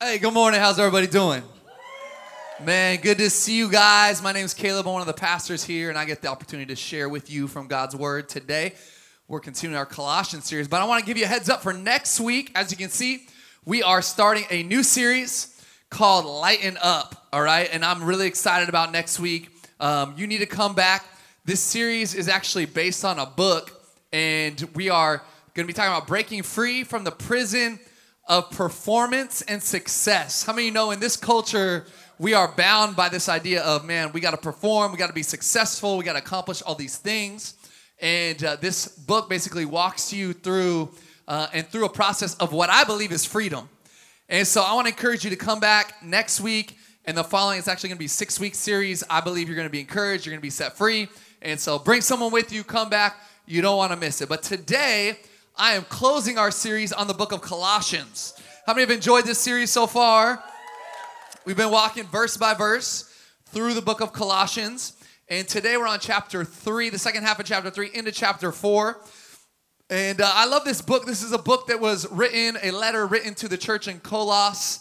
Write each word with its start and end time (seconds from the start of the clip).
Hey, 0.00 0.18
good 0.18 0.32
morning. 0.32 0.60
How's 0.60 0.78
everybody 0.78 1.08
doing? 1.08 1.42
Man, 2.64 3.00
good 3.00 3.18
to 3.18 3.28
see 3.28 3.58
you 3.58 3.68
guys. 3.68 4.22
My 4.22 4.30
name 4.30 4.44
is 4.44 4.54
Caleb. 4.54 4.86
I'm 4.86 4.92
one 4.92 5.00
of 5.00 5.08
the 5.08 5.12
pastors 5.12 5.64
here, 5.64 5.88
and 5.88 5.98
I 5.98 6.04
get 6.04 6.22
the 6.22 6.28
opportunity 6.28 6.72
to 6.72 6.76
share 6.76 7.08
with 7.08 7.28
you 7.28 7.48
from 7.48 7.66
God's 7.66 7.96
Word 7.96 8.28
today. 8.28 8.74
We're 9.26 9.40
continuing 9.40 9.76
our 9.76 9.84
Colossians 9.84 10.44
series, 10.44 10.68
but 10.68 10.80
I 10.80 10.84
want 10.84 11.00
to 11.00 11.06
give 11.06 11.18
you 11.18 11.24
a 11.24 11.26
heads 11.26 11.50
up 11.50 11.64
for 11.64 11.72
next 11.72 12.20
week. 12.20 12.52
As 12.54 12.70
you 12.70 12.76
can 12.76 12.90
see, 12.90 13.26
we 13.64 13.82
are 13.82 14.00
starting 14.00 14.44
a 14.52 14.62
new 14.62 14.84
series 14.84 15.60
called 15.90 16.26
Lighten 16.26 16.78
Up, 16.80 17.26
all 17.32 17.42
right? 17.42 17.68
And 17.72 17.84
I'm 17.84 18.04
really 18.04 18.28
excited 18.28 18.68
about 18.68 18.92
next 18.92 19.18
week. 19.18 19.50
Um, 19.80 20.14
you 20.16 20.28
need 20.28 20.38
to 20.38 20.46
come 20.46 20.76
back. 20.76 21.06
This 21.44 21.58
series 21.58 22.14
is 22.14 22.28
actually 22.28 22.66
based 22.66 23.04
on 23.04 23.18
a 23.18 23.26
book, 23.26 23.72
and 24.12 24.60
we 24.76 24.90
are 24.90 25.24
going 25.54 25.66
to 25.66 25.66
be 25.66 25.72
talking 25.72 25.92
about 25.92 26.06
breaking 26.06 26.44
free 26.44 26.84
from 26.84 27.02
the 27.02 27.10
prison 27.10 27.80
of 28.28 28.50
performance 28.50 29.42
and 29.42 29.62
success. 29.62 30.44
How 30.44 30.52
many 30.52 30.66
you 30.66 30.72
know 30.72 30.90
in 30.90 31.00
this 31.00 31.16
culture, 31.16 31.86
we 32.18 32.34
are 32.34 32.52
bound 32.52 32.94
by 32.94 33.08
this 33.08 33.28
idea 33.28 33.62
of, 33.62 33.84
man, 33.84 34.12
we 34.12 34.20
got 34.20 34.32
to 34.32 34.36
perform, 34.36 34.92
we 34.92 34.98
got 34.98 35.06
to 35.06 35.14
be 35.14 35.22
successful, 35.22 35.96
we 35.96 36.04
got 36.04 36.12
to 36.12 36.18
accomplish 36.18 36.62
all 36.62 36.74
these 36.74 36.98
things. 36.98 37.54
And 38.00 38.42
uh, 38.44 38.56
this 38.56 38.86
book 38.86 39.28
basically 39.30 39.64
walks 39.64 40.12
you 40.12 40.34
through 40.34 40.90
uh, 41.26 41.48
and 41.52 41.66
through 41.66 41.86
a 41.86 41.90
process 41.90 42.34
of 42.36 42.52
what 42.52 42.70
I 42.70 42.84
believe 42.84 43.12
is 43.12 43.24
freedom. 43.24 43.68
And 44.28 44.46
so 44.46 44.62
I 44.62 44.74
want 44.74 44.86
to 44.86 44.92
encourage 44.92 45.24
you 45.24 45.30
to 45.30 45.36
come 45.36 45.58
back 45.58 46.02
next 46.02 46.40
week 46.40 46.76
and 47.06 47.16
the 47.16 47.24
following. 47.24 47.58
It's 47.58 47.68
actually 47.68 47.88
going 47.88 47.96
to 47.96 48.00
be 48.00 48.06
a 48.06 48.10
six 48.10 48.38
week 48.38 48.54
series. 48.54 49.02
I 49.08 49.22
believe 49.22 49.48
you're 49.48 49.56
going 49.56 49.66
to 49.66 49.72
be 49.72 49.80
encouraged, 49.80 50.26
you're 50.26 50.32
going 50.32 50.40
to 50.40 50.42
be 50.42 50.50
set 50.50 50.76
free. 50.76 51.08
And 51.40 51.58
so 51.58 51.78
bring 51.78 52.02
someone 52.02 52.30
with 52.30 52.52
you, 52.52 52.62
come 52.62 52.90
back. 52.90 53.16
You 53.46 53.62
don't 53.62 53.78
want 53.78 53.92
to 53.92 53.96
miss 53.96 54.20
it. 54.20 54.28
But 54.28 54.42
today, 54.42 55.18
I 55.60 55.72
am 55.72 55.82
closing 55.82 56.38
our 56.38 56.52
series 56.52 56.92
on 56.92 57.08
the 57.08 57.14
book 57.14 57.32
of 57.32 57.40
Colossians. 57.40 58.32
How 58.64 58.74
many 58.74 58.82
have 58.82 58.92
enjoyed 58.92 59.24
this 59.24 59.40
series 59.40 59.72
so 59.72 59.88
far? 59.88 60.40
We've 61.44 61.56
been 61.56 61.72
walking 61.72 62.04
verse 62.04 62.36
by 62.36 62.54
verse 62.54 63.12
through 63.46 63.74
the 63.74 63.82
book 63.82 64.00
of 64.00 64.12
Colossians. 64.12 64.92
And 65.28 65.48
today 65.48 65.76
we're 65.76 65.88
on 65.88 65.98
chapter 65.98 66.44
three, 66.44 66.90
the 66.90 66.98
second 66.98 67.24
half 67.24 67.40
of 67.40 67.46
chapter 67.46 67.70
three, 67.70 67.90
into 67.92 68.12
chapter 68.12 68.52
four. 68.52 69.00
And 69.90 70.20
uh, 70.20 70.30
I 70.32 70.46
love 70.46 70.64
this 70.64 70.80
book. 70.80 71.06
This 71.06 71.24
is 71.24 71.32
a 71.32 71.38
book 71.38 71.66
that 71.66 71.80
was 71.80 72.08
written, 72.08 72.56
a 72.62 72.70
letter 72.70 73.04
written 73.04 73.34
to 73.34 73.48
the 73.48 73.58
church 73.58 73.88
in 73.88 73.98
Colossus 73.98 74.78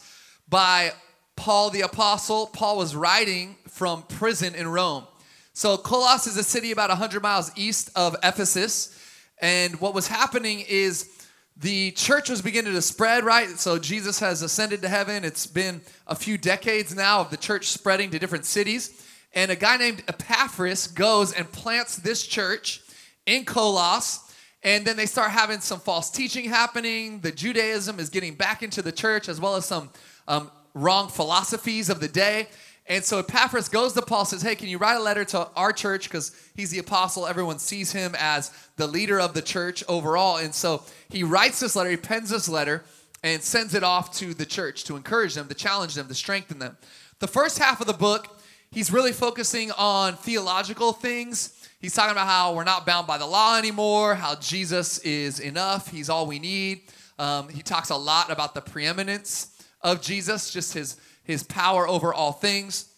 by 0.48 0.92
Paul 1.36 1.72
the 1.72 1.81
Apostle. 1.81 2.45
Paul 2.53 2.78
was 2.78 2.95
writing 2.95 3.55
from 3.67 4.03
prison 4.03 4.53
in 4.53 4.67
Rome. 4.67 5.08
So, 5.53 5.75
Colossus 5.75 6.33
is 6.33 6.38
a 6.38 6.44
city 6.44 6.72
about 6.72 6.89
100 6.89 7.23
miles 7.23 7.52
east 7.55 7.89
of 7.95 8.16
Ephesus. 8.22 8.94
And 9.39 9.80
what 9.80 9.93
was 9.93 10.07
happening 10.07 10.63
is 10.67 11.09
the 11.55 11.91
church 11.91 12.30
was 12.30 12.41
beginning 12.41 12.73
to 12.73 12.81
spread, 12.81 13.23
right? 13.23 13.49
So 13.49 13.80
Jesus 13.80 14.19
has 14.19 14.41
ascended 14.41 14.81
to 14.83 14.89
heaven. 14.89 15.23
It's 15.23 15.47
been 15.47 15.81
a 16.05 16.16
few 16.16 16.38
decades 16.38 16.95
now 16.95 17.21
of 17.21 17.30
the 17.30 17.38
church 17.38 17.67
spreading 17.67 18.11
to 18.11 18.19
different 18.19 18.45
cities. 18.45 19.05
And 19.33 19.52
a 19.52 19.55
guy 19.55 19.77
named 19.77 20.03
Epaphras 20.08 20.88
goes 20.88 21.33
and 21.33 21.52
plants 21.52 21.97
this 21.97 22.25
church 22.25 22.81
in 23.25 23.45
Colossus. 23.45 24.23
And 24.63 24.85
then 24.85 24.97
they 24.97 25.05
start 25.05 25.31
having 25.31 25.59
some 25.59 25.80
false 25.80 26.09
teaching 26.09 26.45
happening. 26.45 27.19
The 27.21 27.31
Judaism 27.31 27.99
is 27.99 28.09
getting 28.09 28.35
back 28.35 28.63
into 28.63 28.81
the 28.81 28.91
church, 28.91 29.30
as 29.30 29.39
well 29.39 29.55
as 29.55 29.65
some 29.65 29.89
um, 30.27 30.52
wrong 30.73 31.09
philosophies 31.09 31.89
of 31.89 31.99
the 31.99 32.08
day. 32.08 32.47
And 32.89 33.03
so 33.03 33.19
Epaphras 33.19 33.67
goes 33.67 33.93
to 33.93 34.02
Paul, 34.02 34.23
says, 34.23 34.41
Hey, 34.41 34.55
can 34.55 34.69
you 34.69 34.77
write 34.77 34.95
a 34.95 35.02
letter 35.02 35.25
to 35.25 35.49
our 35.55 35.73
church? 35.73 36.05
Because 36.05 36.31
he's 36.55 36.71
the 36.71 36.80
apostle. 36.80 37.27
Everyone 37.27 37.59
sees 37.59 37.91
him 37.91 38.16
as 38.17 38.52
the 38.77 38.88
leader 38.88 39.19
of 39.19 39.33
the 39.33 39.41
church 39.41 39.83
overall. 39.89 40.38
And 40.38 40.55
so 40.55 40.83
he 41.09 41.23
writes 41.23 41.59
this 41.59 41.75
letter, 41.75 41.89
he 41.89 41.97
pens 41.97 42.30
this 42.30 42.47
letter, 42.47 42.83
and 43.23 43.41
sends 43.41 43.73
it 43.73 43.83
off 43.83 44.15
to 44.17 44.33
the 44.33 44.45
church 44.45 44.85
to 44.85 44.95
encourage 44.95 45.33
them, 45.33 45.47
to 45.49 45.53
challenge 45.53 45.95
them, 45.95 46.08
to 46.08 46.13
strengthen 46.13 46.59
them. 46.59 46.77
The 47.19 47.27
first 47.27 47.58
half 47.58 47.81
of 47.81 47.88
the 47.88 47.93
book, 47.93 48.39
he's 48.71 48.91
really 48.91 49.11
focusing 49.11 49.71
on 49.71 50.15
theological 50.15 50.93
things. 50.93 51.67
He's 51.80 51.93
talking 51.93 52.11
about 52.11 52.27
how 52.27 52.53
we're 52.53 52.63
not 52.63 52.86
bound 52.86 53.05
by 53.05 53.17
the 53.17 53.26
law 53.26 53.58
anymore, 53.58 54.15
how 54.15 54.36
Jesus 54.36 54.99
is 54.99 55.39
enough, 55.39 55.89
he's 55.89 56.09
all 56.09 56.26
we 56.26 56.39
need. 56.39 56.83
Um, 57.20 57.49
he 57.49 57.64
talks 57.64 57.89
a 57.89 57.95
lot 57.95 58.31
about 58.31 58.53
the 58.53 58.61
preeminence 58.61 59.64
of 59.81 60.02
Jesus, 60.02 60.52
just 60.52 60.73
his 60.73 60.97
his 61.27 61.43
power 61.43 61.88
over 61.88 62.14
all 62.14 62.32
things, 62.32 62.92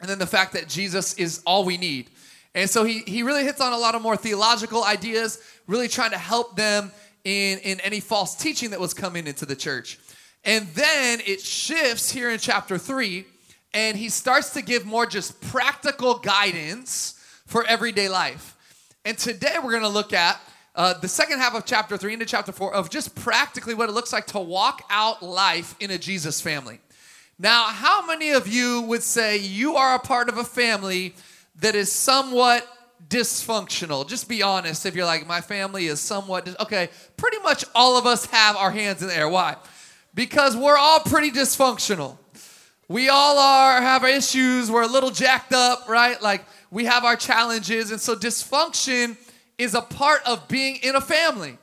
and 0.00 0.08
then 0.08 0.18
the 0.18 0.26
fact 0.26 0.54
that 0.54 0.68
Jesus 0.68 1.14
is 1.14 1.42
all 1.44 1.64
we 1.64 1.76
need. 1.76 2.08
And 2.54 2.70
so 2.70 2.84
he, 2.84 3.00
he 3.00 3.22
really 3.22 3.44
hits 3.44 3.60
on 3.60 3.74
a 3.74 3.78
lot 3.78 3.94
of 3.94 4.00
more 4.00 4.16
theological 4.16 4.82
ideas, 4.82 5.38
really 5.66 5.88
trying 5.88 6.12
to 6.12 6.18
help 6.18 6.56
them 6.56 6.92
in, 7.24 7.58
in 7.58 7.80
any 7.80 8.00
false 8.00 8.34
teaching 8.34 8.70
that 8.70 8.80
was 8.80 8.94
coming 8.94 9.26
into 9.26 9.44
the 9.44 9.56
church. 9.56 9.98
And 10.44 10.66
then 10.68 11.20
it 11.26 11.40
shifts 11.40 12.10
here 12.10 12.30
in 12.30 12.38
chapter 12.38 12.78
three, 12.78 13.26
and 13.74 13.96
he 13.96 14.08
starts 14.08 14.50
to 14.50 14.62
give 14.62 14.86
more 14.86 15.04
just 15.04 15.40
practical 15.40 16.18
guidance 16.18 17.20
for 17.46 17.66
everyday 17.66 18.08
life. 18.08 18.54
And 19.04 19.18
today 19.18 19.56
we're 19.62 19.72
to 19.82 19.88
look 19.88 20.12
at 20.12 20.40
uh, 20.74 20.94
the 20.98 21.08
second 21.08 21.40
half 21.40 21.54
of 21.54 21.64
chapter 21.64 21.96
three 21.96 22.12
into 22.12 22.26
chapter 22.26 22.52
four 22.52 22.72
of 22.72 22.90
just 22.90 23.14
practically 23.14 23.74
what 23.74 23.88
it 23.88 23.92
looks 23.92 24.12
like 24.12 24.26
to 24.26 24.38
walk 24.38 24.82
out 24.88 25.22
life 25.22 25.74
in 25.80 25.90
a 25.90 25.98
Jesus 25.98 26.40
family. 26.40 26.80
Now, 27.38 27.64
how 27.64 28.06
many 28.06 28.30
of 28.30 28.48
you 28.48 28.82
would 28.82 29.02
say 29.02 29.36
you 29.36 29.76
are 29.76 29.94
a 29.94 29.98
part 29.98 30.30
of 30.30 30.38
a 30.38 30.44
family 30.44 31.14
that 31.56 31.74
is 31.74 31.92
somewhat 31.92 32.66
dysfunctional? 33.08 34.08
Just 34.08 34.26
be 34.26 34.42
honest 34.42 34.86
if 34.86 34.94
you're 34.94 35.04
like, 35.04 35.26
my 35.26 35.42
family 35.42 35.86
is 35.86 36.00
somewhat, 36.00 36.46
dis-. 36.46 36.56
okay, 36.60 36.88
pretty 37.18 37.38
much 37.40 37.64
all 37.74 37.98
of 37.98 38.06
us 38.06 38.24
have 38.26 38.56
our 38.56 38.70
hands 38.70 39.02
in 39.02 39.08
the 39.08 39.16
air. 39.16 39.28
Why? 39.28 39.56
Because 40.14 40.56
we're 40.56 40.78
all 40.78 41.00
pretty 41.00 41.30
dysfunctional. 41.30 42.16
We 42.88 43.10
all 43.10 43.38
are, 43.38 43.82
have 43.82 44.02
our 44.02 44.08
issues, 44.08 44.70
we're 44.70 44.84
a 44.84 44.88
little 44.88 45.10
jacked 45.10 45.52
up, 45.52 45.88
right? 45.88 46.20
Like, 46.22 46.44
we 46.70 46.86
have 46.86 47.04
our 47.04 47.16
challenges, 47.16 47.90
and 47.90 48.00
so 48.00 48.14
dysfunction 48.14 49.16
is 49.58 49.74
a 49.74 49.82
part 49.82 50.22
of 50.24 50.48
being 50.48 50.76
in 50.76 50.94
a 50.94 51.00
family. 51.00 51.58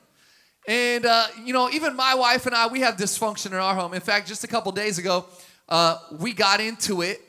And, 0.67 1.05
uh, 1.05 1.27
you 1.43 1.53
know, 1.53 1.69
even 1.71 1.95
my 1.95 2.13
wife 2.13 2.45
and 2.45 2.53
I, 2.53 2.67
we 2.67 2.81
have 2.81 2.95
dysfunction 2.95 3.47
in 3.47 3.53
our 3.53 3.73
home. 3.73 3.93
In 3.93 4.01
fact, 4.01 4.27
just 4.27 4.43
a 4.43 4.47
couple 4.47 4.71
days 4.71 4.97
ago, 4.97 5.25
uh, 5.69 5.97
we 6.19 6.33
got 6.33 6.59
into 6.59 7.01
it 7.01 7.21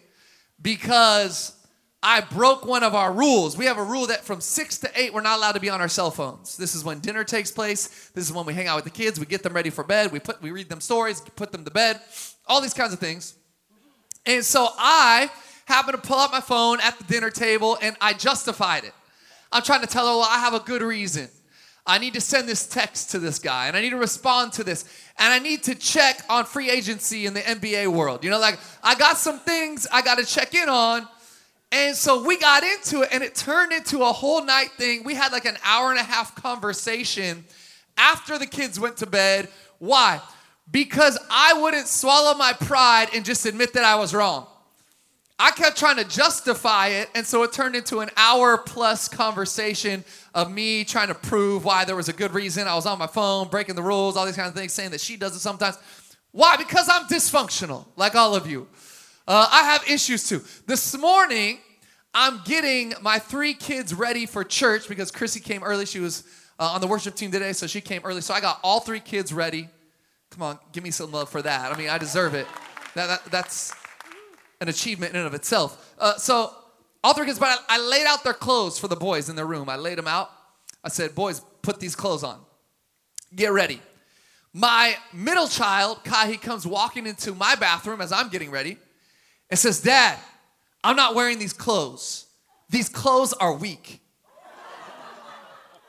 because 0.61 1.55
I 2.03 2.21
broke 2.21 2.67
one 2.67 2.83
of 2.83 2.95
our 2.95 3.13
rules. 3.13 3.57
We 3.57 3.65
have 3.65 3.79
a 3.79 3.83
rule 3.83 4.07
that 4.09 4.25
from 4.25 4.41
six 4.43 4.77
to 4.79 4.91
eight, 4.95 5.15
we're 5.15 5.23
not 5.23 5.39
allowed 5.39 5.53
to 5.53 5.61
be 5.61 5.71
on 5.71 5.81
our 5.81 5.89
cell 5.89 6.11
phones. 6.11 6.57
This 6.57 6.75
is 6.75 6.85
when 6.85 7.01
dinner 7.01 7.25
takes 7.25 7.51
place. 7.51 8.11
This 8.15 8.25
is 8.25 8.33
when 8.33 8.45
we 8.45 8.53
hang 8.53 8.67
out 8.67 8.77
with 8.77 8.85
the 8.85 8.91
kids. 8.91 9.19
We 9.19 9.25
get 9.25 9.43
them 9.43 9.55
ready 9.55 9.71
for 9.71 9.85
bed. 9.85 10.13
We 10.13 10.21
put 10.21 10.43
we 10.43 10.51
read 10.51 10.69
them 10.69 10.83
stories, 10.83 11.21
put 11.21 11.51
them 11.51 11.65
to 11.65 11.71
bed, 11.71 12.01
all 12.47 12.61
these 12.61 12.75
kinds 12.75 12.93
of 12.93 12.99
things. 12.99 13.35
And 14.27 14.45
so 14.45 14.69
I 14.77 15.31
happened 15.65 16.03
to 16.03 16.07
pull 16.07 16.19
out 16.19 16.31
my 16.31 16.41
phone 16.41 16.79
at 16.81 16.99
the 16.99 17.05
dinner 17.05 17.31
table 17.31 17.79
and 17.81 17.97
I 18.01 18.13
justified 18.13 18.85
it. 18.85 18.93
I'm 19.51 19.63
trying 19.63 19.81
to 19.81 19.87
tell 19.87 20.07
her, 20.07 20.13
well, 20.13 20.29
I 20.29 20.41
have 20.41 20.53
a 20.53 20.61
good 20.61 20.83
reason. 20.83 21.29
I 21.87 21.99
need 21.99 22.15
to 22.15 22.21
send 22.21 22.49
this 22.49 22.67
text 22.67 23.11
to 23.11 23.19
this 23.19 23.39
guy 23.39 23.69
and 23.69 23.77
I 23.77 23.83
need 23.83 23.91
to 23.91 23.97
respond 23.97 24.55
to 24.55 24.65
this 24.65 24.85
and 25.19 25.33
I 25.33 25.39
need 25.39 25.65
to 25.65 25.75
check 25.75 26.21
on 26.31 26.47
free 26.47 26.71
agency 26.71 27.27
in 27.27 27.35
the 27.35 27.41
NBA 27.41 27.89
world. 27.89 28.25
You 28.25 28.31
know, 28.31 28.39
like 28.39 28.59
I 28.83 28.95
got 28.95 29.19
some 29.19 29.39
things 29.39 29.87
I 29.93 30.01
got 30.01 30.19
to 30.19 30.25
check 30.25 30.55
in 30.55 30.69
on. 30.69 31.07
And 31.71 31.95
so 31.95 32.25
we 32.25 32.39
got 32.39 32.63
into 32.63 33.03
it 33.03 33.09
and 33.13 33.23
it 33.23 33.35
turned 33.35 33.73
into 33.73 34.03
a 34.03 34.13
whole 34.13 34.43
night 34.45 34.71
thing. 34.79 35.05
We 35.05 35.15
had 35.15 35.33
like 35.33 35.45
an 35.45 35.59
hour 35.65 35.91
and 35.91 35.99
a 35.99 36.05
half 36.05 36.35
conversation 36.37 37.45
after 37.99 38.39
the 38.39 38.47
kids 38.47 38.81
went 38.81 38.99
to 38.99 39.07
bed. 39.07 39.49
Why? 39.79 40.21
Because 40.71 41.19
I 41.31 41.61
wouldn't 41.61 41.89
swallow 41.89 42.35
my 42.39 42.55
pride 42.55 43.09
and 43.15 43.25
just 43.25 43.45
admit 43.45 43.75
that 43.75 43.85
I 43.85 43.97
was 43.97 44.15
wrong. 44.15 44.47
I 45.39 45.51
kept 45.51 45.77
trying 45.77 45.97
to 45.97 46.05
justify 46.05 46.89
it, 46.89 47.11
and 47.15 47.27
so 47.27 47.43
it 47.43 47.53
turned 47.53 47.75
into 47.75 47.99
an 47.99 48.11
hour 48.17 48.57
plus 48.57 49.09
conversation 49.09 50.05
of 50.33 50.51
me 50.51 50.85
trying 50.85 51.09
to 51.09 51.15
prove 51.15 51.65
why 51.65 51.85
there 51.85 51.97
was 51.97 52.09
a 52.09 52.13
good 52.13 52.33
reason. 52.33 52.69
I 52.69 52.75
was 52.77 52.87
on 52.87 52.99
my 52.99 53.09
phone, 53.09 53.49
breaking 53.49 53.75
the 53.75 53.83
rules, 53.83 54.17
all 54.17 54.27
these 54.27 54.37
kinds 54.37 54.51
of 54.51 54.55
things, 54.55 54.73
saying 54.73 54.93
that 54.93 55.01
she 55.01 55.17
does 55.17 55.35
it 55.35 55.41
sometimes. 55.41 55.77
Why? 56.31 56.57
Because 56.57 56.89
I'm 56.91 57.07
dysfunctional, 57.07 57.87
like 57.97 58.15
all 58.15 58.37
of 58.37 58.49
you. 58.49 58.69
Uh, 59.27 59.49
I 59.51 59.65
have 59.65 59.89
issues 59.89 60.29
too. 60.29 60.43
This 60.67 60.97
morning, 60.97 61.59
I'm 62.13 62.41
getting 62.45 62.95
my 63.03 63.19
three 63.19 63.55
kids 63.55 63.93
ready 63.93 64.27
for 64.27 64.45
church 64.45 64.89
because 64.89 65.11
Chrissy 65.11 65.41
came 65.41 65.65
early. 65.65 65.85
She 65.85 65.99
was 65.99 66.23
uh, 66.61 66.67
on 66.67 66.81
the 66.81 66.87
worship 66.87 67.17
team 67.17 67.33
today, 67.33 67.53
so 67.53 67.67
she 67.67 67.81
came 67.81 68.03
early. 68.05 68.21
So 68.21 68.35
I 68.35 68.41
got 68.41 68.61
all 68.63 68.81
three 68.81 69.01
kids 69.01 69.33
ready. 69.33 69.69
Come 70.31 70.43
on, 70.43 70.59
give 70.73 70.85
me 70.85 70.93
some 70.93 71.11
love 71.11 71.29
for 71.29 71.43
that. 71.43 71.73
I 71.73 71.77
mean, 71.77 71.89
I 71.89 71.99
deserve 71.99 72.35
it. 72.35 72.47
That, 72.95 73.07
that, 73.07 73.25
that's 73.33 73.73
an 74.65 74.71
achievement 74.71 75.13
in 75.13 75.19
and 75.19 75.27
of 75.27 75.35
itself. 75.35 75.95
Uh, 75.99 76.17
so 76.17 76.53
all 77.03 77.13
three 77.13 77.27
kids, 77.27 77.39
but 77.39 77.59
I, 77.69 77.77
I 77.77 77.79
laid 77.79 78.07
out 78.07 78.25
their 78.25 78.33
clothes 78.33 78.79
for 78.79 78.89
the 78.89 78.97
boys 78.97 79.29
in 79.29 79.37
their 79.37 79.47
room. 79.47 79.69
I 79.69 79.77
laid 79.77 79.99
them 79.99 80.09
out. 80.09 80.31
I 80.83 80.89
said, 80.89 81.15
boys, 81.15 81.43
put 81.61 81.79
these 81.81 81.95
clothes 81.95 82.25
on. 82.25 82.41
Get 83.37 83.53
ready. 83.53 83.81
My 84.55 84.97
middle 85.13 85.49
child, 85.49 86.03
Kai, 86.03 86.31
he 86.31 86.39
comes 86.39 86.67
walking 86.67 87.07
into 87.07 87.35
my 87.35 87.57
bathroom 87.57 88.01
as 88.01 88.11
I'm 88.11 88.31
getting 88.31 88.51
ready 88.51 88.79
and 89.51 89.59
says, 89.59 89.83
Dad, 89.83 90.19
I'm 90.83 90.97
not 90.97 91.15
wearing 91.15 91.39
these 91.39 91.53
clothes. 91.53 92.27
These 92.71 92.89
clothes 92.89 93.35
are 93.35 93.53
weak. 93.53 94.01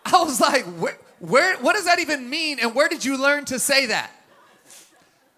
I 0.06 0.22
was 0.22 0.42
like, 0.42 0.66
where, 0.66 0.98
where, 1.20 1.58
what 1.60 1.76
does 1.76 1.86
that 1.86 2.00
even 2.00 2.30
mean? 2.30 2.60
And 2.62 2.76
where 2.76 2.90
did 2.90 3.06
you 3.06 3.22
learn 3.22 3.46
to 3.46 3.58
say 3.58 3.86
that? 3.86 4.12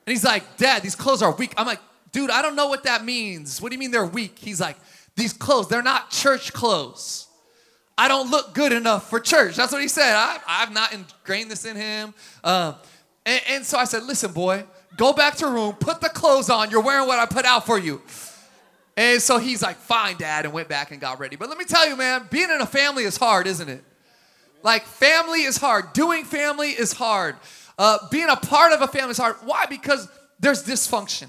And 0.08 0.12
he's 0.12 0.24
like, 0.24 0.58
Dad, 0.58 0.82
these 0.82 0.96
clothes 0.96 1.22
are 1.22 1.34
weak. 1.34 1.54
I'm 1.56 1.68
like, 1.68 1.82
dude, 2.18 2.32
I 2.32 2.42
don't 2.42 2.56
know 2.56 2.68
what 2.68 2.86
that 2.86 3.06
means. 3.06 3.62
What 3.62 3.70
do 3.70 3.76
you 3.76 3.80
mean 3.80 3.92
they're 3.92 4.04
weak? 4.04 4.40
He's 4.40 4.60
like, 4.60 4.76
these 5.16 5.34
clothes, 5.34 5.68
they're 5.68 5.84
not 5.84 6.10
church 6.10 6.52
clothes. 6.52 7.28
I 7.96 8.08
don't 8.08 8.32
look 8.32 8.56
good 8.56 8.72
enough 8.72 9.08
for 9.08 9.20
church. 9.20 9.56
That's 9.56 9.72
what 9.72 9.84
he 9.84 9.88
said. 9.88 10.16
I, 10.16 10.40
have 10.48 10.74
not 10.74 10.94
ingrained 10.94 11.52
this 11.52 11.64
in 11.64 11.76
him. 11.76 12.16
Um, 12.44 12.74
and, 13.24 13.42
and 13.48 13.64
so 13.64 13.78
I 13.78 13.84
said, 13.84 14.02
listen, 14.02 14.32
boy, 14.32 14.64
go 14.96 15.14
back 15.14 15.36
to 15.36 15.48
room, 15.48 15.74
put 15.74 16.02
the 16.02 16.10
clothes 16.10 16.50
on. 16.50 16.72
You're 16.72 16.82
wearing 16.82 17.08
what 17.08 17.20
I 17.20 17.28
put 17.28 17.46
out 17.46 17.68
for 17.68 17.78
you. 17.78 18.02
And 18.96 19.22
so 19.22 19.38
he's 19.38 19.62
like, 19.62 19.76
fine, 19.76 20.18
dad, 20.18 20.46
and 20.46 20.54
went 20.56 20.70
back 20.70 20.90
and 20.90 21.00
got 21.00 21.20
ready. 21.20 21.36
But 21.36 21.50
let 21.50 21.60
me 21.60 21.66
tell 21.66 21.88
you, 21.88 21.96
man, 21.96 22.28
being 22.32 22.50
in 22.50 22.62
a 22.62 22.66
family 22.66 23.04
is 23.04 23.16
hard, 23.16 23.46
isn't 23.46 23.70
it? 23.70 23.84
Like, 24.64 24.86
family 24.86 25.44
is 25.44 25.58
hard. 25.58 25.94
Doing 25.94 26.24
family 26.24 26.70
is 26.70 26.94
hard. 26.94 27.36
Uh, 27.78 28.00
being 28.10 28.28
a 28.28 28.38
part 28.38 28.72
of 28.72 28.82
a 28.82 28.88
family 28.88 29.12
is 29.12 29.20
hard. 29.20 29.36
Why? 29.44 29.68
Because 29.68 30.10
there's 30.40 30.64
dysfunction. 30.64 31.28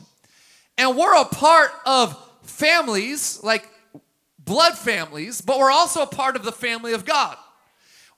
And 0.79 0.97
we're 0.97 1.21
a 1.21 1.25
part 1.25 1.73
of 1.85 2.17
families, 2.43 3.41
like 3.43 3.69
blood 4.39 4.79
families, 4.79 5.41
but 5.41 5.59
we're 5.59 5.73
also 5.73 6.03
a 6.03 6.07
part 6.07 6.37
of 6.37 6.45
the 6.45 6.53
family 6.53 6.95
of 6.95 7.05
God. 7.05 7.37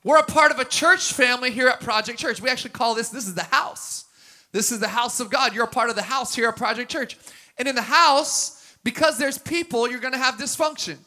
We're 0.03 0.19
a 0.19 0.23
part 0.23 0.51
of 0.51 0.59
a 0.59 0.65
church 0.65 1.11
family 1.11 1.51
here 1.51 1.67
at 1.67 1.81
Project 1.81 2.17
Church. 2.17 2.41
We 2.41 2.49
actually 2.49 2.71
call 2.71 2.95
this, 2.95 3.09
this 3.09 3.27
is 3.27 3.35
the 3.35 3.43
house. 3.43 4.05
This 4.51 4.71
is 4.71 4.79
the 4.79 4.87
house 4.87 5.19
of 5.19 5.29
God. 5.29 5.53
You're 5.53 5.65
a 5.65 5.67
part 5.67 5.89
of 5.89 5.95
the 5.95 6.01
house 6.03 6.35
here 6.35 6.47
at 6.47 6.55
Project 6.55 6.89
Church. 6.89 7.17
And 7.57 7.67
in 7.67 7.75
the 7.75 7.81
house, 7.81 8.75
because 8.83 9.17
there's 9.17 9.37
people, 9.37 9.89
you're 9.89 9.99
gonna 9.99 10.17
have 10.17 10.35
dysfunction. 10.35 10.97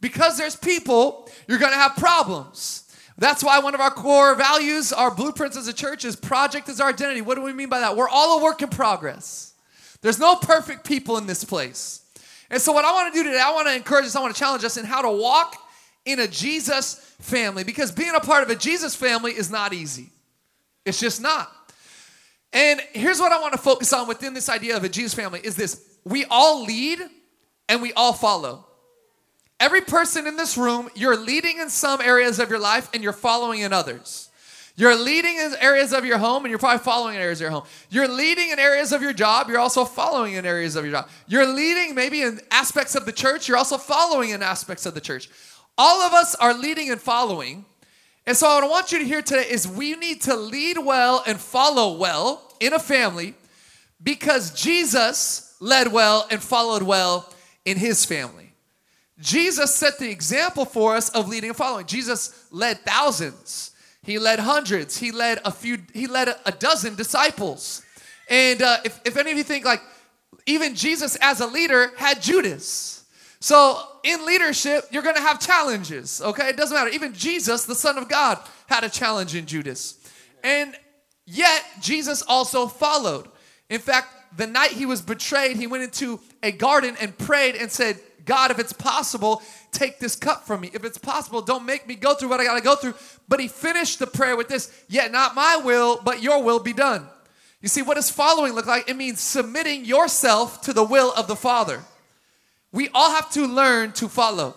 Because 0.00 0.36
there's 0.38 0.56
people, 0.56 1.28
you're 1.48 1.58
gonna 1.58 1.76
have 1.76 1.96
problems. 1.96 2.82
That's 3.18 3.42
why 3.42 3.58
one 3.60 3.74
of 3.74 3.80
our 3.80 3.90
core 3.90 4.34
values, 4.34 4.92
our 4.92 5.14
blueprints 5.14 5.56
as 5.56 5.68
a 5.68 5.72
church, 5.72 6.04
is 6.04 6.16
project 6.16 6.68
is 6.68 6.80
our 6.80 6.90
identity. 6.90 7.22
What 7.22 7.36
do 7.36 7.42
we 7.42 7.52
mean 7.52 7.68
by 7.68 7.80
that? 7.80 7.96
We're 7.96 8.08
all 8.08 8.38
a 8.38 8.42
work 8.42 8.60
in 8.60 8.68
progress. 8.68 9.45
There's 10.06 10.20
no 10.20 10.36
perfect 10.36 10.84
people 10.84 11.18
in 11.18 11.26
this 11.26 11.42
place. 11.42 12.00
And 12.48 12.62
so, 12.62 12.70
what 12.70 12.84
I 12.84 12.92
want 12.92 13.12
to 13.12 13.18
do 13.18 13.24
today, 13.24 13.42
I 13.44 13.52
want 13.52 13.66
to 13.66 13.74
encourage 13.74 14.04
us, 14.04 14.14
I 14.14 14.20
want 14.20 14.32
to 14.32 14.38
challenge 14.38 14.62
us 14.62 14.76
in 14.76 14.84
how 14.84 15.02
to 15.02 15.10
walk 15.10 15.56
in 16.04 16.20
a 16.20 16.28
Jesus 16.28 16.94
family 17.18 17.64
because 17.64 17.90
being 17.90 18.14
a 18.14 18.20
part 18.20 18.44
of 18.44 18.50
a 18.50 18.54
Jesus 18.54 18.94
family 18.94 19.32
is 19.32 19.50
not 19.50 19.72
easy. 19.72 20.10
It's 20.84 21.00
just 21.00 21.20
not. 21.20 21.50
And 22.52 22.80
here's 22.92 23.18
what 23.18 23.32
I 23.32 23.40
want 23.40 23.54
to 23.54 23.58
focus 23.58 23.92
on 23.92 24.06
within 24.06 24.32
this 24.32 24.48
idea 24.48 24.76
of 24.76 24.84
a 24.84 24.88
Jesus 24.88 25.12
family 25.12 25.40
is 25.42 25.56
this 25.56 25.84
we 26.04 26.24
all 26.30 26.62
lead 26.62 27.00
and 27.68 27.82
we 27.82 27.92
all 27.94 28.12
follow. 28.12 28.64
Every 29.58 29.80
person 29.80 30.28
in 30.28 30.36
this 30.36 30.56
room, 30.56 30.88
you're 30.94 31.16
leading 31.16 31.58
in 31.58 31.68
some 31.68 32.00
areas 32.00 32.38
of 32.38 32.48
your 32.48 32.60
life 32.60 32.90
and 32.94 33.02
you're 33.02 33.12
following 33.12 33.58
in 33.58 33.72
others. 33.72 34.25
You're 34.76 34.94
leading 34.94 35.36
in 35.36 35.54
areas 35.58 35.92
of 35.92 36.04
your 36.04 36.18
home 36.18 36.44
and 36.44 36.50
you're 36.50 36.58
probably 36.58 36.84
following 36.84 37.16
in 37.16 37.22
areas 37.22 37.40
of 37.40 37.44
your 37.44 37.50
home. 37.50 37.64
You're 37.88 38.08
leading 38.08 38.50
in 38.50 38.58
areas 38.58 38.92
of 38.92 39.02
your 39.02 39.12
job, 39.12 39.48
you're 39.48 39.58
also 39.58 39.84
following 39.84 40.34
in 40.34 40.44
areas 40.44 40.76
of 40.76 40.84
your 40.84 40.92
job. 40.92 41.08
You're 41.26 41.46
leading 41.46 41.94
maybe 41.94 42.22
in 42.22 42.40
aspects 42.50 42.94
of 42.94 43.06
the 43.06 43.12
church, 43.12 43.48
you're 43.48 43.56
also 43.56 43.78
following 43.78 44.30
in 44.30 44.42
aspects 44.42 44.86
of 44.86 44.94
the 44.94 45.00
church. 45.00 45.28
All 45.78 46.02
of 46.02 46.12
us 46.12 46.34
are 46.34 46.54
leading 46.54 46.90
and 46.90 47.00
following. 47.00 47.64
And 48.26 48.36
so, 48.36 48.46
what 48.46 48.64
I 48.64 48.68
want 48.68 48.92
you 48.92 48.98
to 48.98 49.04
hear 49.04 49.22
today 49.22 49.46
is 49.48 49.68
we 49.68 49.94
need 49.94 50.22
to 50.22 50.34
lead 50.34 50.78
well 50.78 51.22
and 51.26 51.38
follow 51.38 51.96
well 51.96 52.54
in 52.60 52.72
a 52.72 52.78
family 52.78 53.34
because 54.02 54.50
Jesus 54.60 55.46
led 55.60 55.92
well, 55.92 56.26
and 56.30 56.42
followed 56.42 56.82
well 56.82 57.32
in 57.64 57.78
his 57.78 58.04
family. 58.04 58.52
Jesus 59.18 59.74
set 59.74 59.98
the 59.98 60.10
example 60.10 60.64
for 60.64 60.94
us 60.94 61.08
of 61.10 61.28
leading 61.28 61.50
and 61.50 61.56
following. 61.56 61.86
Jesus 61.86 62.46
led 62.50 62.80
thousands. 62.80 63.72
He 64.06 64.20
led 64.20 64.38
hundreds. 64.38 64.96
He 64.96 65.10
led 65.10 65.40
a 65.44 65.50
few, 65.50 65.78
he 65.92 66.06
led 66.06 66.28
a, 66.28 66.38
a 66.46 66.52
dozen 66.52 66.94
disciples. 66.94 67.82
And 68.30 68.62
uh, 68.62 68.78
if, 68.84 69.00
if 69.04 69.16
any 69.16 69.32
of 69.32 69.36
you 69.36 69.42
think 69.42 69.64
like, 69.64 69.82
even 70.46 70.76
Jesus 70.76 71.16
as 71.20 71.40
a 71.40 71.46
leader 71.46 71.90
had 71.96 72.22
Judas. 72.22 73.04
So 73.40 73.80
in 74.04 74.24
leadership, 74.24 74.84
you're 74.92 75.02
gonna 75.02 75.20
have 75.20 75.40
challenges, 75.40 76.22
okay? 76.22 76.50
It 76.50 76.56
doesn't 76.56 76.74
matter. 76.74 76.90
Even 76.90 77.14
Jesus, 77.14 77.64
the 77.64 77.74
Son 77.74 77.98
of 77.98 78.08
God, 78.08 78.38
had 78.68 78.84
a 78.84 78.88
challenge 78.88 79.34
in 79.34 79.44
Judas. 79.44 79.98
And 80.44 80.76
yet, 81.26 81.64
Jesus 81.80 82.22
also 82.22 82.68
followed. 82.68 83.28
In 83.68 83.80
fact, 83.80 84.08
the 84.36 84.46
night 84.46 84.70
he 84.70 84.86
was 84.86 85.02
betrayed, 85.02 85.56
he 85.56 85.66
went 85.66 85.82
into 85.82 86.20
a 86.44 86.52
garden 86.52 86.96
and 87.00 87.16
prayed 87.18 87.56
and 87.56 87.72
said, 87.72 87.98
God, 88.26 88.50
if 88.50 88.58
it's 88.58 88.72
possible, 88.72 89.40
take 89.72 89.98
this 89.98 90.16
cup 90.16 90.46
from 90.46 90.60
me. 90.60 90.70
If 90.74 90.84
it's 90.84 90.98
possible, 90.98 91.40
don't 91.40 91.64
make 91.64 91.86
me 91.86 91.94
go 91.94 92.14
through 92.14 92.28
what 92.28 92.40
I 92.40 92.44
got 92.44 92.56
to 92.56 92.60
go 92.60 92.76
through. 92.76 92.94
But 93.28 93.40
he 93.40 93.48
finished 93.48 93.98
the 93.98 94.06
prayer 94.06 94.36
with 94.36 94.48
this, 94.48 94.70
yet 94.88 95.10
not 95.12 95.34
my 95.34 95.56
will, 95.56 96.00
but 96.04 96.22
your 96.22 96.42
will 96.42 96.58
be 96.58 96.72
done. 96.72 97.06
You 97.62 97.68
see, 97.68 97.82
what 97.82 97.94
does 97.94 98.10
following 98.10 98.52
look 98.52 98.66
like? 98.66 98.88
It 98.88 98.96
means 98.96 99.20
submitting 99.20 99.84
yourself 99.84 100.60
to 100.62 100.72
the 100.72 100.84
will 100.84 101.12
of 101.14 101.26
the 101.28 101.36
Father. 101.36 101.82
We 102.72 102.88
all 102.92 103.12
have 103.12 103.30
to 103.32 103.46
learn 103.46 103.92
to 103.92 104.08
follow. 104.08 104.54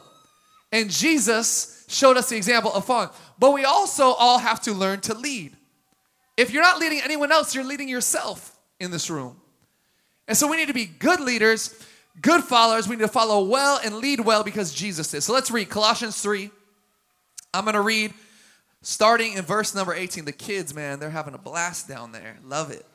And 0.71 0.89
Jesus 0.89 1.85
showed 1.87 2.17
us 2.17 2.29
the 2.29 2.37
example 2.37 2.73
of 2.73 2.85
following. 2.85 3.09
But 3.37 3.51
we 3.51 3.65
also 3.65 4.11
all 4.13 4.39
have 4.39 4.61
to 4.63 4.73
learn 4.73 5.01
to 5.01 5.13
lead. 5.13 5.55
If 6.37 6.51
you're 6.51 6.63
not 6.63 6.79
leading 6.79 7.01
anyone 7.01 7.31
else, 7.31 7.55
you're 7.55 7.63
leading 7.63 7.89
yourself 7.89 8.57
in 8.79 8.91
this 8.91 9.09
room. 9.09 9.39
And 10.27 10.37
so 10.37 10.47
we 10.47 10.57
need 10.57 10.67
to 10.67 10.73
be 10.73 10.85
good 10.85 11.19
leaders, 11.19 11.75
good 12.21 12.43
followers. 12.43 12.87
We 12.87 12.95
need 12.95 13.03
to 13.03 13.07
follow 13.07 13.43
well 13.45 13.79
and 13.83 13.95
lead 13.95 14.19
well 14.19 14.43
because 14.43 14.73
Jesus 14.73 15.13
is. 15.13 15.25
So 15.25 15.33
let's 15.33 15.51
read 15.51 15.69
Colossians 15.69 16.21
3. 16.21 16.49
I'm 17.53 17.63
going 17.63 17.73
to 17.73 17.81
read 17.81 18.13
starting 18.81 19.33
in 19.33 19.43
verse 19.43 19.73
number 19.73 19.93
18. 19.93 20.25
The 20.25 20.31
kids, 20.31 20.73
man, 20.73 20.99
they're 20.99 21.09
having 21.09 21.33
a 21.33 21.39
blast 21.39 21.87
down 21.87 22.11
there. 22.11 22.37
Love 22.45 22.71
it. 22.71 22.85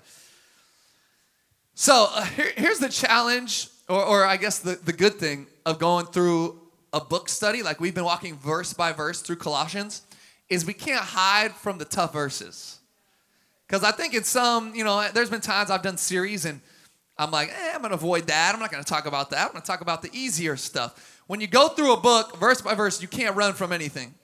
So 1.75 2.06
uh, 2.11 2.25
here, 2.25 2.52
here's 2.56 2.78
the 2.78 2.88
challenge, 2.88 3.69
or, 3.88 4.02
or 4.05 4.25
I 4.25 4.37
guess 4.37 4.61
the, 4.61 4.76
the 4.76 4.93
good 4.93 5.14
thing 5.14 5.46
of 5.66 5.78
going 5.78 6.06
through 6.06 6.61
a 6.93 7.00
book 7.00 7.28
study, 7.28 7.62
like 7.62 7.81
we've 7.81 7.94
been 7.94 8.05
walking 8.05 8.37
verse 8.37 8.72
by 8.72 8.93
verse 8.93 9.20
through 9.20 9.37
Colossians, 9.37 10.02
is 10.49 10.64
we 10.64 10.75
can't 10.75 11.02
hide 11.02 11.52
from 11.52 11.78
the 11.78 11.84
tough 11.84 12.12
verses. 12.12 12.78
Because 13.66 13.82
I 13.82 13.90
think 13.90 14.14
in 14.14 14.22
some, 14.22 14.75
you 14.75 14.84
know, 14.84 15.08
there's 15.12 15.31
been 15.31 15.40
times 15.40 15.70
I've 15.70 15.82
done 15.82 15.96
series 15.96 16.44
and 16.44 16.61
I'm 17.16 17.31
like, 17.31 17.50
eh, 17.50 17.72
I'm 17.75 17.82
gonna 17.82 17.94
avoid 17.94 18.26
that. 18.26 18.55
I'm 18.55 18.61
not 18.61 18.70
gonna 18.70 18.84
talk 18.84 19.06
about 19.06 19.31
that. 19.31 19.46
I'm 19.46 19.52
gonna 19.52 19.64
talk 19.64 19.81
about 19.81 20.02
the 20.02 20.11
easier 20.12 20.56
stuff. 20.56 21.22
When 21.26 21.40
you 21.40 21.46
go 21.46 21.69
through 21.69 21.93
a 21.93 22.00
book, 22.00 22.37
verse 22.38 22.61
by 22.61 22.75
verse, 22.75 23.00
you 23.00 23.08
can't 23.08 23.37
run 23.37 23.55
from 23.55 23.72
anything. 23.72 24.14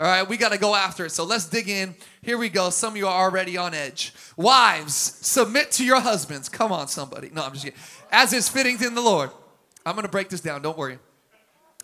All 0.00 0.06
right, 0.06 0.28
we 0.28 0.36
got 0.36 0.52
to 0.52 0.58
go 0.58 0.76
after 0.76 1.06
it. 1.06 1.10
So 1.10 1.24
let's 1.24 1.46
dig 1.46 1.68
in. 1.68 1.96
Here 2.22 2.38
we 2.38 2.48
go. 2.48 2.70
Some 2.70 2.92
of 2.92 2.96
you 2.96 3.08
are 3.08 3.24
already 3.24 3.56
on 3.56 3.74
edge. 3.74 4.14
Wives, 4.36 4.94
submit 4.94 5.72
to 5.72 5.84
your 5.84 6.00
husbands. 6.00 6.48
Come 6.48 6.70
on, 6.70 6.86
somebody. 6.86 7.30
No, 7.32 7.42
I'm 7.42 7.52
just 7.52 7.64
kidding. 7.64 7.80
As 8.12 8.32
is 8.32 8.48
fitting 8.48 8.80
in 8.80 8.94
the 8.94 9.00
Lord. 9.00 9.30
I'm 9.84 9.94
going 9.94 10.04
to 10.04 10.10
break 10.10 10.28
this 10.28 10.40
down. 10.40 10.62
Don't 10.62 10.78
worry. 10.78 10.98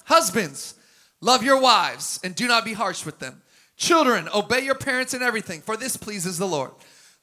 Husbands, 0.04 0.75
love 1.21 1.42
your 1.42 1.61
wives 1.61 2.21
and 2.23 2.37
do 2.37 2.47
not 2.47 2.64
be 2.64 2.75
harsh 2.75 3.04
with 3.04 3.18
them. 3.18 3.42
Children, 3.76 4.28
obey 4.33 4.61
your 4.61 4.76
parents 4.76 5.14
in 5.14 5.23
everything, 5.23 5.61
for 5.61 5.76
this 5.76 5.97
pleases 5.97 6.38
the 6.38 6.47
Lord. 6.47 6.71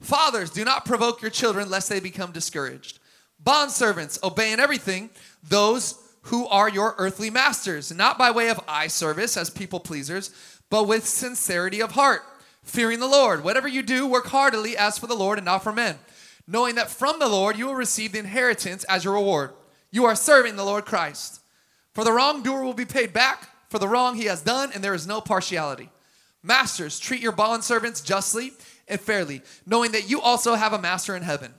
Fathers, 0.01 0.49
do 0.49 0.65
not 0.65 0.83
provoke 0.83 1.21
your 1.21 1.31
children 1.31 1.69
lest 1.69 1.87
they 1.87 2.01
become 2.01 2.31
discouraged. 2.31 2.99
Bondservants, 3.43 4.21
obey 4.23 4.51
in 4.51 4.59
everything 4.59 5.09
those 5.43 5.95
who 6.23 6.47
are 6.47 6.69
your 6.69 6.95
earthly 6.97 7.29
masters, 7.29 7.91
not 7.91 8.17
by 8.17 8.29
way 8.31 8.49
of 8.49 8.59
eye 8.67 8.87
service 8.87 9.35
as 9.35 9.49
people 9.49 9.79
pleasers, 9.79 10.31
but 10.69 10.87
with 10.87 11.07
sincerity 11.07 11.81
of 11.81 11.91
heart, 11.91 12.21
fearing 12.63 12.99
the 12.99 13.07
Lord. 13.07 13.43
Whatever 13.43 13.67
you 13.67 13.81
do, 13.81 14.05
work 14.05 14.27
heartily 14.27 14.77
as 14.77 14.97
for 14.97 15.07
the 15.07 15.15
Lord 15.15 15.39
and 15.39 15.45
not 15.45 15.63
for 15.63 15.73
men, 15.73 15.97
knowing 16.47 16.75
that 16.75 16.91
from 16.91 17.19
the 17.19 17.27
Lord 17.27 17.57
you 17.57 17.65
will 17.65 17.75
receive 17.75 18.11
the 18.11 18.19
inheritance 18.19 18.83
as 18.83 19.03
your 19.03 19.15
reward. 19.15 19.51
You 19.89 20.05
are 20.05 20.15
serving 20.15 20.55
the 20.55 20.63
Lord 20.63 20.85
Christ. 20.85 21.41
For 21.93 22.03
the 22.03 22.13
wrongdoer 22.13 22.63
will 22.63 22.73
be 22.73 22.85
paid 22.85 23.11
back 23.11 23.49
for 23.69 23.79
the 23.79 23.87
wrong 23.87 24.15
he 24.15 24.25
has 24.25 24.41
done, 24.41 24.71
and 24.73 24.83
there 24.83 24.93
is 24.93 25.07
no 25.07 25.21
partiality. 25.21 25.89
Masters, 26.43 26.99
treat 26.99 27.21
your 27.21 27.31
bondservants 27.31 28.03
justly 28.03 28.51
and 28.87 28.99
fairly, 28.99 29.41
knowing 29.65 29.93
that 29.93 30.09
you 30.09 30.21
also 30.21 30.55
have 30.55 30.73
a 30.73 30.81
master 30.81 31.15
in 31.15 31.23
heaven. 31.23 31.53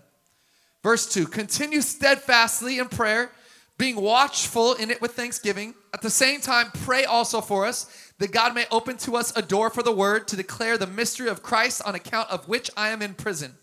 Verse 0.82 1.06
2 1.12 1.26
Continue 1.26 1.80
steadfastly 1.80 2.78
in 2.78 2.88
prayer, 2.88 3.30
being 3.78 3.96
watchful 3.96 4.74
in 4.74 4.90
it 4.90 5.00
with 5.00 5.12
thanksgiving. 5.12 5.74
At 5.94 6.02
the 6.02 6.10
same 6.10 6.40
time, 6.40 6.70
pray 6.84 7.04
also 7.04 7.40
for 7.40 7.66
us, 7.66 8.12
that 8.18 8.32
God 8.32 8.54
may 8.54 8.66
open 8.70 8.96
to 8.98 9.16
us 9.16 9.36
a 9.36 9.42
door 9.42 9.70
for 9.70 9.82
the 9.82 9.92
word 9.92 10.28
to 10.28 10.36
declare 10.36 10.78
the 10.78 10.86
mystery 10.86 11.28
of 11.28 11.42
Christ, 11.42 11.82
on 11.84 11.94
account 11.94 12.30
of 12.30 12.48
which 12.48 12.70
I 12.76 12.90
am 12.90 13.02
in 13.02 13.14
prison, 13.14 13.54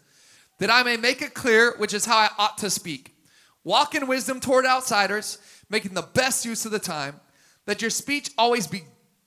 that 0.59 0.71
I 0.71 0.83
may 0.83 0.97
make 0.97 1.21
it 1.21 1.33
clear 1.33 1.73
which 1.77 1.93
is 1.93 2.05
how 2.05 2.17
I 2.17 2.29
ought 2.37 2.57
to 2.59 2.69
speak. 2.69 3.15
Walk 3.63 3.95
in 3.95 4.07
wisdom 4.07 4.39
toward 4.39 4.65
outsiders, 4.65 5.37
making 5.69 5.93
the 5.93 6.01
best 6.01 6.45
use 6.45 6.65
of 6.65 6.71
the 6.71 6.79
time. 6.79 7.19
That 7.65 7.81
your 7.81 7.91
speech 7.91 8.31
always 8.37 8.65
be 8.65 8.83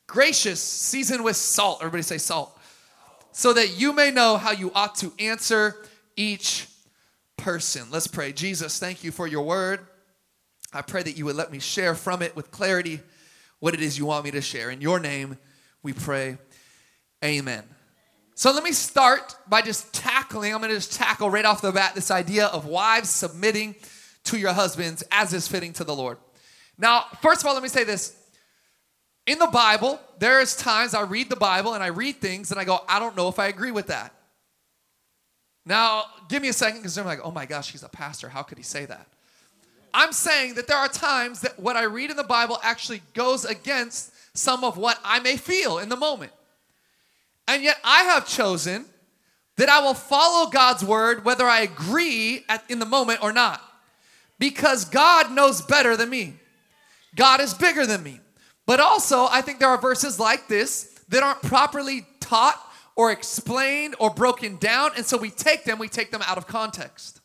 gracious, 0.07 0.61
seasoned 0.61 1.23
with 1.23 1.37
salt. 1.37 1.79
Everybody 1.81 2.03
say 2.03 2.19
salt. 2.19 2.59
So 3.31 3.53
that 3.53 3.79
you 3.79 3.93
may 3.93 4.11
know 4.11 4.37
how 4.37 4.51
you 4.51 4.73
ought 4.75 4.97
to 4.97 5.13
answer 5.19 5.77
each 6.17 6.67
person. 7.43 7.89
Let's 7.91 8.07
pray. 8.07 8.33
Jesus, 8.33 8.79
thank 8.79 9.03
you 9.03 9.11
for 9.11 9.27
your 9.27 9.43
word. 9.43 9.81
I 10.73 10.81
pray 10.81 11.03
that 11.03 11.19
you 11.19 11.25
would 11.25 11.35
let 11.35 11.51
me 11.51 11.59
share 11.59 11.97
from 11.97 12.23
it 12.23 12.37
with 12.37 12.53
clarity 12.53 13.01
what 13.59 13.75
it 13.75 13.83
is 13.83 13.99
you 13.99 14.07
want 14.07 14.25
me 14.25 14.31
to 14.31 14.41
share. 14.41 14.71
In 14.71 14.81
your 14.81 15.01
name, 15.01 15.37
we 15.83 15.93
pray. 15.93 16.39
Amen. 17.25 17.65
So 18.37 18.53
let 18.53 18.63
me 18.63 18.71
start 18.71 19.35
by 19.49 19.61
just 19.61 19.93
tackling, 19.93 20.55
I'm 20.55 20.61
gonna 20.61 20.75
just 20.75 20.93
tackle 20.93 21.31
right 21.31 21.45
off 21.45 21.61
the 21.63 21.73
bat 21.73 21.97
this 21.97 22.13
idea 22.13 22.47
of 22.47 22.65
wives 22.65 23.11
submitting 23.11 23.75
to 24.25 24.39
your 24.39 24.53
husbands 24.53 25.03
as 25.11 25.33
is 25.33 25.49
fitting 25.49 25.73
to 25.75 25.85
the 25.85 25.95
Lord. 25.95 26.19
Now, 26.79 27.07
first 27.23 27.41
of 27.41 27.49
all, 27.49 27.55
let 27.55 27.63
me 27.63 27.69
say 27.69 27.83
this. 27.83 28.17
In 29.27 29.41
the 29.41 29.49
Bible, 29.49 30.01
there's 30.21 30.57
times 30.57 30.95
I 30.95 31.03
read 31.03 31.29
the 31.29 31.37
Bible 31.37 31.75
and 31.75 31.83
I 31.83 31.89
read 31.89 32.17
things 32.17 32.53
and 32.53 32.61
I 32.61 32.65
go, 32.65 32.81
I 32.89 33.01
don't 33.01 33.17
know 33.17 33.27
if 33.29 33.41
I 33.41 33.49
agree 33.49 33.73
with 33.73 33.89
that. 33.89 34.15
Now, 35.65 36.05
give 36.29 36.43
me 36.43 36.49
a 36.49 36.53
second 36.53 36.81
because 36.81 36.99
I'm 36.99 37.07
like, 37.07 37.21
oh 37.23 37.31
my 37.31 37.47
gosh, 37.47 37.71
he's 37.71 37.83
a 37.83 37.89
pastor. 37.89 38.29
How 38.29 38.43
could 38.43 38.59
he 38.59 38.65
say 38.65 38.85
that? 38.87 39.07
I'm 39.95 40.13
saying 40.13 40.55
that 40.55 40.67
there 40.67 40.77
are 40.77 40.89
times 40.89 41.41
that 41.41 41.59
what 41.59 41.77
I 41.77 41.85
read 41.85 42.11
in 42.11 42.17
the 42.17 42.25
Bible 42.25 42.59
actually 42.63 43.03
goes 43.15 43.45
against 43.45 44.13
some 44.37 44.65
of 44.65 44.77
what 44.77 44.99
I 45.05 45.21
may 45.21 45.37
feel 45.37 45.79
in 45.79 45.89
the 45.89 45.97
moment. 45.97 46.33
And 47.47 47.63
yet 47.63 47.77
I 47.85 48.05
have 48.05 48.27
chosen 48.27 48.87
that 49.57 49.69
I 49.69 49.81
will 49.81 49.95
follow 49.95 50.51
God's 50.51 50.85
word 50.85 51.25
whether 51.25 51.45
I 51.45 51.61
agree 51.61 52.45
at, 52.49 52.65
in 52.71 52.79
the 52.79 52.87
moment 52.87 53.23
or 53.23 53.33
not. 53.33 53.63
Because 54.39 54.85
God 54.87 55.31
knows 55.31 55.61
better 55.63 55.97
than 55.97 56.11
me. 56.11 56.35
God 57.15 57.41
is 57.41 57.53
bigger 57.53 57.87
than 57.87 58.03
me. 58.03 58.21
But 58.67 58.81
also, 58.81 59.27
I 59.31 59.43
think 59.43 59.59
there 59.59 59.69
are 59.69 59.81
verses 59.81 60.19
like 60.19 60.49
this 60.49 60.85
that 61.11 61.23
aren't 61.23 61.43
properly 61.43 62.07
taught 62.21 62.59
or 62.97 63.11
explained 63.11 63.95
or 63.99 64.11
broken 64.11 64.57
down. 64.57 64.91
And 64.97 65.05
so 65.05 65.17
we 65.17 65.31
take 65.31 65.65
them, 65.65 65.79
we 65.79 65.89
take 65.89 66.11
them 66.11 66.23
out 66.27 66.39
of 66.39 66.47
context. 66.47 67.21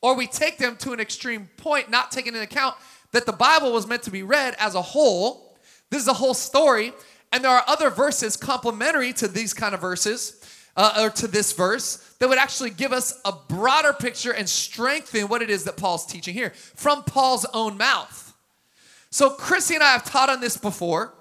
Or 0.00 0.14
we 0.14 0.26
take 0.26 0.58
them 0.58 0.76
to 0.78 0.92
an 0.92 1.00
extreme 1.00 1.48
point, 1.56 1.90
not 1.90 2.10
taking 2.10 2.34
into 2.34 2.42
account 2.42 2.76
that 3.12 3.26
the 3.26 3.32
Bible 3.32 3.72
was 3.72 3.86
meant 3.86 4.02
to 4.02 4.10
be 4.10 4.22
read 4.22 4.54
as 4.58 4.74
a 4.74 4.82
whole. 4.82 5.56
This 5.90 6.02
is 6.02 6.08
a 6.08 6.14
whole 6.14 6.34
story. 6.34 6.92
And 7.32 7.42
there 7.42 7.50
are 7.50 7.64
other 7.66 7.90
verses 7.90 8.36
complementary 8.36 9.12
to 9.14 9.28
these 9.28 9.54
kind 9.54 9.74
of 9.74 9.80
verses, 9.80 10.40
uh, 10.76 11.02
or 11.04 11.10
to 11.10 11.26
this 11.26 11.52
verse, 11.52 11.96
that 12.18 12.28
would 12.28 12.38
actually 12.38 12.70
give 12.70 12.92
us 12.92 13.18
a 13.24 13.32
broader 13.48 13.92
picture 13.92 14.32
and 14.32 14.48
strengthen 14.48 15.28
what 15.28 15.42
it 15.42 15.50
is 15.50 15.64
that 15.64 15.76
Paul's 15.76 16.06
teaching 16.06 16.34
here 16.34 16.50
from 16.74 17.02
Paul's 17.02 17.46
own 17.52 17.76
mouth. 17.76 18.34
So, 19.10 19.30
Chrissy 19.30 19.74
and 19.74 19.84
I 19.84 19.92
have 19.92 20.04
taught 20.04 20.28
on 20.28 20.40
this 20.40 20.56
before. 20.56 21.14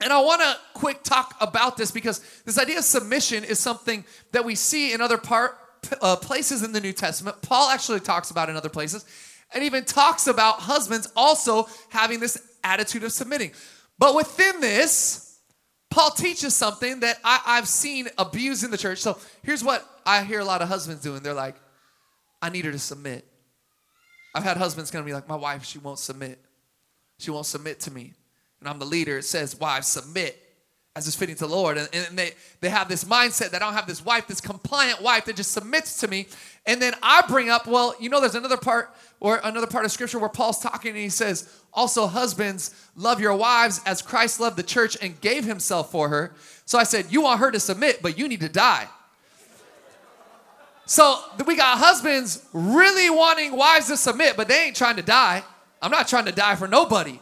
And 0.00 0.12
I 0.12 0.20
want 0.20 0.40
to 0.40 0.56
quick 0.74 1.02
talk 1.02 1.34
about 1.40 1.76
this 1.76 1.90
because 1.90 2.20
this 2.44 2.58
idea 2.58 2.78
of 2.78 2.84
submission 2.84 3.42
is 3.44 3.58
something 3.58 4.04
that 4.32 4.44
we 4.44 4.54
see 4.54 4.92
in 4.92 5.00
other 5.00 5.18
part, 5.18 5.58
uh, 6.00 6.16
places 6.16 6.62
in 6.62 6.72
the 6.72 6.80
New 6.80 6.92
Testament. 6.92 7.42
Paul 7.42 7.70
actually 7.70 8.00
talks 8.00 8.30
about 8.30 8.48
in 8.48 8.56
other 8.56 8.68
places 8.68 9.04
and 9.52 9.64
even 9.64 9.84
talks 9.84 10.26
about 10.26 10.60
husbands 10.60 11.10
also 11.16 11.68
having 11.88 12.20
this 12.20 12.38
attitude 12.62 13.02
of 13.02 13.12
submitting. 13.12 13.50
But 13.98 14.14
within 14.14 14.60
this, 14.60 15.40
Paul 15.90 16.10
teaches 16.10 16.54
something 16.54 17.00
that 17.00 17.18
I, 17.24 17.40
I've 17.44 17.66
seen 17.66 18.08
abused 18.18 18.62
in 18.62 18.70
the 18.70 18.78
church. 18.78 18.98
So 18.98 19.18
here's 19.42 19.64
what 19.64 19.84
I 20.06 20.22
hear 20.22 20.40
a 20.40 20.44
lot 20.44 20.62
of 20.62 20.68
husbands 20.68 21.02
doing. 21.02 21.22
They're 21.22 21.34
like, 21.34 21.56
I 22.40 22.50
need 22.50 22.64
her 22.66 22.72
to 22.72 22.78
submit. 22.78 23.24
I've 24.34 24.44
had 24.44 24.58
husbands 24.58 24.90
to 24.90 25.02
me 25.02 25.12
like, 25.12 25.28
my 25.28 25.34
wife, 25.34 25.64
she 25.64 25.78
won't 25.78 25.98
submit. 25.98 26.38
She 27.18 27.30
won't 27.30 27.46
submit 27.46 27.80
to 27.80 27.90
me. 27.90 28.12
And 28.60 28.68
I'm 28.68 28.78
the 28.78 28.86
leader. 28.86 29.18
It 29.18 29.24
says, 29.24 29.58
wives, 29.58 29.86
submit 29.86 30.48
as 30.98 31.06
is 31.06 31.14
fitting 31.14 31.36
to 31.36 31.46
the 31.46 31.54
Lord. 31.54 31.78
And, 31.78 31.88
and, 31.92 32.18
they, 32.18 32.32
they 32.60 32.68
have 32.68 32.88
this 32.88 33.04
mindset 33.04 33.50
that 33.50 33.62
I 33.62 33.66
don't 33.66 33.74
have 33.74 33.86
this 33.86 34.04
wife, 34.04 34.26
this 34.26 34.40
compliant 34.40 35.00
wife 35.00 35.26
that 35.26 35.36
just 35.36 35.52
submits 35.52 36.00
to 36.00 36.08
me. 36.08 36.26
And 36.66 36.82
then 36.82 36.92
I 37.02 37.22
bring 37.28 37.50
up, 37.50 37.68
well, 37.68 37.94
you 38.00 38.08
know, 38.08 38.20
there's 38.20 38.34
another 38.34 38.56
part 38.56 38.92
or 39.20 39.40
another 39.44 39.68
part 39.68 39.84
of 39.84 39.92
scripture 39.92 40.18
where 40.18 40.28
Paul's 40.28 40.58
talking 40.58 40.90
and 40.90 40.98
he 40.98 41.08
says, 41.08 41.48
also, 41.72 42.08
husbands, 42.08 42.74
love 42.96 43.20
your 43.20 43.34
wives 43.36 43.80
as 43.86 44.02
Christ 44.02 44.40
loved 44.40 44.56
the 44.56 44.64
church 44.64 44.96
and 45.00 45.20
gave 45.20 45.44
himself 45.44 45.92
for 45.92 46.08
her. 46.08 46.34
So 46.64 46.78
I 46.78 46.82
said, 46.82 47.06
you 47.10 47.22
want 47.22 47.38
her 47.40 47.52
to 47.52 47.60
submit, 47.60 48.02
but 48.02 48.18
you 48.18 48.26
need 48.26 48.40
to 48.40 48.48
die. 48.48 48.88
So 50.86 51.20
we 51.46 51.54
got 51.54 51.78
husbands 51.78 52.44
really 52.52 53.08
wanting 53.08 53.56
wives 53.56 53.86
to 53.86 53.96
submit, 53.96 54.36
but 54.36 54.48
they 54.48 54.64
ain't 54.64 54.76
trying 54.76 54.96
to 54.96 55.02
die. 55.02 55.44
I'm 55.80 55.92
not 55.92 56.08
trying 56.08 56.24
to 56.24 56.32
die 56.32 56.56
for 56.56 56.66
nobody. 56.66 57.20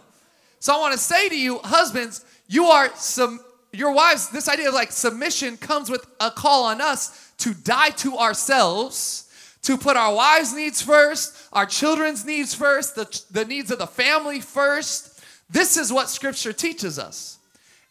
So 0.58 0.74
I 0.74 0.78
want 0.78 0.92
to 0.92 0.98
say 0.98 1.28
to 1.28 1.38
you, 1.38 1.58
husbands, 1.58 2.24
you 2.48 2.64
are 2.66 2.90
some 2.96 3.40
your 3.72 3.92
wives, 3.92 4.30
this 4.30 4.48
idea 4.48 4.68
of 4.68 4.74
like 4.74 4.90
submission 4.90 5.56
comes 5.56 5.90
with 5.90 6.06
a 6.20 6.30
call 6.30 6.64
on 6.64 6.80
us 6.80 7.32
to 7.38 7.52
die 7.52 7.90
to 7.90 8.16
ourselves, 8.16 9.30
to 9.62 9.76
put 9.76 9.96
our 9.96 10.14
wives' 10.14 10.54
needs 10.54 10.80
first, 10.80 11.36
our 11.52 11.66
children's 11.66 12.24
needs 12.24 12.54
first, 12.54 12.94
the, 12.94 13.22
the 13.30 13.44
needs 13.44 13.70
of 13.70 13.78
the 13.78 13.86
family 13.86 14.40
first. 14.40 15.20
This 15.50 15.76
is 15.76 15.92
what 15.92 16.08
scripture 16.08 16.52
teaches 16.52 16.98
us. 16.98 17.38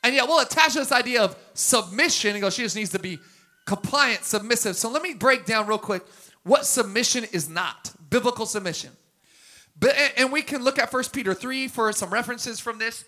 And 0.04 0.14
yet 0.16 0.28
we'll 0.28 0.42
attach 0.42 0.74
this 0.74 0.92
idea 0.92 1.22
of 1.22 1.36
submission 1.54 2.32
and 2.32 2.42
go, 2.42 2.50
she 2.50 2.64
just 2.64 2.76
needs 2.76 2.92
to 2.92 3.00
be 3.00 3.20
compliant, 3.66 4.24
submissive. 4.24 4.76
So 4.76 4.90
let 4.90 5.02
me 5.02 5.14
break 5.14 5.46
down 5.46 5.68
real 5.68 5.78
quick 5.78 6.04
what 6.44 6.66
submission 6.66 7.26
is 7.32 7.50
not 7.50 7.92
biblical 8.10 8.46
submission. 8.46 8.92
But, 9.78 9.96
and 10.18 10.32
we 10.32 10.42
can 10.42 10.64
look 10.64 10.80
at 10.80 10.90
First 10.90 11.14
Peter 11.14 11.34
3 11.34 11.68
for 11.68 11.92
some 11.92 12.10
references 12.10 12.60
from 12.60 12.80
this. 12.80 13.04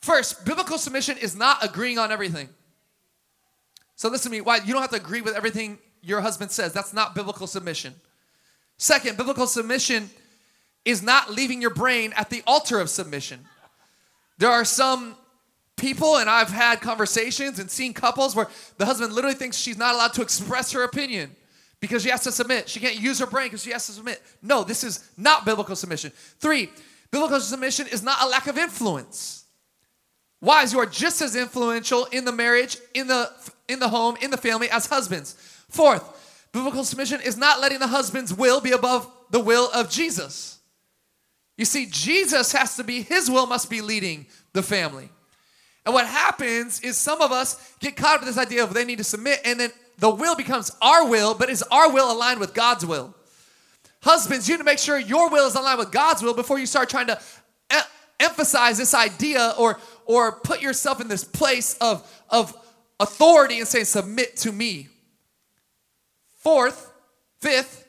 First, 0.00 0.44
biblical 0.44 0.78
submission 0.78 1.16
is 1.18 1.34
not 1.34 1.64
agreeing 1.64 1.98
on 1.98 2.12
everything. 2.12 2.48
So 3.96 4.08
listen 4.08 4.30
to 4.30 4.36
me, 4.36 4.40
why 4.40 4.58
you 4.58 4.72
don't 4.72 4.82
have 4.82 4.90
to 4.90 4.96
agree 4.96 5.20
with 5.20 5.34
everything 5.34 5.78
your 6.02 6.20
husband 6.20 6.50
says. 6.50 6.72
That's 6.72 6.92
not 6.92 7.14
biblical 7.14 7.46
submission. 7.46 7.94
Second, 8.76 9.16
biblical 9.16 9.46
submission 9.46 10.10
is 10.84 11.02
not 11.02 11.30
leaving 11.30 11.60
your 11.60 11.70
brain 11.70 12.12
at 12.16 12.28
the 12.28 12.42
altar 12.46 12.80
of 12.80 12.90
submission. 12.90 13.40
There 14.38 14.50
are 14.50 14.64
some 14.64 15.16
people, 15.76 16.16
and 16.16 16.28
I've 16.28 16.50
had 16.50 16.80
conversations 16.80 17.58
and 17.58 17.70
seen 17.70 17.94
couples 17.94 18.36
where 18.36 18.48
the 18.78 18.86
husband 18.86 19.12
literally 19.12 19.36
thinks 19.36 19.56
she's 19.56 19.78
not 19.78 19.94
allowed 19.94 20.12
to 20.14 20.22
express 20.22 20.72
her 20.72 20.82
opinion 20.82 21.34
because 21.84 22.02
she 22.02 22.08
has 22.08 22.22
to 22.22 22.32
submit. 22.32 22.66
She 22.66 22.80
can't 22.80 22.98
use 22.98 23.18
her 23.18 23.26
brain 23.26 23.48
because 23.48 23.62
she 23.62 23.72
has 23.72 23.84
to 23.88 23.92
submit. 23.92 24.22
No, 24.40 24.64
this 24.64 24.82
is 24.82 25.06
not 25.18 25.44
biblical 25.44 25.76
submission. 25.76 26.12
Three, 26.38 26.70
biblical 27.10 27.38
submission 27.40 27.86
is 27.88 28.02
not 28.02 28.22
a 28.22 28.26
lack 28.26 28.46
of 28.46 28.56
influence. 28.56 29.44
Wives, 30.40 30.72
you 30.72 30.78
are 30.78 30.86
just 30.86 31.20
as 31.20 31.36
influential 31.36 32.06
in 32.06 32.24
the 32.24 32.32
marriage, 32.32 32.78
in 32.94 33.06
the 33.06 33.30
in 33.68 33.80
the 33.80 33.88
home, 33.90 34.16
in 34.22 34.30
the 34.30 34.38
family 34.38 34.70
as 34.70 34.86
husbands. 34.86 35.34
Fourth, 35.68 36.48
biblical 36.52 36.84
submission 36.84 37.20
is 37.20 37.36
not 37.36 37.60
letting 37.60 37.80
the 37.80 37.86
husband's 37.86 38.32
will 38.32 38.62
be 38.62 38.72
above 38.72 39.06
the 39.30 39.40
will 39.40 39.68
of 39.74 39.90
Jesus. 39.90 40.58
You 41.58 41.66
see, 41.66 41.86
Jesus 41.90 42.52
has 42.52 42.76
to 42.76 42.84
be, 42.84 43.02
his 43.02 43.30
will 43.30 43.46
must 43.46 43.68
be 43.68 43.82
leading 43.82 44.24
the 44.54 44.62
family. 44.62 45.10
And 45.84 45.92
what 45.94 46.06
happens 46.06 46.80
is 46.80 46.96
some 46.96 47.20
of 47.20 47.30
us 47.30 47.74
get 47.78 47.94
caught 47.94 48.16
up 48.16 48.22
in 48.22 48.26
this 48.26 48.38
idea 48.38 48.64
of 48.64 48.72
they 48.72 48.86
need 48.86 48.98
to 48.98 49.04
submit, 49.04 49.40
and 49.44 49.60
then 49.60 49.70
the 49.98 50.10
will 50.10 50.36
becomes 50.36 50.70
our 50.82 51.08
will, 51.08 51.34
but 51.34 51.50
is 51.50 51.62
our 51.70 51.90
will 51.92 52.10
aligned 52.12 52.40
with 52.40 52.54
God's 52.54 52.84
will? 52.84 53.14
Husbands, 54.02 54.48
you 54.48 54.54
need 54.54 54.58
to 54.58 54.64
make 54.64 54.78
sure 54.78 54.98
your 54.98 55.30
will 55.30 55.46
is 55.46 55.54
aligned 55.54 55.78
with 55.78 55.90
God's 55.90 56.22
will 56.22 56.34
before 56.34 56.58
you 56.58 56.66
start 56.66 56.90
trying 56.90 57.06
to 57.06 57.18
e- 57.72 57.78
emphasize 58.20 58.76
this 58.76 58.94
idea 58.94 59.54
or, 59.58 59.78
or 60.04 60.32
put 60.32 60.60
yourself 60.60 61.00
in 61.00 61.08
this 61.08 61.24
place 61.24 61.74
of, 61.80 62.06
of 62.28 62.54
authority 63.00 63.58
and 63.58 63.68
saying, 63.68 63.86
Submit 63.86 64.36
to 64.38 64.52
me. 64.52 64.88
Fourth, 66.36 66.92
fifth, 67.40 67.88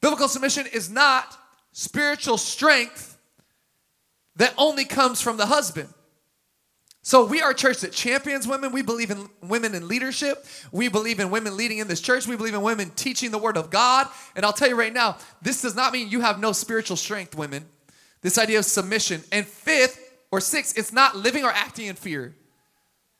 biblical 0.00 0.28
submission 0.28 0.66
is 0.72 0.88
not 0.88 1.36
spiritual 1.72 2.38
strength 2.38 3.18
that 4.36 4.54
only 4.56 4.84
comes 4.84 5.20
from 5.20 5.36
the 5.36 5.46
husband. 5.46 5.88
So 7.06 7.24
we 7.24 7.40
are 7.40 7.50
a 7.50 7.54
church 7.54 7.82
that 7.82 7.92
champions 7.92 8.48
women. 8.48 8.72
We 8.72 8.82
believe 8.82 9.12
in 9.12 9.28
women 9.40 9.76
in 9.76 9.86
leadership. 9.86 10.44
We 10.72 10.88
believe 10.88 11.20
in 11.20 11.30
women 11.30 11.56
leading 11.56 11.78
in 11.78 11.86
this 11.86 12.00
church. 12.00 12.26
We 12.26 12.34
believe 12.34 12.54
in 12.54 12.62
women 12.62 12.90
teaching 12.96 13.30
the 13.30 13.38
word 13.38 13.56
of 13.56 13.70
God. 13.70 14.08
And 14.34 14.44
I'll 14.44 14.52
tell 14.52 14.68
you 14.68 14.74
right 14.74 14.92
now, 14.92 15.16
this 15.40 15.62
does 15.62 15.76
not 15.76 15.92
mean 15.92 16.08
you 16.08 16.22
have 16.22 16.40
no 16.40 16.50
spiritual 16.50 16.96
strength, 16.96 17.36
women. 17.36 17.64
This 18.22 18.38
idea 18.38 18.58
of 18.58 18.64
submission. 18.64 19.22
And 19.30 19.46
fifth 19.46 20.00
or 20.32 20.40
sixth, 20.40 20.76
it's 20.76 20.92
not 20.92 21.14
living 21.14 21.44
or 21.44 21.50
acting 21.50 21.86
in 21.86 21.94
fear. 21.94 22.34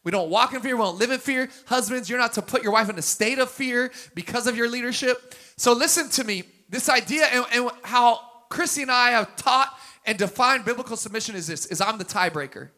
We 0.03 0.11
don't 0.11 0.31
walk 0.31 0.53
in 0.53 0.63
fear. 0.63 0.75
We 0.75 0.83
don't 0.83 0.99
live 0.99 1.13
in 1.13 1.21
fear. 1.21 1.49
Husbands, 1.67 2.11
you're 2.11 2.19
not 2.19 2.33
to 2.33 2.43
put 2.43 2.65
your 2.65 2.73
wife 2.73 2.91
in 2.91 2.99
a 2.99 3.03
state 3.03 3.39
of 3.39 3.53
fear 3.53 3.93
because 4.17 4.49
of 4.49 4.57
your 4.57 4.69
leadership. 4.69 5.33
So 5.57 5.73
listen 5.73 6.09
to 6.11 6.25
me. 6.25 6.43
This 6.69 6.89
idea 6.89 7.27
and, 7.27 7.45
and 7.53 7.71
how 7.85 8.19
Chrissy 8.49 8.83
and 8.83 8.91
I 8.91 9.11
have 9.11 9.37
taught 9.37 9.79
and 10.05 10.19
defined 10.19 10.65
biblical 10.65 10.97
submission 10.97 11.37
is 11.37 11.47
this, 11.47 11.67
is 11.67 11.81
I'm 11.81 11.99
the 11.99 12.05
tiebreaker. 12.05 12.71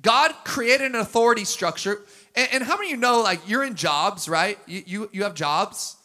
God 0.00 0.32
created 0.44 0.86
an 0.86 0.96
authority 0.96 1.44
structure. 1.44 2.02
And, 2.34 2.48
and, 2.52 2.64
how 2.64 2.76
many 2.76 2.88
of 2.88 2.90
you 2.92 2.96
know, 2.96 3.20
like, 3.20 3.48
you're 3.48 3.64
in 3.64 3.74
jobs, 3.74 4.28
right? 4.28 4.58
You, 4.66 4.82
you, 4.86 5.10
you 5.12 5.22
have 5.22 5.34
jobs. 5.34 5.96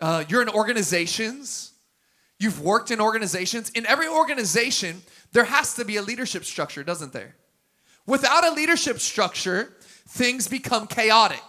Uh, 0.00 0.24
you're 0.28 0.42
in 0.42 0.48
organizations. 0.48 1.72
You've 2.38 2.60
worked 2.60 2.90
in 2.90 3.00
organizations. 3.00 3.70
In 3.70 3.86
every 3.86 4.08
organization, 4.08 5.02
there 5.32 5.44
has 5.44 5.74
to 5.74 5.84
be 5.84 5.96
a 5.96 6.02
leadership 6.02 6.44
structure, 6.44 6.82
doesn't 6.82 7.12
there? 7.12 7.36
Without 8.06 8.44
a 8.44 8.50
leadership 8.50 8.98
structure, 8.98 9.72
things 10.08 10.48
become 10.48 10.86
chaotic. 10.86 11.42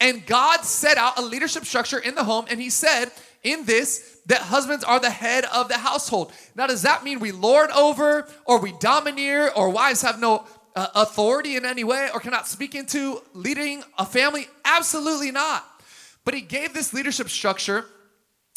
And 0.00 0.24
God 0.26 0.60
set 0.64 0.98
out 0.98 1.18
a 1.18 1.22
leadership 1.22 1.64
structure 1.64 1.98
in 1.98 2.14
the 2.14 2.24
home, 2.24 2.44
and 2.50 2.60
He 2.60 2.70
said 2.70 3.10
in 3.42 3.64
this 3.64 4.20
that 4.26 4.42
husbands 4.42 4.84
are 4.84 5.00
the 5.00 5.10
head 5.10 5.44
of 5.46 5.68
the 5.68 5.78
household. 5.78 6.32
Now, 6.54 6.66
does 6.66 6.82
that 6.82 7.02
mean 7.02 7.18
we 7.18 7.32
lord 7.32 7.70
over 7.70 8.28
or 8.44 8.60
we 8.60 8.72
domineer 8.72 9.50
or 9.56 9.70
wives 9.70 10.02
have 10.02 10.20
no 10.20 10.44
uh, 10.78 10.86
authority 10.94 11.56
in 11.56 11.64
any 11.64 11.82
way 11.82 12.08
or 12.14 12.20
cannot 12.20 12.46
speak 12.46 12.76
into 12.76 13.20
leading 13.34 13.82
a 13.98 14.06
family? 14.06 14.46
Absolutely 14.64 15.32
not. 15.32 15.66
But 16.24 16.34
he 16.34 16.40
gave 16.40 16.72
this 16.72 16.94
leadership 16.94 17.28
structure. 17.28 17.86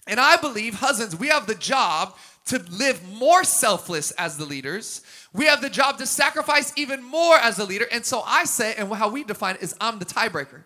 And 0.06 0.20
I 0.20 0.38
believe, 0.38 0.75
husbands, 0.75 1.16
we 1.16 1.30
have 1.30 1.48
the 1.48 1.56
job 1.56 2.16
to 2.46 2.60
live 2.70 3.01
more 3.12 3.44
selfless 3.44 4.12
as 4.12 4.38
the 4.38 4.46
leaders. 4.46 5.01
We 5.34 5.46
have 5.46 5.62
the 5.62 5.70
job 5.70 5.98
to 5.98 6.06
sacrifice 6.06 6.72
even 6.75 7.04
more 7.04 7.38
as 7.38 7.58
a 7.58 7.66
leader. 7.66 7.88
And 7.92 8.06
so 8.06 8.22
I 8.22 8.46
say, 8.46 8.75
and 8.78 8.94
how 8.94 9.10
we 9.10 9.24
define 9.24 9.56
it 9.56 9.63
is 9.63 9.74
I'm 9.82 9.98
the 9.98 10.06
tiebreaker. 10.06 10.63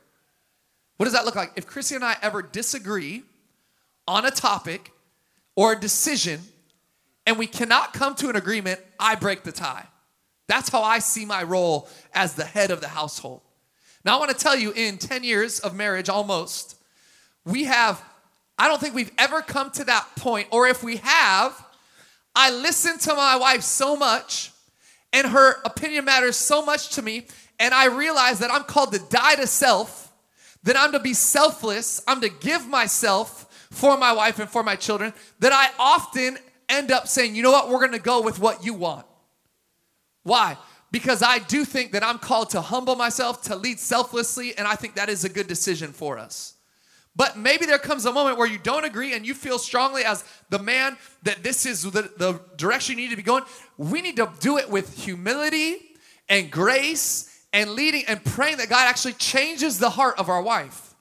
What 0.98 1.06
does 1.06 1.14
that 1.14 1.24
look 1.24 1.36
like? 1.36 1.54
If 1.56 1.68
Chrissy 1.68 1.96
and 1.96 2.04
I 2.04 2.18
ever 2.22 2.42
disagree 2.42 3.24
on 4.10 4.26
a 4.26 4.32
topic 4.32 4.92
or 5.56 5.72
a 5.72 5.80
decision 5.80 6.42
and 7.26 7.40
we 7.40 7.48
cannot 7.48 7.94
come 7.94 8.14
to 8.16 8.30
an 8.30 8.36
agreement, 8.36 8.82
I 9.00 9.16
break 9.16 9.44
the 9.44 9.54
tie. 9.54 9.88
That's 10.48 10.70
how 10.70 10.84
I 10.84 11.00
see 11.00 11.26
my 11.26 11.44
role 11.44 11.88
as 12.14 12.36
the 12.36 12.46
head 12.46 12.72
of 12.72 12.82
the 12.82 12.88
household. 12.88 13.42
Now, 14.04 14.18
I 14.18 14.20
want 14.20 14.32
to 14.32 14.38
tell 14.38 14.56
you, 14.56 14.72
in 14.72 14.98
10 14.98 15.24
years 15.24 15.60
of 15.60 15.76
marriage 15.76 16.10
almost, 16.10 16.76
we 17.44 17.64
have, 17.64 18.04
I 18.58 18.68
don't 18.68 18.80
think 18.80 18.94
we've 18.94 19.12
ever 19.18 19.42
come 19.42 19.72
to 19.72 19.84
that 19.86 20.08
point, 20.16 20.48
or 20.52 20.68
if 20.68 20.84
we 20.84 20.98
have, 20.98 21.66
I 22.36 22.52
listen 22.52 23.00
to 23.00 23.16
my 23.16 23.36
wife 23.36 23.62
so 23.62 23.96
much 23.96 24.52
and 25.16 25.28
her 25.28 25.62
opinion 25.64 26.04
matters 26.04 26.36
so 26.36 26.64
much 26.64 26.90
to 26.90 27.02
me, 27.02 27.26
and 27.58 27.74
I 27.74 27.86
realize 27.86 28.40
that 28.40 28.52
I'm 28.52 28.66
called 28.66 28.92
to 28.92 29.00
die 29.10 29.36
to 29.36 29.48
self, 29.48 30.12
that 30.64 30.78
I'm 30.78 30.92
to 30.92 31.00
be 31.00 31.14
selfless, 31.14 32.04
I'm 32.06 32.20
to 32.20 32.28
give 32.28 32.68
myself 32.68 33.68
for 33.72 33.98
my 33.98 34.12
wife 34.12 34.40
and 34.40 34.50
for 34.50 34.62
my 34.62 34.76
children, 34.76 35.14
that 35.40 35.54
I 35.54 35.70
often 35.80 36.38
end 36.68 36.92
up 36.92 37.08
saying, 37.08 37.34
you 37.34 37.44
know 37.44 37.52
what, 37.52 37.70
we're 37.70 37.80
gonna 37.80 37.98
go 37.98 38.22
with 38.22 38.40
what 38.40 38.66
you 38.66 38.74
want. 38.74 39.06
Why? 40.26 40.58
Because 40.92 41.22
I 41.22 41.38
do 41.38 41.64
think 41.64 41.92
that 41.92 42.04
I'm 42.04 42.18
called 42.18 42.50
to 42.50 42.62
humble 42.62 42.96
myself, 42.96 43.44
to 43.44 43.56
lead 43.56 43.80
selflessly, 43.80 44.58
and 44.58 44.68
I 44.68 44.74
think 44.76 44.96
that 44.96 45.08
is 45.08 45.24
a 45.24 45.30
good 45.30 45.46
decision 45.46 45.92
for 45.94 46.18
us. 46.18 46.56
But 47.16 47.38
maybe 47.38 47.68
there 47.68 47.78
comes 47.78 48.06
a 48.06 48.12
moment 48.12 48.38
where 48.38 48.48
you 48.48 48.58
don't 48.58 48.86
agree 48.86 49.14
and 49.14 49.26
you 49.26 49.36
feel 49.36 49.60
strongly 49.60 50.04
as 50.04 50.26
the 50.50 50.58
man 50.58 50.98
that 51.24 51.44
this 51.44 51.66
is 51.68 51.84
the, 51.84 52.12
the 52.18 52.42
direction 52.58 52.98
you 52.98 53.04
need 53.04 53.12
to 53.12 53.16
be 53.16 53.22
going. 53.22 53.44
We 53.78 54.02
need 54.02 54.16
to 54.16 54.32
do 54.40 54.58
it 54.58 54.68
with 54.70 54.98
humility 54.98 55.78
and 56.28 56.50
grace 56.50 57.32
and 57.54 57.70
leading 57.72 58.06
and 58.08 58.24
praying 58.26 58.58
that 58.58 58.70
God 58.70 58.90
actually 58.90 59.14
changes 59.14 59.78
the 59.78 59.92
heart 59.92 60.18
of 60.18 60.28
our 60.28 60.42
wife 60.42 60.96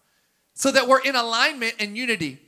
so 0.52 0.70
that 0.70 0.86
we're 0.86 1.00
in 1.00 1.16
alignment 1.16 1.76
and 1.80 1.96
unity. 1.96 2.40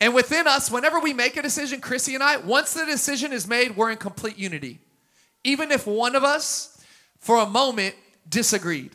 And 0.00 0.14
within 0.14 0.46
us, 0.46 0.70
whenever 0.70 1.00
we 1.00 1.12
make 1.12 1.36
a 1.36 1.42
decision, 1.42 1.80
Chrissy 1.80 2.14
and 2.14 2.22
I, 2.22 2.36
once 2.36 2.72
the 2.72 2.86
decision 2.86 3.32
is 3.32 3.48
made, 3.48 3.76
we're 3.76 3.90
in 3.90 3.98
complete 3.98 4.38
unity 4.38 4.78
even 5.44 5.70
if 5.70 5.86
one 5.86 6.14
of 6.14 6.24
us 6.24 6.82
for 7.18 7.38
a 7.38 7.46
moment 7.46 7.94
disagreed. 8.28 8.92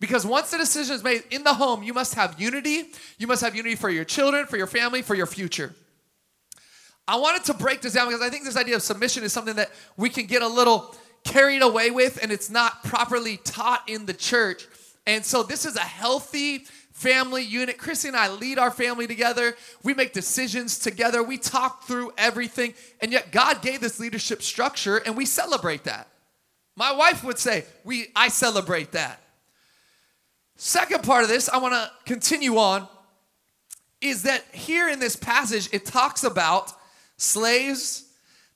Because 0.00 0.26
once 0.26 0.50
the 0.50 0.58
decision 0.58 0.94
is 0.94 1.02
made 1.02 1.22
in 1.30 1.44
the 1.44 1.54
home, 1.54 1.82
you 1.82 1.94
must 1.94 2.14
have 2.14 2.40
unity. 2.40 2.90
You 3.18 3.26
must 3.26 3.42
have 3.42 3.54
unity 3.54 3.76
for 3.76 3.88
your 3.88 4.04
children, 4.04 4.46
for 4.46 4.56
your 4.56 4.66
family, 4.66 5.02
for 5.02 5.14
your 5.14 5.26
future. 5.26 5.74
I 7.06 7.16
wanted 7.16 7.44
to 7.44 7.54
break 7.54 7.82
this 7.82 7.94
down 7.94 8.08
because 8.08 8.22
I 8.22 8.30
think 8.30 8.44
this 8.44 8.56
idea 8.56 8.76
of 8.76 8.82
submission 8.82 9.24
is 9.24 9.32
something 9.32 9.56
that 9.56 9.70
we 9.96 10.08
can 10.08 10.26
get 10.26 10.42
a 10.42 10.48
little 10.48 10.94
carried 11.24 11.62
away 11.62 11.90
with 11.90 12.18
and 12.22 12.30
it's 12.30 12.50
not 12.50 12.84
properly 12.84 13.38
taught 13.38 13.88
in 13.88 14.06
the 14.06 14.14
church. 14.14 14.66
And 15.06 15.24
so 15.24 15.42
this 15.42 15.64
is 15.64 15.76
a 15.76 15.80
healthy 15.80 16.66
family 17.04 17.42
unit. 17.42 17.76
Chrissy 17.76 18.08
and 18.08 18.16
I 18.16 18.28
lead 18.28 18.58
our 18.58 18.70
family 18.70 19.06
together. 19.06 19.54
We 19.82 19.92
make 19.92 20.14
decisions 20.14 20.78
together. 20.78 21.22
We 21.22 21.36
talk 21.36 21.84
through 21.84 22.12
everything. 22.16 22.72
And 23.02 23.12
yet 23.12 23.30
God 23.30 23.60
gave 23.60 23.82
this 23.82 24.00
leadership 24.00 24.40
structure 24.40 24.96
and 24.96 25.14
we 25.14 25.26
celebrate 25.26 25.84
that. 25.84 26.08
My 26.76 26.92
wife 26.92 27.22
would 27.22 27.38
say, 27.38 27.66
"We 27.84 28.10
I 28.16 28.28
celebrate 28.28 28.92
that." 28.92 29.20
Second 30.56 31.04
part 31.04 31.22
of 31.24 31.28
this, 31.28 31.48
I 31.48 31.58
want 31.58 31.74
to 31.74 31.90
continue 32.06 32.56
on 32.58 32.88
is 34.00 34.22
that 34.22 34.42
here 34.52 34.88
in 34.88 34.98
this 34.98 35.14
passage 35.14 35.68
it 35.72 35.84
talks 35.84 36.24
about 36.24 36.72
slaves, 37.18 38.04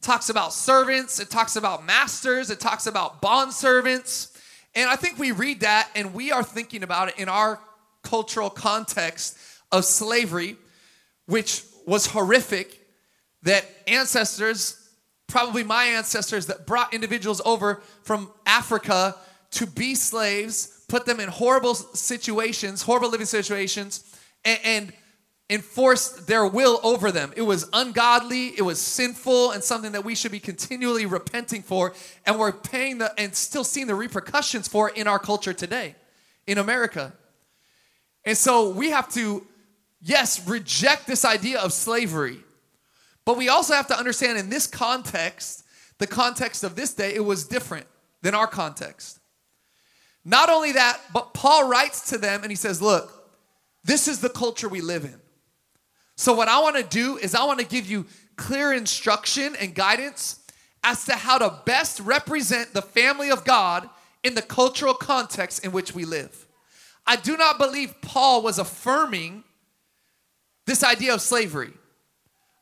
talks 0.00 0.31
about 0.31 0.55
servants, 0.55 1.21
it 1.21 1.28
talks 1.28 1.55
about 1.55 1.85
masters, 1.85 2.50
it 2.50 2.61
talks 2.61 2.87
about 2.87 3.21
bond 3.21 3.52
servants. 3.52 4.32
And 4.75 4.89
I 4.89 4.97
think 4.97 5.19
we 5.19 5.32
read 5.32 5.61
that 5.61 5.91
and 5.95 6.15
we 6.15 6.32
are 6.32 6.43
thinking 6.43 6.82
about 6.82 7.08
it 7.08 7.19
in 7.19 7.28
our 7.28 7.61
cultural 8.02 8.50
context 8.50 9.39
of 9.71 9.84
slavery, 9.84 10.56
which 11.26 11.63
was 11.87 12.06
horrific, 12.06 12.80
that 13.43 13.65
ancestors, 13.87 14.91
probably 15.26 15.63
my 15.63 15.84
ancestors, 15.84 16.47
that 16.47 16.67
brought 16.67 16.93
individuals 16.93 17.41
over 17.45 17.82
from 18.02 18.30
Africa 18.47 19.15
to 19.52 19.67
be 19.67 19.95
slaves, 19.95 20.84
put 20.89 21.06
them 21.06 21.21
in 21.21 21.28
horrible 21.28 21.75
situations, 21.75 22.82
horrible 22.82 23.11
living 23.11 23.26
situations, 23.26 24.04
and, 24.45 24.58
and 24.65 24.93
enforced 25.50 26.26
their 26.26 26.47
will 26.47 26.78
over 26.82 27.11
them. 27.11 27.32
It 27.37 27.43
was 27.43 27.69
ungodly, 27.73 28.49
it 28.49 28.63
was 28.63 28.80
sinful, 28.80 29.52
and 29.52 29.65
something 29.65 29.93
that 29.93 30.04
we 30.04 30.15
should 30.15 30.32
be 30.32 30.41
continually 30.41 31.06
repenting 31.06 31.63
for, 31.63 31.95
and 32.26 32.39
we're 32.39 32.52
paying 32.52 32.99
the 32.99 33.19
and 33.19 33.34
still 33.34 33.65
seeing 33.65 33.87
the 33.87 33.95
repercussions 33.95 34.69
for 34.69 34.91
in 34.91 35.06
our 35.06 35.19
culture 35.19 35.54
today 35.54 35.95
in 36.47 36.58
America. 36.58 37.15
And 38.28 38.36
so 38.36 38.69
we 38.69 38.91
have 38.91 39.10
to, 39.14 39.43
yes, 40.02 40.47
reject 40.47 41.06
this 41.06 41.25
idea 41.25 41.58
of 41.60 41.73
slavery. 41.73 42.36
But 43.25 43.38
we 43.38 43.49
also 43.49 43.73
have 43.73 43.86
to 43.86 43.99
understand 43.99 44.36
in 44.36 44.50
this 44.50 44.67
context, 44.67 45.64
the 45.97 46.06
context 46.06 46.62
of 46.62 46.76
this 46.76 46.93
day, 46.93 47.14
it 47.14 47.25
was 47.25 47.47
different 47.47 47.86
than 48.21 48.34
our 48.34 48.47
context. 48.47 49.19
Not 50.26 50.50
only 50.50 50.73
that, 50.73 51.00
but 51.10 51.32
Paul 51.32 51.71
writes 51.71 52.10
to 52.10 52.19
them 52.19 52.43
and 52.43 52.52
he 52.52 52.54
says, 52.54 52.82
Look, 52.82 53.10
this 53.82 54.06
is 54.06 54.21
the 54.21 54.28
culture 54.28 54.69
we 54.69 54.82
live 54.82 55.06
in. 55.06 55.19
So, 56.19 56.34
what 56.34 56.49
I 56.49 56.60
want 56.60 56.76
to 56.76 56.82
do 56.82 57.17
is, 57.17 57.34
I 57.34 57.47
want 57.47 57.60
to 57.60 57.67
give 57.67 57.91
you 57.91 58.04
clear 58.36 58.75
instruction 58.75 59.56
and 59.58 59.75
guidance 59.75 60.41
as 60.84 61.06
to 61.06 61.14
how 61.14 61.38
to 61.38 61.62
best 61.64 61.99
represent 62.00 62.75
the 62.75 62.82
family 62.82 63.30
of 63.30 63.47
God 63.47 63.88
in 64.23 64.34
the 64.34 64.43
cultural 64.43 64.93
context 64.93 65.64
in 65.64 65.73
which 65.73 65.95
we 65.95 66.04
live. 66.04 66.45
I 67.08 67.16
do 67.16 67.38
not 67.38 67.58
believe 67.58 67.94
Paul 68.02 68.42
was 68.42 68.58
affirming 68.58 69.42
this 70.66 70.84
idea 70.84 71.14
of 71.14 71.23
slavery. 71.23 71.73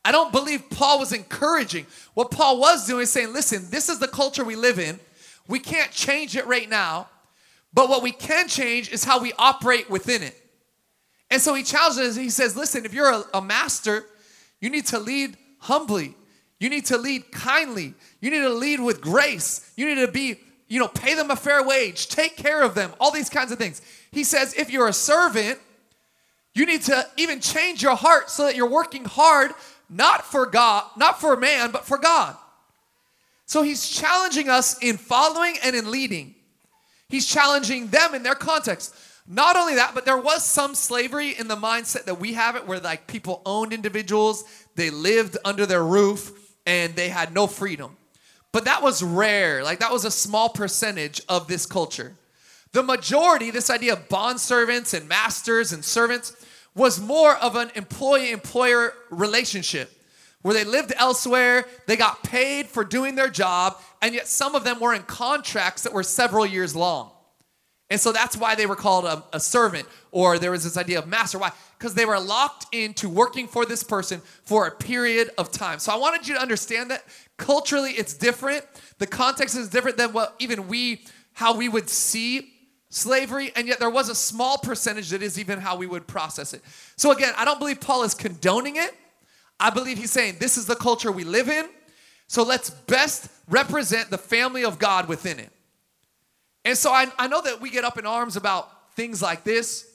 I 0.05 0.13
don't 0.13 0.31
believe 0.31 0.71
Paul 0.71 1.01
was 1.01 1.13
encouraging. 1.13 1.85
What 2.15 2.31
Paul 2.31 2.61
was 2.61 2.87
doing 2.87 3.03
is 3.03 3.11
saying, 3.11 3.33
listen, 3.33 3.67
this 3.71 3.89
is 3.89 3.99
the 3.99 4.07
culture 4.07 4.45
we 4.45 4.55
live 4.55 4.79
in. 4.79 5.01
We 5.49 5.59
can't 5.59 5.91
change 5.91 6.37
it 6.37 6.47
right 6.47 6.69
now, 6.69 7.09
but 7.75 7.89
what 7.89 8.05
we 8.05 8.13
can 8.13 8.47
change 8.47 8.91
is 8.93 9.03
how 9.03 9.21
we 9.21 9.33
operate 9.37 9.91
within 9.91 10.23
it. 10.23 10.41
And 11.29 11.43
so 11.43 11.53
he 11.55 11.65
challenges, 11.65 12.15
he 12.15 12.31
says, 12.31 12.57
listen, 12.57 12.85
if 12.85 12.95
you're 12.95 13.11
a, 13.11 13.25
a 13.35 13.43
master, 13.43 14.05
you 14.61 14.71
need 14.71 14.87
to 14.87 15.01
lead 15.01 15.37
humbly. 15.59 16.15
You 16.61 16.71
need 16.71 16.87
to 16.87 16.99
lead 16.99 17.33
kindly. 17.33 17.95
You 18.21 18.31
need 18.31 18.43
to 18.43 18.51
lead 18.51 18.81
with 18.81 19.01
grace. 19.01 19.73
You 19.77 19.87
need 19.87 20.07
to 20.07 20.13
be, 20.13 20.39
you 20.69 20.79
know, 20.79 20.89
pay 20.89 21.15
them 21.15 21.33
a 21.33 21.37
fair 21.37 21.65
wage, 21.65 22.09
take 22.09 22.37
care 22.37 22.63
of 22.63 22.77
them, 22.77 22.93
all 23.01 23.11
these 23.11 23.29
kinds 23.29 23.51
of 23.51 23.59
things. 23.59 23.83
He 24.17 24.25
says, 24.25 24.55
if 24.55 24.71
you're 24.71 24.89
a 24.89 24.95
servant, 24.95 25.59
you 26.55 26.65
need 26.65 26.81
to 26.85 27.07
even 27.19 27.39
change 27.39 27.83
your 27.83 27.97
heart 27.97 28.31
so 28.31 28.47
that 28.47 28.57
you're 28.57 28.67
working 28.67 29.05
hard, 29.05 29.51
not 29.91 30.25
for 30.25 30.47
God, 30.47 30.85
not 30.97 31.21
for 31.21 31.37
man, 31.37 31.71
but 31.71 31.85
for 31.85 31.99
God. 31.99 32.35
So 33.45 33.63
he's 33.63 33.87
challenging 33.91 34.49
us 34.49 34.83
in 34.83 34.97
following 34.97 35.57
and 35.63 35.77
in 35.77 35.91
leading. 35.91 36.35
He's 37.11 37.27
challenging 37.27 37.89
them 37.89 38.15
in 38.15 38.23
their 38.23 38.35
context. 38.35 38.95
Not 39.29 39.55
only 39.55 39.75
that, 39.75 39.93
but 39.93 40.07
there 40.07 40.17
was 40.17 40.47
some 40.47 40.75
slavery 40.75 41.39
in 41.39 41.47
the 41.47 41.55
mindset 41.55 42.05
that 42.05 42.19
we 42.19 42.33
have 42.33 42.57
it 42.57 42.67
where 42.67 42.81
like 42.81 43.07
people 43.07 43.43
owned 43.45 43.75
individuals, 43.75 44.45
they 44.77 44.89
lived 44.89 45.37
under 45.45 45.67
their 45.67 45.85
roof, 45.85 46.33
and 46.65 46.97
they 46.97 47.11
had 47.11 47.35
no 47.35 47.47
freedom. 47.47 47.99
But 48.51 48.65
that 48.65 48.83
was 48.83 49.03
rare. 49.03 49.63
Like 49.63 49.81
that 49.81 49.93
was 49.93 50.07
a 50.07 50.11
small 50.11 50.49
percentage 50.49 51.21
of 51.29 51.49
this 51.49 51.67
culture. 51.67 52.15
The 52.77 52.83
majority, 52.83 53.51
this 53.51 53.71
idea 53.71 53.95
of 53.95 54.07
bond 54.11 54.39
servants 54.39 54.93
and 54.93 55.09
masters 55.09 55.73
and 55.73 55.83
servants, 55.83 56.37
was 56.75 57.01
more 57.01 57.35
of 57.35 57.57
an 57.57 57.71
employee 57.75 58.31
employer 58.31 58.93
relationship 59.09 59.91
where 60.43 60.53
they 60.53 60.63
lived 60.63 60.93
elsewhere, 60.99 61.65
they 61.87 61.97
got 61.97 62.23
paid 62.23 62.67
for 62.67 62.85
doing 62.85 63.15
their 63.15 63.31
job, 63.31 63.81
and 64.03 64.15
yet 64.15 64.29
some 64.29 64.55
of 64.55 64.65
them 64.65 64.79
were 64.79 64.93
in 64.93 65.05
contracts 65.05 65.85
that 65.85 65.95
were 65.95 66.03
several 66.03 66.45
years 66.45 66.77
long. 66.77 67.13
And 67.89 67.99
so 67.99 68.13
that's 68.13 68.37
why 68.37 68.55
they 68.55 68.67
were 68.67 68.77
called 68.77 69.07
a, 69.07 69.25
a 69.33 69.41
servant, 69.41 69.89
or 70.11 70.39
there 70.39 70.51
was 70.51 70.65
this 70.65 70.77
idea 70.77 70.99
of 70.99 71.09
master. 71.09 71.39
Why? 71.39 71.53
Because 71.79 71.95
they 71.95 72.05
were 72.05 72.21
locked 72.21 72.67
into 72.75 73.09
working 73.09 73.49
for 73.49 73.65
this 73.65 73.83
person 73.83 74.21
for 74.45 74.67
a 74.67 74.71
period 74.71 75.31
of 75.39 75.51
time. 75.51 75.79
So 75.79 75.95
I 75.95 75.97
wanted 75.97 76.29
you 76.29 76.35
to 76.35 76.43
understand 76.43 76.91
that 76.91 77.05
culturally 77.39 77.93
it's 77.93 78.13
different. 78.13 78.67
The 78.99 79.07
context 79.07 79.57
is 79.57 79.71
different 79.71 79.97
than 79.97 80.13
what 80.13 80.35
even 80.41 80.69
we, 80.69 81.07
how 81.33 81.57
we 81.57 81.71
would 81.71 81.89
see 81.89 82.53
slavery, 82.89 83.53
and 83.57 83.67
yet 83.67 83.79
there 83.79 83.91
was 83.91 84.09
a 84.09 84.15
small 84.15 84.59
percentage 84.59 85.11
that 85.11 85.23
is 85.23 85.39
even 85.39 85.59
how 85.59 85.77
we 85.77 85.87
would 85.87 86.07
process 86.07 86.55
it. 86.55 86.63
So, 86.97 87.13
again, 87.13 87.33
I 87.37 87.45
don't 87.45 87.59
believe 87.59 87.81
Paul 87.81 88.05
is 88.05 88.15
condoning 88.15 88.77
it. 88.77 88.95
I 89.59 89.71
believe 89.71 89.99
he's 89.99 90.11
saying 90.11 90.37
this 90.39 90.57
is 90.57 90.67
the 90.67 90.77
culture 90.77 91.11
we 91.11 91.25
live 91.25 91.49
in, 91.49 91.67
so 92.29 92.43
let's 92.43 92.71
best 92.71 93.29
represent 93.49 94.11
the 94.11 94.19
family 94.19 94.65
of 94.65 94.79
God 94.79 95.09
within 95.09 95.39
it. 95.39 95.51
And 96.65 96.77
so 96.77 96.91
I, 96.91 97.07
I 97.17 97.29
know 97.29 97.41
that 97.43 97.61
we 97.61 97.71
get 97.71 97.85
up 97.85 97.97
in 97.97 98.07
arms 98.07 98.37
about 98.37 98.95
things 98.95 99.23
like 99.23 99.45
this, 99.45 99.89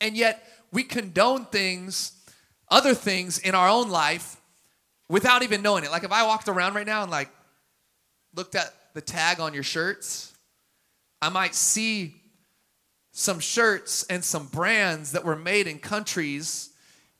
and 0.00 0.16
yet 0.16 0.42
we 0.72 0.82
condone 0.82 1.44
things, 1.46 2.12
other 2.68 2.92
things 2.92 3.38
in 3.38 3.54
our 3.54 3.68
own 3.68 3.88
life 3.88 4.36
without 5.08 5.42
even 5.42 5.62
knowing 5.62 5.84
it. 5.84 5.90
Like 5.90 6.02
if 6.02 6.10
I 6.10 6.26
walked 6.26 6.48
around 6.48 6.74
right 6.74 6.86
now 6.86 7.02
and 7.02 7.10
like 7.10 7.30
looked 8.34 8.56
at 8.56 8.74
the 8.94 9.00
tag 9.00 9.38
on 9.38 9.54
your 9.54 9.62
shirts, 9.62 10.34
I 11.26 11.28
might 11.28 11.56
see 11.56 12.14
some 13.10 13.40
shirts 13.40 14.04
and 14.08 14.22
some 14.22 14.46
brands 14.46 15.10
that 15.10 15.24
were 15.24 15.34
made 15.34 15.66
in 15.66 15.80
countries 15.80 16.70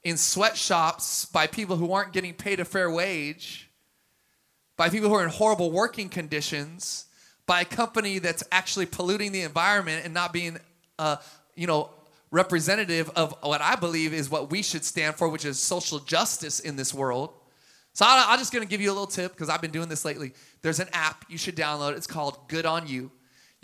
in 0.05 0.17
sweatshops 0.17 1.25
by 1.25 1.49
people 1.49 1.75
who 1.75 1.91
aren't 1.91 2.13
getting 2.13 2.33
paid 2.33 2.61
a 2.61 2.65
fair 2.65 2.89
wage, 2.89 3.69
by 4.77 4.89
people 4.91 5.09
who 5.09 5.17
are 5.17 5.25
in 5.25 5.29
horrible 5.29 5.73
working 5.73 6.09
conditions, 6.09 7.07
by 7.47 7.63
a 7.63 7.65
company 7.65 8.21
that's 8.21 8.45
actually 8.53 8.87
polluting 8.87 9.33
the 9.33 9.41
environment 9.41 10.05
and 10.05 10.15
not 10.15 10.33
being, 10.33 10.57
uh, 11.01 11.17
you 11.57 11.67
know, 11.67 11.91
representative 12.31 13.11
of 13.17 13.35
what 13.41 13.61
I 13.61 13.75
believe 13.75 14.13
is 14.15 14.31
what 14.31 14.53
we 14.53 14.63
should 14.63 14.85
stand 14.85 15.17
for, 15.17 15.29
which 15.29 15.45
is 15.45 15.59
social 15.59 15.99
justice 15.99 16.61
in 16.61 16.77
this 16.77 16.95
world. 16.95 17.33
So 17.93 18.05
I'm 18.07 18.39
just 18.39 18.53
gonna 18.53 18.67
give 18.67 18.81
you 18.81 18.91
a 18.91 18.95
little 18.95 19.09
tip 19.09 19.33
because 19.33 19.49
I've 19.49 19.63
been 19.63 19.73
doing 19.73 19.89
this 19.89 20.05
lately. 20.05 20.33
There's 20.63 20.79
an 20.79 20.91
app 20.93 21.25
you 21.29 21.39
should 21.39 21.57
download. 21.57 21.97
It's 21.97 22.07
called 22.07 22.49
Good 22.49 22.67
on 22.67 22.87
You. 22.87 23.11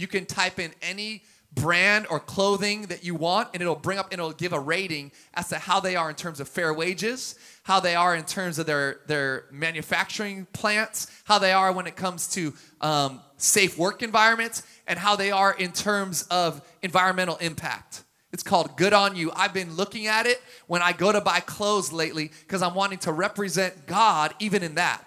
You 0.02 0.08
can 0.08 0.26
type 0.26 0.58
in 0.58 0.72
any 0.82 1.22
brand 1.54 2.06
or 2.10 2.18
clothing 2.18 2.82
that 2.86 3.04
you 3.04 3.14
want 3.14 3.48
and 3.52 3.62
it'll 3.62 3.76
bring 3.76 3.98
up 3.98 4.06
and 4.10 4.20
it'll 4.20 4.32
give 4.32 4.52
a 4.52 4.60
rating 4.60 5.12
as 5.34 5.48
to 5.50 5.58
how 5.58 5.80
they 5.80 5.96
are 5.96 6.08
in 6.08 6.16
terms 6.16 6.40
of 6.40 6.48
fair 6.48 6.72
wages 6.72 7.34
how 7.64 7.78
they 7.78 7.94
are 7.94 8.16
in 8.16 8.24
terms 8.24 8.58
of 8.58 8.64
their 8.64 9.00
their 9.06 9.44
manufacturing 9.50 10.46
plants 10.54 11.08
how 11.24 11.38
they 11.38 11.52
are 11.52 11.70
when 11.70 11.86
it 11.86 11.94
comes 11.94 12.26
to 12.26 12.54
um, 12.80 13.20
safe 13.36 13.76
work 13.76 14.02
environments 14.02 14.62
and 14.86 14.98
how 14.98 15.14
they 15.14 15.30
are 15.30 15.52
in 15.52 15.72
terms 15.72 16.22
of 16.30 16.66
environmental 16.80 17.36
impact 17.36 18.02
it's 18.32 18.42
called 18.42 18.76
Good 18.76 18.94
on 18.94 19.14
You. 19.14 19.30
I've 19.36 19.52
been 19.52 19.76
looking 19.76 20.06
at 20.06 20.26
it 20.26 20.40
when 20.66 20.80
I 20.80 20.92
go 20.92 21.12
to 21.12 21.20
buy 21.20 21.40
clothes 21.40 21.92
lately 21.92 22.30
because 22.46 22.62
I'm 22.62 22.74
wanting 22.74 22.98
to 23.00 23.12
represent 23.12 23.86
God 23.86 24.34
even 24.38 24.62
in 24.62 24.76
that. 24.76 25.04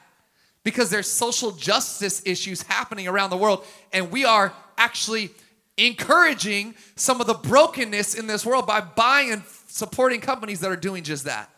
Because 0.64 0.90
there's 0.90 1.10
social 1.10 1.52
justice 1.52 2.22
issues 2.26 2.62
happening 2.62 3.08
around 3.08 3.30
the 3.30 3.38
world, 3.38 3.66
and 3.94 4.12
we 4.12 4.26
are 4.26 4.54
actually 4.78 5.32
encouraging 5.78 6.76
some 6.96 7.20
of 7.20 7.28
the 7.28 7.34
brokenness 7.34 8.16
in 8.16 8.28
this 8.28 8.46
world 8.46 8.66
by 8.66 8.82
buying 8.82 9.32
and 9.32 9.44
supporting 9.68 10.22
companies 10.22 10.62
that 10.62 10.72
are 10.72 10.78
doing 10.78 11.04
just 11.04 11.26
that. 11.26 11.50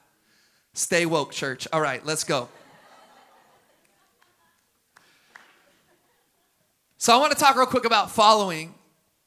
Stay 0.73 1.05
woke, 1.05 1.31
church. 1.31 1.67
All 1.73 1.81
right, 1.81 2.05
let's 2.05 2.23
go. 2.23 2.49
So, 6.99 7.13
I 7.13 7.17
want 7.17 7.31
to 7.31 7.37
talk 7.37 7.55
real 7.55 7.67
quick 7.67 7.85
about 7.85 8.11
following 8.11 8.73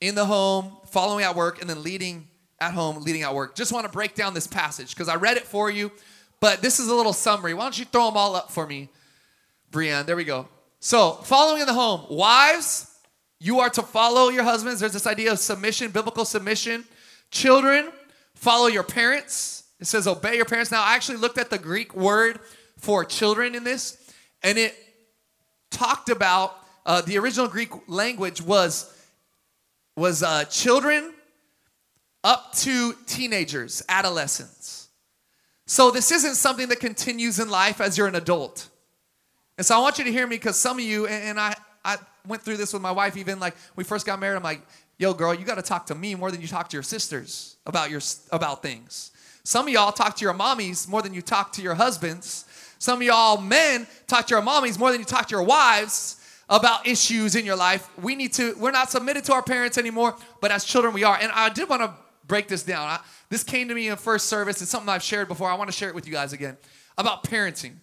in 0.01 0.15
the 0.15 0.25
home, 0.25 0.77
following 0.87 1.25
at 1.25 1.37
work, 1.37 1.61
and 1.61 1.71
then 1.71 1.83
leading 1.83 2.27
at 2.59 2.75
home, 2.75 3.03
leading 3.03 3.23
at 3.23 3.35
work. 3.35 3.55
Just 3.55 3.73
want 3.73 3.87
to 3.87 3.93
break 3.93 4.15
down 4.15 4.35
this 4.35 4.47
passage 4.47 4.91
because 4.91 5.09
I 5.09 5.15
read 5.15 5.37
it 5.37 5.45
for 5.45 5.71
you, 5.71 5.93
but 6.41 6.63
this 6.63 6.81
is 6.81 6.89
a 6.89 6.95
little 6.95 7.13
summary. 7.13 7.55
Why 7.55 7.63
don't 7.63 7.79
you 7.79 7.85
throw 7.85 8.07
them 8.07 8.17
all 8.17 8.35
up 8.35 8.51
for 8.51 8.67
me, 8.67 8.89
Brienne? 9.71 10.05
There 10.05 10.17
we 10.17 10.25
go. 10.25 10.49
So, 10.81 11.13
following 11.13 11.61
in 11.61 11.67
the 11.67 11.75
home, 11.75 12.07
wives, 12.11 12.90
you 13.41 13.61
are 13.61 13.71
to 13.71 13.83
follow 13.83 14.29
your 14.29 14.45
husbands. 14.45 14.81
There's 14.81 14.93
this 14.93 15.07
idea 15.07 15.33
of 15.33 15.39
submission, 15.39 15.91
biblical 15.91 16.27
submission. 16.27 16.85
Children, 17.31 17.91
follow 18.35 18.67
your 18.67 18.83
parents. 18.83 19.65
It 19.81 19.87
says 19.87 20.07
obey 20.07 20.37
your 20.37 20.45
parents. 20.45 20.71
Now, 20.71 20.83
I 20.83 20.95
actually 20.95 21.19
looked 21.19 21.39
at 21.39 21.49
the 21.49 21.59
Greek 21.59 21.95
word 21.95 22.39
for 22.77 23.05
children 23.05 23.55
in 23.55 23.65
this, 23.65 24.13
and 24.43 24.59
it 24.59 24.75
talked 25.71 26.11
about 26.11 26.55
uh, 26.85 27.01
the 27.01 27.19
original 27.19 27.49
Greek 27.49 27.71
language 27.89 28.43
was 28.43 28.95
was 29.97 30.23
uh, 30.23 30.45
children 30.45 31.13
up 32.25 32.53
to 32.55 32.95
teenagers, 33.07 33.83
adolescents. 33.89 34.89
So 35.67 35.91
this 35.91 36.11
isn't 36.11 36.35
something 36.35 36.69
that 36.69 36.81
continues 36.81 37.39
in 37.39 37.51
life 37.51 37.81
as 37.81 37.97
you're 37.97 38.07
an 38.07 38.15
adult. 38.15 38.69
And 39.57 39.67
so 39.67 39.77
I 39.77 39.79
want 39.81 39.99
you 39.99 40.05
to 40.05 40.13
hear 40.13 40.27
me 40.27 40.37
because 40.37 40.59
some 40.59 40.79
of 40.79 40.85
you, 40.85 41.07
and 41.07 41.39
I, 41.39 41.55
I 41.85 41.99
went 42.31 42.43
through 42.43 42.57
this 42.57 42.73
with 42.73 42.81
my 42.81 42.93
wife 42.93 43.17
even 43.17 43.39
like 43.39 43.55
we 43.77 43.85
first 43.85 44.07
got 44.07 44.19
married. 44.19 44.37
I'm 44.37 44.43
like, 44.43 44.63
yo, 44.99 45.13
girl, 45.13 45.35
you 45.35 45.45
got 45.45 45.57
to 45.57 45.63
talk 45.63 45.87
to 45.87 45.95
me 45.95 46.15
more 46.15 46.31
than 46.31 46.41
you 46.41 46.49
talk 46.49 46.69
to 46.71 46.77
your 46.77 46.83
sisters 46.83 47.57
about 47.67 47.91
your 47.91 48.01
about 48.31 48.63
things. 48.63 49.11
Some 49.45 49.67
of 49.67 49.73
y'all 49.73 49.93
talk 49.93 50.17
to 50.17 50.25
your 50.25 50.35
mommies 50.35 50.89
more 50.89 51.03
than 51.03 51.13
you 51.13 51.23
talk 51.23 51.53
to 51.53 51.63
your 51.63 51.75
husbands. 51.75 52.45
Some 52.79 53.01
of 53.01 53.03
y'all 53.03 53.39
men 53.39 53.87
talk 54.07 54.27
to 54.29 54.35
your 54.35 54.43
mommies 54.43 54.79
more 54.79 54.91
than 54.91 55.01
you 55.01 55.07
talk 55.07 55.29
to 55.29 55.35
your 55.35 55.43
wives 55.43 56.17
about 56.49 56.87
issues 56.87 57.37
in 57.37 57.47
your 57.47 57.57
life. 57.57 57.89
We 57.97 58.17
need 58.17 58.33
to, 58.35 58.55
we're 58.59 58.73
not 58.73 58.91
submitted 58.91 59.25
to 59.25 59.33
our 59.33 59.43
parents 59.43 59.79
anymore, 59.79 60.17
but 60.41 60.51
as 60.51 60.65
children 60.65 60.93
we 60.93 61.05
are. 61.05 61.17
And 61.21 61.31
I 61.33 61.49
did 61.49 61.69
want 61.69 61.83
to 61.83 61.93
break 62.27 62.49
this 62.49 62.63
down. 62.63 62.89
I, 62.89 63.01
this 63.29 63.45
came 63.45 63.69
to 63.69 63.75
me 63.75 63.89
in 63.89 63.97
first 63.97 64.27
service. 64.27 64.61
It's 64.61 64.71
something 64.71 64.89
I've 64.89 65.03
shared 65.03 65.29
before. 65.29 65.49
I 65.49 65.55
want 65.55 65.71
to 65.71 65.77
share 65.77 65.89
it 65.89 65.95
with 65.95 66.07
you 66.07 66.13
guys 66.13 66.33
again 66.33 66.57
about 66.99 67.23
parenting. 67.25 67.75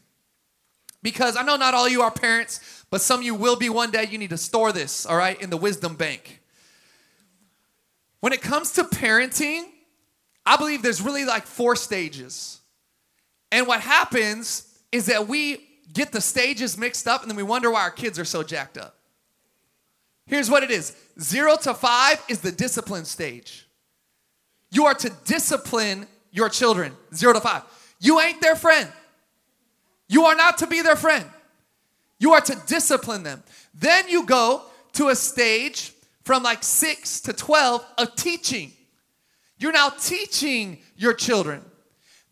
Because 1.02 1.38
I 1.38 1.44
know 1.44 1.56
not 1.56 1.74
all 1.74 1.88
you 1.88 2.02
are 2.02 2.12
parents, 2.12 2.77
but 2.90 3.02
some 3.02 3.20
of 3.20 3.26
you 3.26 3.36
will 3.36 3.56
be 3.56 3.70
one 3.70 3.92
day. 3.92 4.06
You 4.10 4.18
need 4.18 4.30
to 4.30 4.38
store 4.38 4.72
this, 4.72 5.06
all 5.06 5.18
right, 5.18 5.40
in 5.42 5.50
the 5.50 5.58
wisdom 5.58 5.96
bank. 5.96 6.42
When 8.20 8.34
it 8.34 8.42
comes 8.42 8.72
to 8.74 8.84
parenting, 8.84 9.64
I 10.46 10.58
believe 10.58 10.82
there's 10.82 11.02
really 11.02 11.26
like 11.26 11.46
four 11.46 11.76
stages. 11.76 12.62
And 13.52 13.68
what 13.68 13.82
happens 13.82 14.80
is 14.92 15.08
that 15.08 15.28
we 15.28 15.64
get 15.94 16.12
the 16.12 16.22
stages 16.22 16.78
mixed 16.78 17.08
up 17.08 17.22
and 17.22 17.30
then 17.30 17.38
we 17.38 17.44
wonder 17.44 17.72
why 17.72 17.82
our 17.82 17.92
kids 17.92 18.18
are 18.18 18.26
so 18.26 18.44
jacked 18.44 18.78
up. 18.78 18.96
Here's 20.26 20.50
what 20.50 20.64
it 20.64 20.72
is 20.72 20.96
zero 21.20 21.56
to 21.58 21.74
five 21.74 22.24
is 22.28 22.42
the 22.42 22.52
discipline 22.52 23.06
stage. 23.06 23.68
You 24.72 24.86
are 24.86 24.94
to 24.96 25.12
discipline 25.26 26.08
your 26.32 26.50
children, 26.50 26.94
zero 27.14 27.34
to 27.34 27.40
five. 27.40 27.64
You 28.00 28.20
ain't 28.20 28.42
their 28.42 28.56
friend. 28.56 28.92
You 30.10 30.26
are 30.26 30.36
not 30.36 30.60
to 30.60 30.68
be 30.68 30.82
their 30.82 30.96
friend. 30.96 31.26
You 32.20 32.34
are 32.34 32.42
to 32.42 32.58
discipline 32.68 33.24
them. 33.24 33.44
Then 33.74 34.10
you 34.10 34.26
go 34.26 34.64
to 34.94 35.10
a 35.10 35.16
stage 35.16 35.94
from 36.24 36.44
like 36.44 36.64
6 36.64 37.22
to 37.22 37.34
12 37.34 37.86
of 37.98 38.16
teaching. 38.16 38.72
You're 39.60 39.72
now 39.72 39.90
teaching 39.90 40.80
your 40.96 41.14
children. 41.14 41.64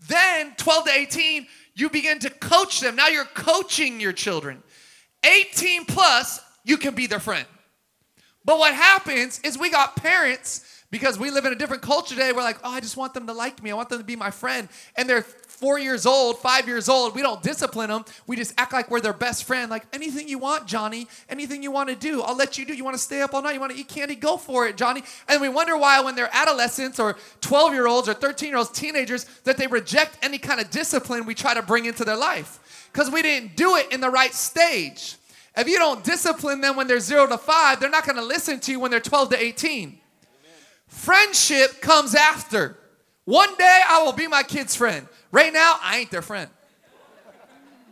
Then 0.08 0.54
12 0.58 0.86
to 0.86 0.92
18, 0.92 1.48
you 1.76 1.90
begin 1.90 2.20
to 2.20 2.30
coach 2.30 2.80
them. 2.80 2.96
Now 2.96 3.08
you're 3.08 3.26
coaching 3.26 4.00
your 4.00 4.14
children. 4.14 4.62
18 5.24 5.86
plus, 5.86 6.42
you 6.64 6.78
can 6.78 6.94
be 6.94 7.08
their 7.08 7.20
friend. 7.20 7.46
But 8.44 8.60
what 8.60 8.74
happens 8.74 9.40
is 9.44 9.58
we 9.58 9.72
got 9.72 9.96
parents 9.96 10.84
because 10.92 11.18
we 11.18 11.32
live 11.32 11.46
in 11.46 11.54
a 11.54 11.56
different 11.56 11.82
culture 11.82 12.14
today. 12.14 12.32
We're 12.32 12.44
like, 12.44 12.60
oh, 12.64 12.72
I 12.72 12.80
just 12.80 12.96
want 12.96 13.14
them 13.14 13.26
to 13.28 13.34
like 13.34 13.62
me. 13.64 13.72
I 13.72 13.74
want 13.74 13.90
them 13.90 13.98
to 13.98 14.06
be 14.06 14.16
my 14.16 14.30
friend. 14.30 14.70
And 14.96 15.10
they're 15.10 15.26
four 15.56 15.80
years 15.80 16.06
old, 16.06 16.38
five 16.40 16.68
years 16.68 16.90
old. 16.90 17.16
We 17.16 17.22
don't 17.22 17.42
discipline 17.42 17.90
them. 17.90 18.06
We 18.28 18.36
just 18.36 18.54
act 18.58 18.74
like 18.74 18.92
we're 18.92 19.00
their 19.00 19.14
best 19.14 19.46
friend. 19.46 19.72
Like, 19.72 19.86
anything 19.94 20.28
you 20.28 20.38
want, 20.38 20.68
Johnny, 20.68 21.08
anything 21.30 21.64
you 21.64 21.72
want 21.72 21.90
to 21.90 21.96
do, 21.96 22.22
I'll 22.22 22.36
let 22.36 22.58
you 22.58 22.66
do. 22.66 22.74
You 22.74 22.84
want 22.84 22.96
to 22.96 23.02
stay 23.02 23.22
up 23.22 23.34
all 23.34 23.42
night? 23.42 23.54
You 23.54 23.60
want 23.60 23.72
to 23.72 23.80
eat 23.80 23.88
candy? 23.88 24.16
Go 24.16 24.38
for 24.38 24.68
it, 24.68 24.76
Johnny. 24.76 25.04
And 25.28 25.42
we 25.42 25.50
wonder 25.50 25.78
why, 25.78 26.02
when 26.02 26.16
they're 26.16 26.30
adolescents 26.32 27.00
or 27.00 27.16
12 27.42 27.74
year 27.74 27.88
olds 27.88 28.10
or 28.10 28.14
13 28.14 28.50
year 28.50 28.58
olds, 28.58 28.70
teenagers, 28.70 29.26
that 29.46 29.58
they 29.58 29.68
reject 29.68 30.18
any 30.22 30.38
kind 30.38 30.60
of 30.60 30.70
discipline 30.70 31.26
we 31.26 31.34
try 31.34 31.54
to 31.54 31.62
bring 31.62 31.86
into 31.86 32.04
their 32.04 32.18
life 32.18 32.90
because 32.92 33.10
we 33.10 33.22
didn't 33.22 33.56
do 33.56 33.76
it 33.78 33.92
in 33.92 34.02
the 34.02 34.10
right 34.10 34.34
stage. 34.34 35.16
If 35.58 35.68
you 35.68 35.78
don't 35.78 36.04
discipline 36.04 36.60
them 36.60 36.76
when 36.76 36.88
they're 36.88 37.00
zero 37.00 37.28
to 37.28 37.38
five, 37.38 37.80
they're 37.80 37.90
not 37.90 38.06
going 38.06 38.18
to 38.18 38.24
listen 38.24 38.60
to 38.62 38.72
you 38.72 38.80
when 38.80 38.92
they're 38.92 39.00
12 39.00 39.30
to 39.30 39.42
18. 39.42 40.00
Friendship 40.88 41.82
comes 41.82 42.14
after. 42.14 42.78
One 43.26 43.56
day 43.58 43.82
I 43.88 44.04
will 44.04 44.14
be 44.14 44.28
my 44.28 44.44
kid's 44.44 44.76
friend. 44.76 45.08
Right 45.36 45.52
now, 45.52 45.76
I 45.82 45.98
ain't 45.98 46.12
their 46.12 46.22
friend. 46.22 46.50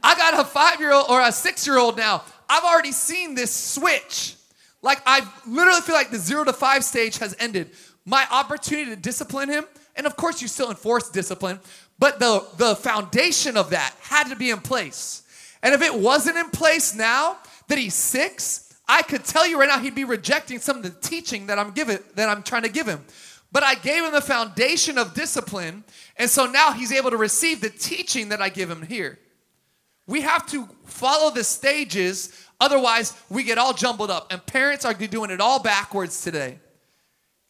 I 0.02 0.16
got 0.16 0.40
a 0.40 0.46
five 0.46 0.80
year 0.80 0.94
old 0.94 1.08
or 1.10 1.20
a 1.20 1.30
six 1.30 1.68
year 1.68 1.78
old 1.78 1.98
now. 1.98 2.24
I've 2.48 2.64
already 2.64 2.94
seen 2.94 3.36
this 3.36 3.54
switch. 3.54 4.38
Like, 4.82 5.02
I 5.06 5.28
literally 5.46 5.82
feel 5.82 5.94
like 5.94 6.10
the 6.10 6.20
zero 6.20 6.46
to 6.46 6.54
five 6.54 6.86
stage 6.86 7.18
has 7.18 7.36
ended. 7.42 7.72
My 8.06 8.26
opportunity 8.32 8.92
to 8.92 8.96
discipline 8.96 9.50
him, 9.50 9.66
and 9.98 10.08
of 10.08 10.16
course, 10.16 10.42
you 10.42 10.48
still 10.48 10.70
enforce 10.70 11.10
discipline, 11.10 11.60
but 12.00 12.18
the, 12.18 12.48
the 12.56 12.78
foundation 12.78 13.58
of 13.58 13.72
that 13.72 13.94
had 14.00 14.30
to 14.30 14.38
be 14.38 14.50
in 14.50 14.62
place. 14.62 15.24
And 15.62 15.74
if 15.74 15.82
it 15.82 15.94
wasn't 15.94 16.38
in 16.38 16.50
place 16.50 16.96
now 16.96 17.36
that 17.68 17.78
he's 17.78 17.94
six, 17.94 18.74
I 18.88 19.02
could 19.02 19.26
tell 19.26 19.46
you 19.46 19.60
right 19.60 19.68
now 19.68 19.80
he'd 19.80 19.96
be 19.96 20.06
rejecting 20.06 20.60
some 20.60 20.78
of 20.78 20.84
the 20.84 20.92
teaching 20.92 21.48
that 21.48 21.60
I'm 21.60 21.72
giving 21.72 22.00
that 22.16 22.30
I'm 22.30 22.42
trying 22.42 22.64
to 22.64 22.70
give 22.70 22.88
him. 22.88 23.02
But 23.54 23.64
I 23.64 23.76
gave 23.76 24.04
him 24.04 24.12
the 24.12 24.20
foundation 24.20 24.98
of 24.98 25.14
discipline, 25.14 25.84
and 26.18 26.28
so 26.28 26.48
now 26.48 26.72
he's 26.72 26.92
able 26.92 27.12
to 27.12 27.18
receive 27.18 27.62
the 27.62 27.70
teaching 27.70 28.30
that 28.30 28.42
I 28.42 28.50
give 28.50 28.70
him 28.70 28.82
here. 28.82 29.20
We 30.08 30.22
have 30.22 30.48
to 30.48 30.68
follow 30.86 31.32
the 31.32 31.44
stages, 31.44 32.48
otherwise 32.60 33.14
we 33.30 33.44
get 33.44 33.60
all 33.60 33.74
jumbled 33.74 34.10
up. 34.10 34.34
And 34.34 34.44
parents 34.44 34.86
are 34.86 34.94
doing 34.96 35.30
it 35.30 35.40
all 35.40 35.62
backwards 35.62 36.24
today. 36.24 36.58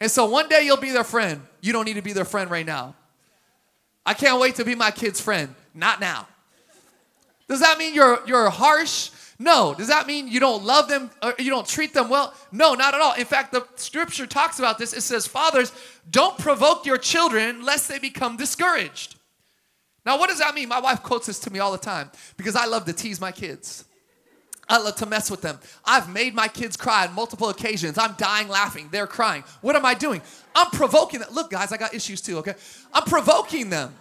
And 0.02 0.12
so 0.12 0.26
one 0.26 0.50
day 0.50 0.66
you'll 0.66 0.76
be 0.76 0.92
their 0.92 1.06
friend. 1.06 1.42
You 1.62 1.72
don't 1.72 1.86
need 1.86 1.96
to 1.96 2.02
be 2.02 2.14
their 2.14 2.26
friend 2.26 2.52
right 2.52 2.66
now. 2.66 2.96
I 4.06 4.14
can't 4.14 4.42
wait 4.42 4.56
to 4.56 4.66
be 4.66 4.76
my 4.76 4.92
kid's 4.92 5.22
friend. 5.22 5.56
Not 5.74 6.02
now. 6.02 6.28
Does 7.48 7.62
that 7.62 7.78
mean 7.78 7.96
you're 7.96 8.20
you're 8.28 8.50
harsh? 8.50 9.10
No. 9.40 9.74
Does 9.74 9.88
that 9.88 10.08
mean 10.08 10.28
you 10.28 10.40
don't 10.40 10.64
love 10.64 10.88
them 10.88 11.10
or 11.22 11.34
you 11.40 11.50
don't 11.50 11.68
treat 11.68 11.94
them 11.94 12.10
well? 12.10 12.34
No, 12.52 12.74
not 12.74 12.94
at 12.94 13.02
all. 13.02 13.14
In 13.14 13.26
fact, 13.26 13.52
the 13.52 13.66
scripture 13.76 14.28
talks 14.28 14.60
about 14.60 14.78
this. 14.78 14.94
It 14.94 15.02
says, 15.02 15.28
Fathers, 15.28 15.72
don't 16.10 16.38
provoke 16.38 16.86
your 16.86 16.98
children 16.98 17.64
lest 17.66 17.88
they 17.90 18.00
become 18.00 18.38
discouraged. 18.38 19.16
Now, 20.06 20.20
what 20.20 20.30
does 20.30 20.40
that 20.40 20.54
mean? 20.54 20.70
My 20.70 20.80
wife 20.80 21.02
quotes 21.02 21.28
this 21.28 21.40
to 21.40 21.52
me 21.52 21.60
all 21.60 21.72
the 21.72 21.78
time 21.78 22.12
because 22.38 22.56
I 22.56 22.66
love 22.66 22.86
to 22.86 22.94
tease 22.94 23.22
my 23.22 23.32
kids. 23.32 23.86
I 24.70 24.78
love 24.78 24.96
to 24.98 25.06
mess 25.06 25.30
with 25.30 25.42
them. 25.42 25.60
I've 25.84 26.10
made 26.10 26.34
my 26.34 26.48
kids 26.48 26.78
cry 26.78 27.06
on 27.06 27.14
multiple 27.14 27.50
occasions. 27.50 27.98
I'm 27.98 28.14
dying 28.14 28.48
laughing. 28.48 28.90
They're 28.92 29.08
crying. 29.08 29.44
What 29.62 29.76
am 29.76 29.86
I 29.86 29.94
doing? 29.94 30.22
I'm 30.56 30.70
provoking 30.72 31.20
them. 31.20 31.30
Look, 31.34 31.52
guys, 31.52 31.72
I 31.72 31.78
got 31.78 31.94
issues 31.94 32.22
too, 32.22 32.38
okay? 32.40 32.56
I'm 32.94 33.04
provoking 33.04 33.70
them. 33.70 33.94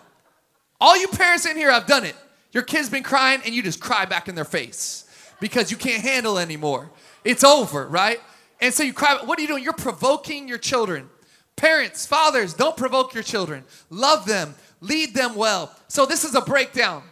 All 0.80 0.96
you 0.96 1.08
parents 1.08 1.46
in 1.46 1.56
here 1.56 1.70
I've 1.70 1.86
done 1.86 2.04
it. 2.04 2.14
Your 2.52 2.62
kid's 2.62 2.88
been 2.88 3.02
crying 3.02 3.40
and 3.44 3.54
you 3.54 3.62
just 3.62 3.80
cry 3.80 4.04
back 4.04 4.28
in 4.28 4.34
their 4.34 4.44
face 4.44 5.08
because 5.42 5.72
you 5.72 5.76
can't 5.76 6.02
handle 6.02 6.38
anymore. 6.38 6.88
It's 7.24 7.42
over, 7.42 7.88
right? 7.88 8.20
And 8.61 8.72
so 8.72 8.85
you 8.85 8.92
cry. 8.92 9.18
What 9.24 9.40
are 9.40 9.42
you 9.42 9.48
doing? 9.48 9.64
You're 9.64 9.72
provoking 9.72 10.46
your 10.46 10.57
children. 10.57 11.11
Parents, 11.57 12.07
fathers, 12.07 12.55
don't 12.55 12.76
provoke 12.76 13.12
your 13.12 13.24
children. 13.24 13.64
Love 13.90 14.24
them, 14.24 14.55
lead 14.81 15.14
them 15.14 15.35
well. 15.35 15.74
So 15.88 16.07
this 16.07 16.22
is 16.22 16.37
a 16.37 16.40
breakdown. 16.40 17.02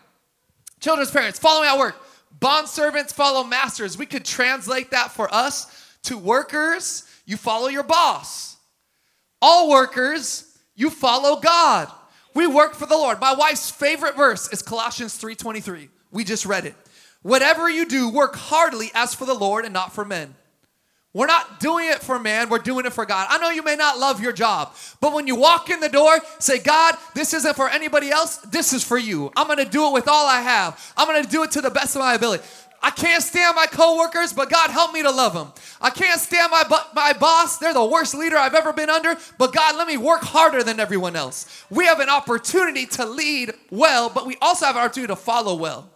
Children's 0.79 1.11
parents, 1.11 1.41
following 1.41 1.69
at 1.69 1.77
work. 1.77 1.97
Bond 2.39 2.69
servants 2.69 3.13
follow 3.13 3.43
masters. 3.43 3.99
We 3.99 4.07
could 4.07 4.25
translate 4.25 4.93
that 4.93 5.11
for 5.11 5.33
us 5.35 5.67
to 6.05 6.17
workers, 6.17 7.05
you 7.27 7.37
follow 7.37 7.67
your 7.67 7.83
boss. 7.83 8.57
All 9.43 9.69
workers, 9.71 10.57
you 10.77 10.89
follow 10.89 11.41
God. 11.41 11.91
We 12.33 12.47
work 12.47 12.75
for 12.75 12.87
the 12.87 12.97
Lord. 12.97 13.21
My 13.21 13.35
wife's 13.35 13.73
favorite 13.73 14.17
verse 14.17 14.49
is 14.53 14.63
Colossians 14.63 15.19
3:23. 15.19 15.89
We 16.13 16.23
just 16.23 16.47
read 16.47 16.65
it. 16.65 16.77
Whatever 17.23 17.69
you 17.69 17.87
do, 17.87 18.09
work 18.09 18.35
heartily 18.37 18.91
as 18.95 19.15
for 19.15 19.25
the 19.27 19.35
Lord 19.35 19.65
and 19.65 19.75
not 19.75 19.93
for 19.93 20.05
men. 20.05 20.35
We're 21.13 21.27
not 21.27 21.59
doing 21.59 21.89
it 21.89 21.99
for 21.99 22.21
man, 22.21 22.49
we're 22.51 22.59
doing 22.59 22.87
it 22.87 22.93
for 22.93 23.05
God. 23.05 23.27
I 23.29 23.39
know 23.39 23.51
you 23.51 23.65
may 23.65 23.75
not 23.75 23.99
love 23.99 24.21
your 24.21 24.33
job, 24.33 24.75
but 25.01 25.13
when 25.13 25.27
you 25.27 25.35
walk 25.35 25.69
in 25.69 25.81
the 25.81 25.89
door, 25.89 26.17
say, 26.39 26.61
God, 26.61 26.95
this 27.15 27.35
isn't 27.35 27.57
for 27.57 27.69
anybody 27.69 28.11
else, 28.11 28.37
this 28.37 28.73
is 28.73 28.85
for 28.85 28.97
you. 28.97 29.33
I'm 29.37 29.49
gonna 29.49 29.65
do 29.65 29.89
it 29.89 29.93
with 29.93 30.07
all 30.07 30.27
I 30.27 30.41
have. 30.41 30.93
I'm 30.97 31.09
gonna 31.09 31.25
do 31.25 31.43
it 31.43 31.51
to 31.53 31.61
the 31.61 31.71
best 31.71 31.97
of 31.97 32.01
my 32.01 32.15
ability. 32.15 32.45
I 32.83 32.91
can't 32.91 33.23
stand 33.23 33.57
my 33.57 33.67
coworkers, 33.67 34.33
but 34.33 34.49
God 34.49 34.71
help 34.71 34.93
me 34.93 35.03
to 35.03 35.11
love 35.11 35.35
them. 35.35 35.53
I 35.81 35.91
can't 35.91 36.19
stand 36.21 36.51
my 36.51 36.63
my 36.95 37.13
boss; 37.13 37.59
they're 37.59 37.75
the 37.75 37.85
worst 37.85 38.15
leader 38.15 38.37
I've 38.37 38.55
ever 38.55 38.73
been 38.73 38.89
under. 38.89 39.17
But 39.37 39.53
God, 39.53 39.77
let 39.77 39.87
me 39.87 39.97
work 39.97 40.23
harder 40.23 40.63
than 40.63 40.81
everyone 40.81 41.15
else. 41.15 41.65
We 41.69 41.85
have 41.87 42.01
an 42.01 42.09
opportunity 42.09 42.87
to 42.87 43.05
lead 43.05 43.53
well, 43.71 44.09
but 44.09 44.27
we 44.27 44.37
also 44.41 44.65
have 44.65 44.77
an 44.77 44.83
opportunity 44.83 45.13
to 45.13 45.17
follow 45.17 45.57
well, 45.57 45.91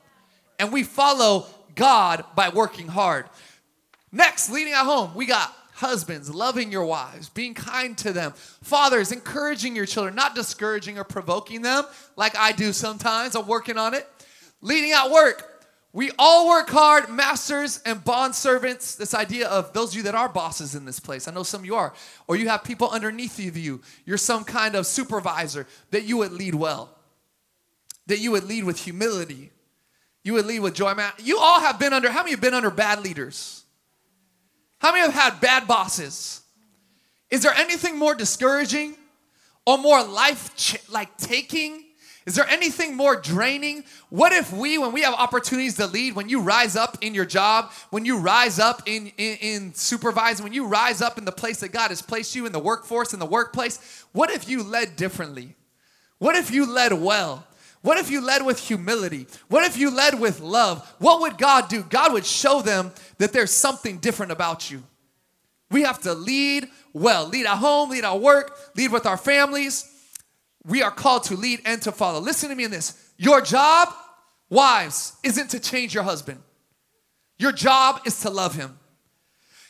and 0.58 0.72
we 0.72 0.82
follow 0.82 1.46
God 1.74 2.24
by 2.34 2.48
working 2.48 2.88
hard. 2.88 3.26
Next, 4.12 4.50
leading 4.50 4.72
at 4.72 4.84
home, 4.84 5.14
we 5.14 5.26
got 5.26 5.54
husbands 5.74 6.32
loving 6.32 6.70
your 6.70 6.84
wives, 6.84 7.28
being 7.28 7.52
kind 7.52 7.98
to 7.98 8.12
them, 8.12 8.32
fathers 8.62 9.10
encouraging 9.10 9.74
your 9.74 9.86
children, 9.86 10.14
not 10.14 10.34
discouraging 10.34 10.98
or 10.98 11.04
provoking 11.04 11.62
them 11.62 11.84
like 12.16 12.36
I 12.36 12.52
do 12.52 12.72
sometimes. 12.72 13.34
I'm 13.34 13.46
working 13.46 13.76
on 13.76 13.92
it. 13.92 14.08
Leading 14.60 14.92
at 14.92 15.10
work, 15.10 15.50
we 15.92 16.10
all 16.18 16.48
work 16.48 16.70
hard, 16.70 17.08
masters 17.08 17.80
and 17.84 18.02
bond 18.02 18.34
servants. 18.34 18.94
This 18.96 19.14
idea 19.14 19.48
of 19.48 19.72
those 19.72 19.90
of 19.90 19.96
you 19.96 20.02
that 20.04 20.14
are 20.14 20.28
bosses 20.28 20.74
in 20.74 20.84
this 20.84 21.00
place, 21.00 21.28
I 21.28 21.32
know 21.32 21.42
some 21.42 21.60
of 21.60 21.66
you 21.66 21.74
are, 21.76 21.92
or 22.26 22.36
you 22.36 22.48
have 22.48 22.64
people 22.64 22.90
underneath 22.90 23.38
you, 23.38 23.80
you're 24.04 24.16
some 24.16 24.44
kind 24.44 24.74
of 24.74 24.86
supervisor, 24.86 25.66
that 25.90 26.04
you 26.04 26.16
would 26.16 26.32
lead 26.32 26.54
well, 26.54 26.96
that 28.06 28.18
you 28.18 28.30
would 28.30 28.44
lead 28.44 28.64
with 28.64 28.80
humility, 28.80 29.50
you 30.24 30.32
would 30.32 30.46
lead 30.46 30.60
with 30.60 30.74
joy. 30.74 30.94
Man, 30.94 31.12
you 31.18 31.38
all 31.38 31.60
have 31.60 31.78
been 31.78 31.92
under, 31.92 32.10
how 32.10 32.20
many 32.20 32.32
have 32.32 32.40
been 32.40 32.54
under 32.54 32.70
bad 32.70 33.00
leaders? 33.00 33.62
How 34.78 34.90
many 34.90 35.04
have 35.04 35.14
had 35.14 35.40
bad 35.40 35.68
bosses? 35.68 36.40
Is 37.30 37.42
there 37.42 37.54
anything 37.54 37.98
more 37.98 38.14
discouraging 38.14 38.94
or 39.66 39.78
more 39.78 40.02
life 40.02 40.90
like 40.90 41.16
taking? 41.18 41.84
Is 42.26 42.34
there 42.36 42.46
anything 42.48 42.96
more 42.96 43.16
draining? 43.16 43.84
What 44.08 44.32
if 44.32 44.50
we, 44.50 44.78
when 44.78 44.92
we 44.92 45.02
have 45.02 45.12
opportunities 45.12 45.76
to 45.76 45.86
lead, 45.86 46.14
when 46.14 46.30
you 46.30 46.40
rise 46.40 46.74
up 46.74 46.96
in 47.02 47.14
your 47.14 47.26
job, 47.26 47.70
when 47.90 48.06
you 48.06 48.18
rise 48.18 48.58
up 48.58 48.82
in, 48.86 49.08
in, 49.18 49.36
in 49.40 49.74
supervising, 49.74 50.42
when 50.42 50.54
you 50.54 50.66
rise 50.66 51.02
up 51.02 51.18
in 51.18 51.26
the 51.26 51.32
place 51.32 51.60
that 51.60 51.72
God 51.72 51.88
has 51.88 52.00
placed 52.00 52.34
you 52.34 52.46
in 52.46 52.52
the 52.52 52.58
workforce, 52.58 53.12
in 53.12 53.20
the 53.20 53.26
workplace, 53.26 54.04
what 54.12 54.30
if 54.30 54.48
you 54.48 54.62
led 54.62 54.96
differently? 54.96 55.54
What 56.18 56.34
if 56.34 56.50
you 56.50 56.64
led 56.70 56.94
well? 56.94 57.46
What 57.84 57.98
if 57.98 58.10
you 58.10 58.22
led 58.22 58.46
with 58.46 58.58
humility? 58.58 59.26
What 59.48 59.66
if 59.66 59.76
you 59.76 59.90
led 59.90 60.18
with 60.18 60.40
love? 60.40 60.90
What 61.00 61.20
would 61.20 61.36
God 61.36 61.68
do? 61.68 61.82
God 61.82 62.14
would 62.14 62.24
show 62.24 62.62
them 62.62 62.90
that 63.18 63.34
there's 63.34 63.50
something 63.50 63.98
different 63.98 64.32
about 64.32 64.70
you. 64.70 64.82
We 65.70 65.82
have 65.82 66.00
to 66.00 66.14
lead 66.14 66.70
well, 66.94 67.28
lead 67.28 67.44
at 67.44 67.58
home, 67.58 67.90
lead 67.90 68.04
at 68.04 68.20
work, 68.22 68.56
lead 68.74 68.90
with 68.90 69.04
our 69.04 69.18
families. 69.18 69.86
We 70.64 70.82
are 70.82 70.90
called 70.90 71.24
to 71.24 71.36
lead 71.36 71.60
and 71.66 71.82
to 71.82 71.92
follow. 71.92 72.20
Listen 72.20 72.48
to 72.48 72.54
me 72.54 72.64
in 72.64 72.70
this. 72.70 73.12
Your 73.18 73.42
job, 73.42 73.92
wives, 74.48 75.12
isn't 75.22 75.50
to 75.50 75.60
change 75.60 75.92
your 75.92 76.04
husband. 76.04 76.40
Your 77.38 77.52
job 77.52 78.00
is 78.06 78.18
to 78.22 78.30
love 78.30 78.54
him. 78.54 78.78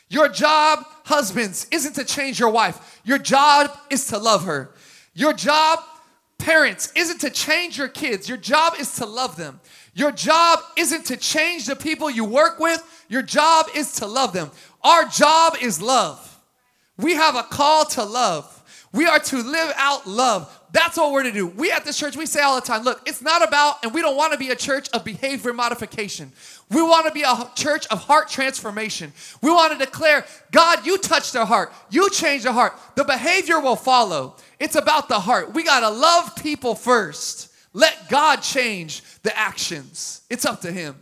Your 0.07 0.29
job, 0.29 0.85
husbands, 1.03 1.67
isn't 1.69 1.95
to 1.95 2.05
change 2.05 2.39
your 2.39 2.49
wife. 2.49 3.01
Your 3.03 3.17
job 3.17 3.77
is 3.89 4.07
to 4.07 4.17
love 4.17 4.45
her. 4.45 4.73
Your 5.13 5.33
job, 5.33 5.79
Parents, 6.37 6.91
isn't 6.95 7.21
to 7.21 7.29
change 7.29 7.77
your 7.77 7.87
kids. 7.87 8.27
Your 8.27 8.37
job 8.37 8.73
is 8.79 8.95
to 8.95 9.05
love 9.05 9.35
them. 9.35 9.59
Your 9.93 10.11
job 10.11 10.59
isn't 10.77 11.05
to 11.05 11.17
change 11.17 11.65
the 11.65 11.75
people 11.75 12.09
you 12.09 12.25
work 12.25 12.59
with. 12.59 12.83
Your 13.07 13.21
job 13.21 13.67
is 13.75 13.93
to 13.93 14.05
love 14.05 14.33
them. 14.33 14.51
Our 14.83 15.05
job 15.05 15.55
is 15.61 15.81
love. 15.81 16.39
We 16.97 17.13
have 17.15 17.35
a 17.35 17.43
call 17.43 17.85
to 17.85 18.03
love. 18.03 18.51
We 18.91 19.05
are 19.05 19.19
to 19.19 19.37
live 19.37 19.73
out 19.75 20.07
love. 20.07 20.61
That's 20.75 20.97
what 20.97 21.13
we're 21.13 21.23
to 21.23 21.31
do. 21.31 21.47
We 21.47 21.71
at 21.71 21.85
this 21.85 21.97
church, 21.97 22.17
we 22.17 22.25
say 22.25 22.41
all 22.41 22.59
the 22.59 22.67
time 22.67 22.83
look, 22.83 23.01
it's 23.05 23.21
not 23.21 23.41
about, 23.41 23.81
and 23.81 23.93
we 23.93 24.01
don't 24.01 24.17
want 24.17 24.33
to 24.33 24.37
be 24.37 24.49
a 24.49 24.57
church 24.57 24.89
of 24.89 25.05
behavior 25.05 25.53
modification. 25.53 26.33
We 26.69 26.81
want 26.81 27.07
to 27.07 27.13
be 27.13 27.21
a 27.21 27.49
church 27.55 27.87
of 27.87 27.99
heart 27.99 28.27
transformation. 28.27 29.13
We 29.41 29.51
want 29.51 29.71
to 29.71 29.79
declare, 29.79 30.25
God, 30.51 30.85
you 30.85 30.97
touch 30.97 31.31
their 31.31 31.45
heart, 31.45 31.71
you 31.89 32.09
change 32.09 32.43
their 32.43 32.51
heart. 32.51 32.77
The 32.95 33.05
behavior 33.05 33.57
will 33.61 33.77
follow. 33.77 34.35
It's 34.59 34.75
about 34.75 35.07
the 35.07 35.17
heart. 35.17 35.53
We 35.53 35.63
got 35.63 35.79
to 35.79 35.89
love 35.89 36.35
people 36.35 36.75
first. 36.75 37.53
Let 37.71 38.09
God 38.09 38.41
change 38.41 39.01
the 39.23 39.37
actions. 39.37 40.23
It's 40.29 40.43
up 40.43 40.59
to 40.61 40.73
Him. 40.73 40.97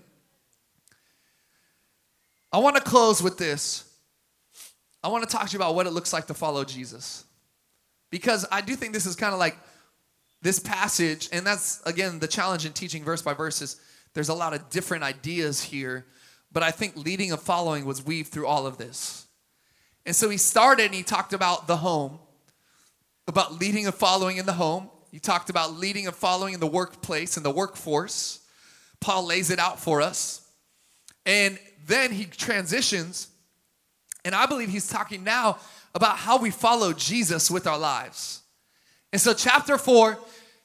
I 2.52 2.60
want 2.60 2.76
to 2.76 2.82
close 2.84 3.24
with 3.24 3.40
this. 3.40 3.92
I 5.04 5.08
want 5.08 5.28
to 5.28 5.36
talk 5.36 5.48
to 5.48 5.54
you 5.54 5.58
about 5.58 5.74
what 5.74 5.88
it 5.88 5.94
looks 5.94 6.14
like 6.14 6.28
to 6.28 6.36
follow 6.36 6.64
Jesus. 6.64 7.26
Because 8.14 8.46
I 8.52 8.62
do 8.62 8.76
think 8.76 8.94
this 8.94 9.08
is 9.08 9.16
kind 9.16 9.34
of 9.34 9.40
like 9.40 9.58
this 10.44 10.60
passage, 10.60 11.30
and 11.34 11.44
that's 11.44 11.82
again 11.82 12.20
the 12.20 12.28
challenge 12.28 12.64
in 12.64 12.72
teaching 12.72 13.04
verse 13.04 13.24
by 13.24 13.34
verse 13.34 13.60
is 13.60 13.82
there's 14.14 14.30
a 14.30 14.36
lot 14.36 14.54
of 14.54 14.70
different 14.70 15.04
ideas 15.04 15.64
here, 15.64 16.06
but 16.52 16.62
I 16.62 16.70
think 16.70 16.96
leading 16.96 17.32
and 17.32 17.42
following 17.42 17.86
was 17.86 18.06
weaved 18.06 18.32
through 18.32 18.46
all 18.46 18.68
of 18.68 18.78
this. 18.78 19.26
And 20.06 20.16
so 20.16 20.30
he 20.30 20.38
started 20.38 20.86
and 20.86 20.94
he 20.94 21.02
talked 21.02 21.34
about 21.34 21.66
the 21.66 21.78
home 21.78 22.20
about 23.28 23.60
leading 23.60 23.88
and 23.88 23.96
following 23.96 24.38
in 24.38 24.46
the 24.46 24.54
home. 24.54 24.92
He 25.12 25.18
talked 25.18 25.50
about 25.50 25.74
leading 25.74 26.06
and 26.06 26.16
following 26.16 26.54
in 26.54 26.60
the 26.60 26.68
workplace 26.68 27.36
and 27.36 27.44
the 27.44 27.50
workforce. 27.50 28.42
Paul 29.00 29.26
lays 29.26 29.50
it 29.50 29.58
out 29.58 29.80
for 29.80 30.04
us. 30.04 30.48
And 31.26 31.58
then 31.88 32.12
he 32.12 32.26
transitions, 32.26 33.30
and 34.24 34.36
I 34.36 34.46
believe 34.46 34.70
he's 34.70 34.88
talking 34.88 35.24
now 35.24 35.58
about 35.96 36.18
how 36.18 36.38
we 36.38 36.50
follow 36.50 36.94
Jesus 36.94 37.52
with 37.52 37.68
our 37.68 37.78
lives. 37.78 38.42
And 39.12 39.22
so, 39.22 39.34
chapter 39.34 39.78
four, 39.78 40.18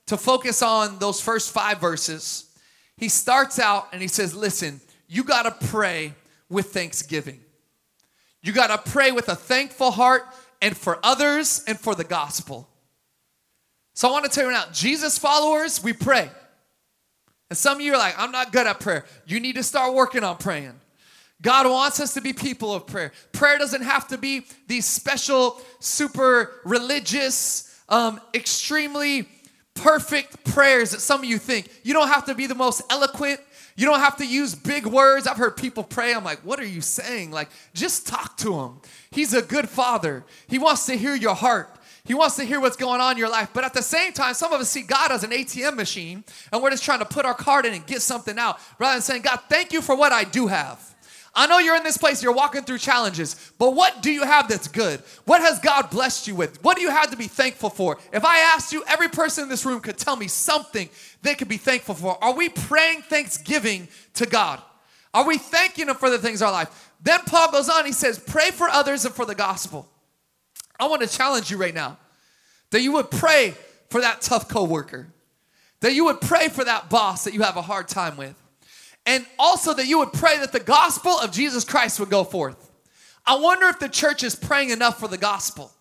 to 0.07 0.17
focus 0.17 0.63
on 0.63 0.99
those 0.99 1.21
first 1.21 1.53
five 1.53 1.81
verses, 1.81 2.51
he 2.97 3.09
starts 3.09 3.59
out 3.59 3.89
and 3.93 4.01
he 4.01 4.09
says, 4.09 4.35
Listen, 4.35 4.81
you 5.07 5.25
got 5.25 5.43
to 5.43 5.67
pray 5.69 6.15
with 6.49 6.73
thanksgiving. 6.73 7.41
You 8.43 8.53
got 8.53 8.69
to 8.69 8.91
pray 8.91 9.13
with 9.13 9.29
a 9.29 9.37
thankful 9.37 9.91
heart 9.91 10.23
and 10.63 10.77
for 10.77 10.99
others 11.03 11.63
and 11.67 11.79
for 11.79 11.95
the 11.95 12.05
gospel. 12.05 12.69
So 13.95 14.09
I 14.09 14.13
want 14.13 14.25
to 14.25 14.31
tell 14.31 14.45
you 14.45 14.53
now, 14.53 14.65
Jesus 14.73 15.19
followers, 15.19 15.83
we 15.83 15.93
pray. 15.93 16.31
And 17.51 17.57
some 17.57 17.79
of 17.79 17.81
you 17.81 17.95
are 17.95 17.99
like, 17.99 18.15
I'm 18.19 18.31
not 18.31 18.53
good 18.53 18.67
at 18.67 18.81
prayer. 18.81 19.05
You 19.27 19.41
need 19.41 19.57
to 19.57 19.63
start 19.63 19.95
working 19.95 20.23
on 20.23 20.37
praying. 20.37 20.75
God 21.41 21.71
wants 21.71 22.01
us 22.01 22.15
to 22.15 22.21
be 22.21 22.33
people 22.33 22.75
of 22.75 22.87
prayer. 22.87 23.13
Prayer 23.33 23.59
doesn't 23.59 23.83
have 23.83 24.09
to 24.09 24.19
be 24.19 24.45
these 24.67 24.87
special, 24.87 25.61
super 25.79 26.61
religious, 26.65 27.81
um, 27.89 28.21
extremely 28.35 29.29
perfect 29.75 30.45
prayers 30.45 30.91
that 30.91 31.01
some 31.01 31.21
of 31.21 31.27
you 31.27 31.39
think. 31.39 31.71
You 31.85 31.95
don't 31.95 32.09
have 32.09 32.27
to 32.27 32.35
be 32.35 32.47
the 32.47 32.55
most 32.55 32.83
eloquent. 32.91 33.41
You 33.77 33.87
don't 33.87 34.01
have 34.01 34.17
to 34.17 34.27
use 34.27 34.57
big 34.57 34.87
words. 34.87 35.29
I've 35.29 35.37
heard 35.37 35.57
people 35.57 35.85
pray. 35.85 36.13
I'm 36.13 36.25
like, 36.25 36.41
what 36.41 36.59
are 36.59 36.67
you 36.67 36.81
saying? 36.81 37.31
Like, 37.31 37.49
just 37.75 38.09
talk 38.09 38.37
to 38.39 38.59
him. 38.59 38.81
He's 39.13 39.35
a 39.35 39.43
good 39.43 39.69
father. 39.69 40.25
He 40.49 40.59
wants 40.59 40.87
to 40.87 40.97
hear 40.97 41.15
your 41.15 41.37
heart. 41.37 41.79
He 42.05 42.15
wants 42.15 42.37
to 42.37 42.45
hear 42.45 42.59
what's 42.59 42.77
going 42.77 43.01
on 43.01 43.13
in 43.13 43.19
your 43.19 43.29
life. 43.29 43.51
But 43.53 43.65
at 43.65 43.75
the 43.75 43.83
same 43.83 44.13
time, 44.13 44.35
some 44.35 44.53
of 44.53 44.61
us 44.61 44.71
see 44.71 44.83
God 44.83 45.13
as 45.13 45.23
an 45.23 45.31
ATM 45.31 45.77
machine 45.77 46.25
and 46.51 46.63
we're 46.63 46.71
just 46.71 46.83
trying 46.83 47.01
to 47.01 47.05
put 47.05 47.25
our 47.25 47.35
card 47.35 47.67
in 47.67 47.75
and 47.75 47.87
get 47.87 48.03
something 48.03 48.39
out 48.39 48.59
rather 48.81 48.95
than 48.95 49.03
saying, 49.03 49.23
God, 49.23 49.41
thank 49.49 49.73
you 49.73 49.81
for 49.81 49.95
what 49.95 50.11
I 50.11 50.25
do 50.25 50.49
have. 50.49 50.97
I 51.39 51.47
know 51.47 51.59
you're 51.59 51.77
in 51.77 51.85
this 51.85 51.97
place, 51.97 52.21
you're 52.21 52.33
walking 52.33 52.65
through 52.65 52.79
challenges, 52.79 53.53
but 53.59 53.73
what 53.77 54.03
do 54.03 54.11
you 54.11 54.25
have 54.25 54.49
that's 54.49 54.67
good? 54.67 54.99
What 55.25 55.41
has 55.41 55.61
God 55.61 55.89
blessed 55.89 56.27
you 56.27 56.35
with? 56.35 56.61
What 56.65 56.77
do 56.77 56.83
you 56.83 56.91
have 56.91 57.13
to 57.13 57.17
be 57.17 57.29
thankful 57.29 57.71
for? 57.71 57.97
If 58.13 58.25
I 58.25 58.41
asked 58.41 58.73
you, 58.73 58.83
every 58.89 59.09
person 59.09 59.45
in 59.45 59.49
this 59.49 59.65
room 59.65 59.79
could 59.79 59.97
tell 59.97 60.17
me 60.17 60.27
something 60.27 60.89
they 61.23 61.37
could 61.37 61.47
be 61.47 61.57
thankful 61.57 61.95
for. 61.95 62.19
Are 62.25 62.35
we 62.35 62.49
praying 62.49 63.03
thanksgiving 63.03 63.87
to 64.15 64.27
God? 64.27 64.61
Are 65.15 65.25
we 65.25 65.39
thanking 65.39 65.89
Him 65.89 65.95
for 65.95 66.11
the 66.11 66.19
things 66.19 66.43
in 66.43 66.47
our 66.49 66.53
life? 66.53 66.91
Then 67.01 67.21
Paul 67.21 67.53
goes 67.53 67.69
on, 67.69 67.87
he 67.87 67.93
says, 67.93 68.19
Pray 68.19 68.51
for 68.51 68.69
others 68.69 69.05
and 69.05 69.15
for 69.15 69.25
the 69.25 69.37
gospel. 69.37 69.89
I 70.81 70.89
want 70.89 71.03
to 71.03 71.09
challenge 71.09 71.53
you 71.53 71.57
right 71.57 71.75
now 71.75 71.99
that 72.71 72.83
you 72.83 72.91
would 72.95 73.13
pray 73.13 73.55
for 73.91 74.01
that 74.01 74.23
tough 74.23 74.49
coworker, 74.49 75.07
that 75.83 75.95
you 75.95 76.07
would 76.07 76.21
pray 76.21 76.49
for 76.49 76.65
that 76.65 76.91
boss 76.91 77.23
that 77.25 77.33
you 77.33 77.43
have 77.43 77.57
a 77.57 77.63
hard 77.63 77.87
time 77.87 78.17
with, 78.17 78.35
and 79.09 79.25
also 79.39 79.73
that 79.73 79.87
you 79.87 79.99
would 80.01 80.13
pray 80.13 80.37
that 80.37 80.53
the 80.53 80.61
gospel 80.61 81.19
of 81.19 81.33
Jesus 81.33 81.65
Christ 81.65 81.99
would 81.99 82.11
go 82.11 82.25
forth. 82.25 82.71
I 83.27 83.39
wonder 83.39 83.67
if 83.69 83.79
the 83.79 83.89
church 83.89 84.23
is 84.23 84.37
praying 84.37 84.69
enough 84.69 85.01
for 85.01 85.09
the 85.09 85.17
gospel. 85.17 85.73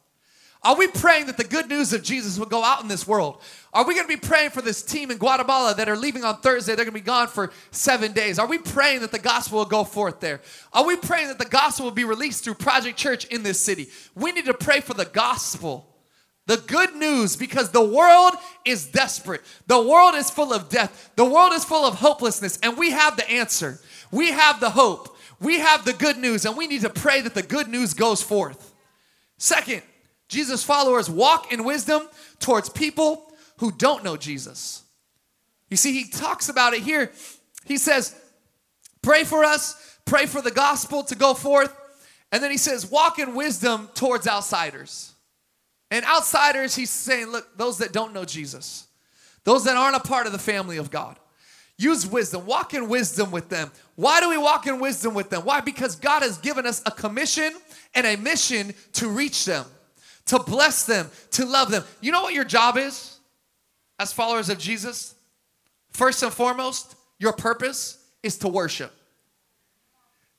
Are 0.64 0.78
we 0.78 0.88
praying 0.88 1.26
that 1.26 1.36
the 1.36 1.44
good 1.44 1.68
news 1.68 1.92
of 1.92 2.04
Jesus 2.04 2.40
will 2.40 2.46
go 2.46 2.64
out 2.64 2.82
in 2.82 2.88
this 2.88 3.06
world? 3.06 3.42
Are 3.74 3.86
we 3.86 3.96
going 3.96 4.08
to 4.08 4.18
be 4.18 4.28
praying 4.28 4.52
for 4.52 4.62
this 4.62 4.82
team 4.82 5.12
in 5.12 5.18
Guatemala 5.18 5.76
that 5.76 5.90
are 5.90 5.98
leaving 5.98 6.24
on 6.24 6.40
Thursday? 6.40 6.74
They're 6.74 6.86
going 6.86 6.96
to 6.96 7.02
be 7.02 7.06
gone 7.06 7.28
for 7.28 7.52
seven 7.72 8.14
days. 8.14 8.40
Are 8.40 8.48
we 8.48 8.60
praying 8.60 9.02
that 9.02 9.12
the 9.12 9.20
gospel 9.20 9.58
will 9.60 9.66
go 9.66 9.84
forth 9.84 10.22
there? 10.22 10.40
Are 10.72 10.86
we 10.86 10.96
praying 10.96 11.28
that 11.28 11.38
the 11.38 11.46
gospel 11.46 11.86
will 11.86 11.92
be 11.92 12.06
released 12.06 12.46
through 12.46 12.54
Project 12.54 12.98
Church 12.98 13.26
in 13.26 13.44
this 13.44 13.60
city? 13.60 13.88
We 14.16 14.32
need 14.32 14.46
to 14.46 14.54
pray 14.54 14.80
for 14.80 14.94
the 14.94 15.06
gospel. 15.06 15.97
The 16.48 16.58
good 16.58 16.96
news, 16.96 17.36
because 17.36 17.72
the 17.72 17.84
world 17.84 18.34
is 18.66 18.88
desperate. 18.88 19.42
The 19.68 19.82
world 19.82 20.16
is 20.16 20.30
full 20.30 20.54
of 20.54 20.70
death. 20.70 21.12
The 21.18 21.26
world 21.26 21.52
is 21.54 21.66
full 21.66 21.86
of 21.86 21.96
hopelessness, 21.96 22.58
and 22.64 22.78
we 22.78 22.92
have 22.92 23.18
the 23.18 23.30
answer. 23.30 23.80
We 24.12 24.32
have 24.32 24.62
the 24.62 24.70
hope. 24.70 25.16
We 25.42 25.60
have 25.60 25.84
the 25.84 25.94
good 25.94 26.18
news, 26.18 26.46
and 26.46 26.58
we 26.58 26.68
need 26.68 26.82
to 26.82 26.90
pray 26.90 27.22
that 27.22 27.36
the 27.36 27.44
good 27.44 27.68
news 27.68 27.94
goes 27.94 28.24
forth. 28.24 28.74
Second, 29.38 29.84
Jesus' 30.30 30.64
followers 30.64 31.10
walk 31.10 31.52
in 31.52 31.66
wisdom 31.66 32.08
towards 32.40 32.70
people 32.70 33.32
who 33.58 33.72
don't 33.72 34.06
know 34.06 34.16
Jesus. 34.16 34.84
You 35.70 35.76
see, 35.76 35.92
he 35.92 36.10
talks 36.10 36.48
about 36.48 36.74
it 36.74 36.82
here. 36.82 37.12
He 37.66 37.78
says, 37.78 38.16
Pray 39.02 39.26
for 39.26 39.44
us, 39.44 40.00
pray 40.06 40.26
for 40.26 40.42
the 40.42 40.52
gospel 40.52 41.04
to 41.04 41.16
go 41.16 41.34
forth. 41.34 41.76
And 42.32 42.42
then 42.42 42.52
he 42.52 42.58
says, 42.58 42.90
Walk 42.90 43.20
in 43.20 43.36
wisdom 43.36 43.90
towards 43.94 44.28
outsiders. 44.28 45.14
And 45.90 46.06
outsiders, 46.06 46.76
he's 46.76 46.90
saying, 46.90 47.28
Look, 47.28 47.58
those 47.58 47.78
that 47.80 47.94
don't 47.94 48.14
know 48.14 48.26
Jesus, 48.26 48.88
those 49.44 49.64
that 49.66 49.78
aren't 49.78 49.96
a 49.96 50.02
part 50.02 50.26
of 50.26 50.32
the 50.32 50.40
family 50.40 50.78
of 50.78 50.92
God. 50.92 51.18
Use 51.80 52.08
wisdom. 52.08 52.46
Walk 52.48 52.74
in 52.74 52.90
wisdom 52.90 53.30
with 53.30 53.50
them. 53.50 53.72
Why 53.96 54.20
do 54.20 54.30
we 54.30 54.38
walk 54.38 54.66
in 54.66 54.80
wisdom 54.80 55.14
with 55.14 55.30
them? 55.30 55.44
Why? 55.44 55.62
Because 55.62 55.96
God 55.96 56.24
has 56.24 56.40
given 56.40 56.66
us 56.66 56.82
a 56.88 56.92
commission 56.92 57.54
and 57.94 58.08
a 58.08 58.16
mission 58.18 58.74
to 58.94 59.08
reach 59.08 59.46
them, 59.46 59.64
to 60.26 60.40
bless 60.40 60.88
them, 60.88 61.12
to 61.32 61.46
love 61.46 61.70
them. 61.70 61.84
You 62.02 62.12
know 62.12 62.24
what 62.24 62.34
your 62.34 62.46
job 62.46 62.78
is? 62.78 63.18
as 64.00 64.14
followers 64.14 64.50
of 64.50 64.58
Jesus, 64.58 65.16
first 65.92 66.22
and 66.24 66.32
foremost, 66.32 66.96
your 67.20 67.34
purpose 67.34 67.98
is 68.22 68.38
to 68.40 68.48
worship. 68.48 68.94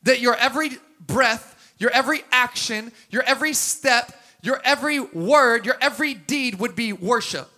That 0.04 0.20
your 0.20 0.36
every 0.36 0.70
breath, 1.00 1.74
your 1.78 1.90
every 1.90 2.20
action, 2.30 2.92
your 3.10 3.22
every 3.24 3.52
step, 3.52 4.12
your 4.42 4.60
every 4.64 5.00
word, 5.00 5.66
your 5.66 5.76
every 5.80 6.14
deed 6.14 6.58
would 6.60 6.76
be 6.76 6.92
worship. 6.92 7.48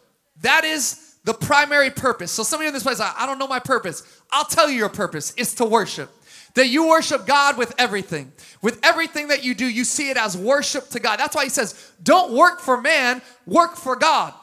That 0.43 0.65
is 0.65 1.17
the 1.25 1.35
primary 1.35 1.91
purpose. 1.91 2.33
So, 2.33 2.43
some 2.43 2.61
of 2.61 2.63
you 2.63 2.69
in 2.69 2.75
this 2.75 2.83
place, 2.83 3.01
I 3.01 3.27
don't 3.27 3.39
know 3.39 3.47
my 3.47 3.59
purpose. 3.59 4.03
I'll 4.31 4.45
tell 4.45 4.71
you 4.71 4.77
your 4.77 4.89
purpose 4.89 5.35
is 5.35 5.55
to 5.57 5.65
worship. 5.65 6.11
That 6.55 6.69
you 6.69 6.89
worship 6.89 7.27
God 7.27 7.57
with 7.59 7.73
everything. 7.79 8.33
With 8.61 8.81
everything 8.83 9.29
that 9.29 9.45
you 9.45 9.55
do, 9.55 9.67
you 9.67 9.85
see 9.85 10.11
it 10.11 10.17
as 10.17 10.37
worship 10.37 10.89
to 10.91 11.01
God. 11.01 11.19
That's 11.19 11.37
why 11.37 11.45
he 11.45 11.51
says, 11.51 11.93
don't 12.03 12.33
work 12.33 12.61
for 12.61 12.81
man, 12.81 13.23
work 13.47 13.77
for 13.77 13.95
God. 13.95 14.35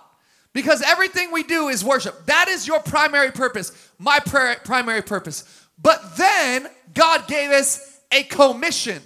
Because 0.54 0.82
everything 0.82 1.32
we 1.32 1.44
do 1.44 1.68
is 1.68 1.84
worship. 1.84 2.26
That 2.28 2.48
is 2.48 2.66
your 2.66 2.80
primary 2.80 3.32
purpose, 3.32 3.72
my 4.00 4.20
primary 4.20 5.02
purpose. 5.02 5.44
But 5.78 6.16
then 6.16 6.68
God 6.94 7.28
gave 7.28 7.52
us 7.52 8.00
a 8.12 8.24
commission. 8.24 9.02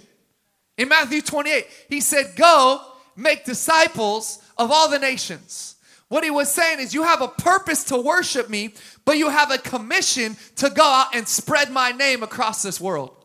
In 0.78 0.88
Matthew 0.88 1.20
28, 1.20 1.66
he 1.88 2.00
said, 2.00 2.34
Go 2.36 2.80
make 3.16 3.44
disciples 3.44 4.40
of 4.58 4.70
all 4.70 4.88
the 4.88 4.98
nations. 4.98 5.76
What 6.08 6.24
he 6.24 6.30
was 6.30 6.52
saying 6.52 6.80
is, 6.80 6.92
you 6.92 7.04
have 7.04 7.22
a 7.22 7.28
purpose 7.28 7.84
to 7.84 7.96
worship 7.96 8.50
me, 8.50 8.74
but 9.04 9.16
you 9.16 9.30
have 9.30 9.50
a 9.50 9.56
commission 9.56 10.36
to 10.56 10.68
go 10.68 10.84
out 10.84 11.14
and 11.14 11.26
spread 11.26 11.70
my 11.70 11.90
name 11.92 12.22
across 12.22 12.62
this 12.62 12.80
world. 12.80 13.16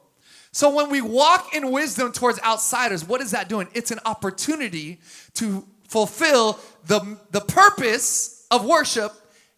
So 0.54 0.74
when 0.74 0.90
we 0.90 1.02
walk 1.02 1.54
in 1.54 1.72
wisdom 1.72 2.12
towards 2.12 2.40
outsiders, 2.42 3.06
what 3.06 3.22
is 3.22 3.32
that 3.32 3.50
doing? 3.50 3.68
It's 3.74 3.92
an 3.92 4.00
opportunity 4.06 5.02
to 5.34 5.68
fulfill 5.88 6.60
the, 6.86 7.18
the 7.32 7.42
purpose 7.42 8.48
of 8.50 8.66
worship 8.66 9.12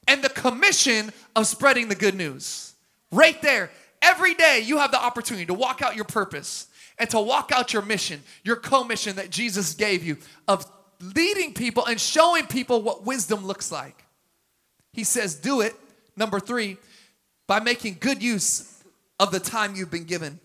and 0.07 0.23
the 0.23 0.29
commission 0.29 1.11
of 1.35 1.45
spreading 1.45 1.87
the 1.87 1.95
good 1.95 2.15
news. 2.15 2.73
Right 3.11 3.39
there. 3.41 3.69
Every 4.01 4.33
day 4.33 4.61
you 4.65 4.77
have 4.79 4.91
the 4.91 5.01
opportunity 5.01 5.45
to 5.45 5.53
walk 5.53 5.81
out 5.81 5.95
your 5.95 6.05
purpose 6.05 6.67
and 6.99 7.09
to 7.09 7.19
walk 7.19 7.51
out 7.53 7.73
your 7.73 7.81
mission, 7.81 8.21
your 8.43 8.57
commission 8.57 9.15
that 9.15 9.29
Jesus 9.29 9.73
gave 9.73 10.03
you 10.03 10.17
of 10.47 10.69
leading 10.99 11.53
people 11.53 11.85
and 11.85 11.99
showing 11.99 12.45
people 12.45 12.81
what 12.81 13.05
wisdom 13.05 13.45
looks 13.45 13.71
like. 13.71 14.03
He 14.91 15.03
says, 15.03 15.35
do 15.35 15.62
it, 15.62 15.73
number 16.17 16.39
three, 16.39 16.77
by 17.47 17.62
making 17.62 17.97
good 17.99 18.21
use 18.21 18.83
of 19.19 19.31
the 19.31 19.39
time 19.39 19.75
you've 19.75 19.91
been 19.91 20.03
given. 20.03 20.39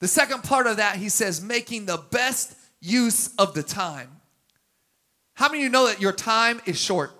The 0.00 0.08
second 0.08 0.42
part 0.42 0.66
of 0.66 0.78
that, 0.78 0.96
he 0.96 1.08
says, 1.08 1.40
making 1.40 1.86
the 1.86 2.02
best 2.10 2.56
use 2.80 3.32
of 3.36 3.54
the 3.54 3.62
time. 3.62 4.10
How 5.34 5.48
many 5.48 5.60
of 5.60 5.64
you 5.64 5.70
know 5.70 5.86
that 5.86 6.00
your 6.00 6.12
time 6.12 6.60
is 6.66 6.78
short? 6.78 7.12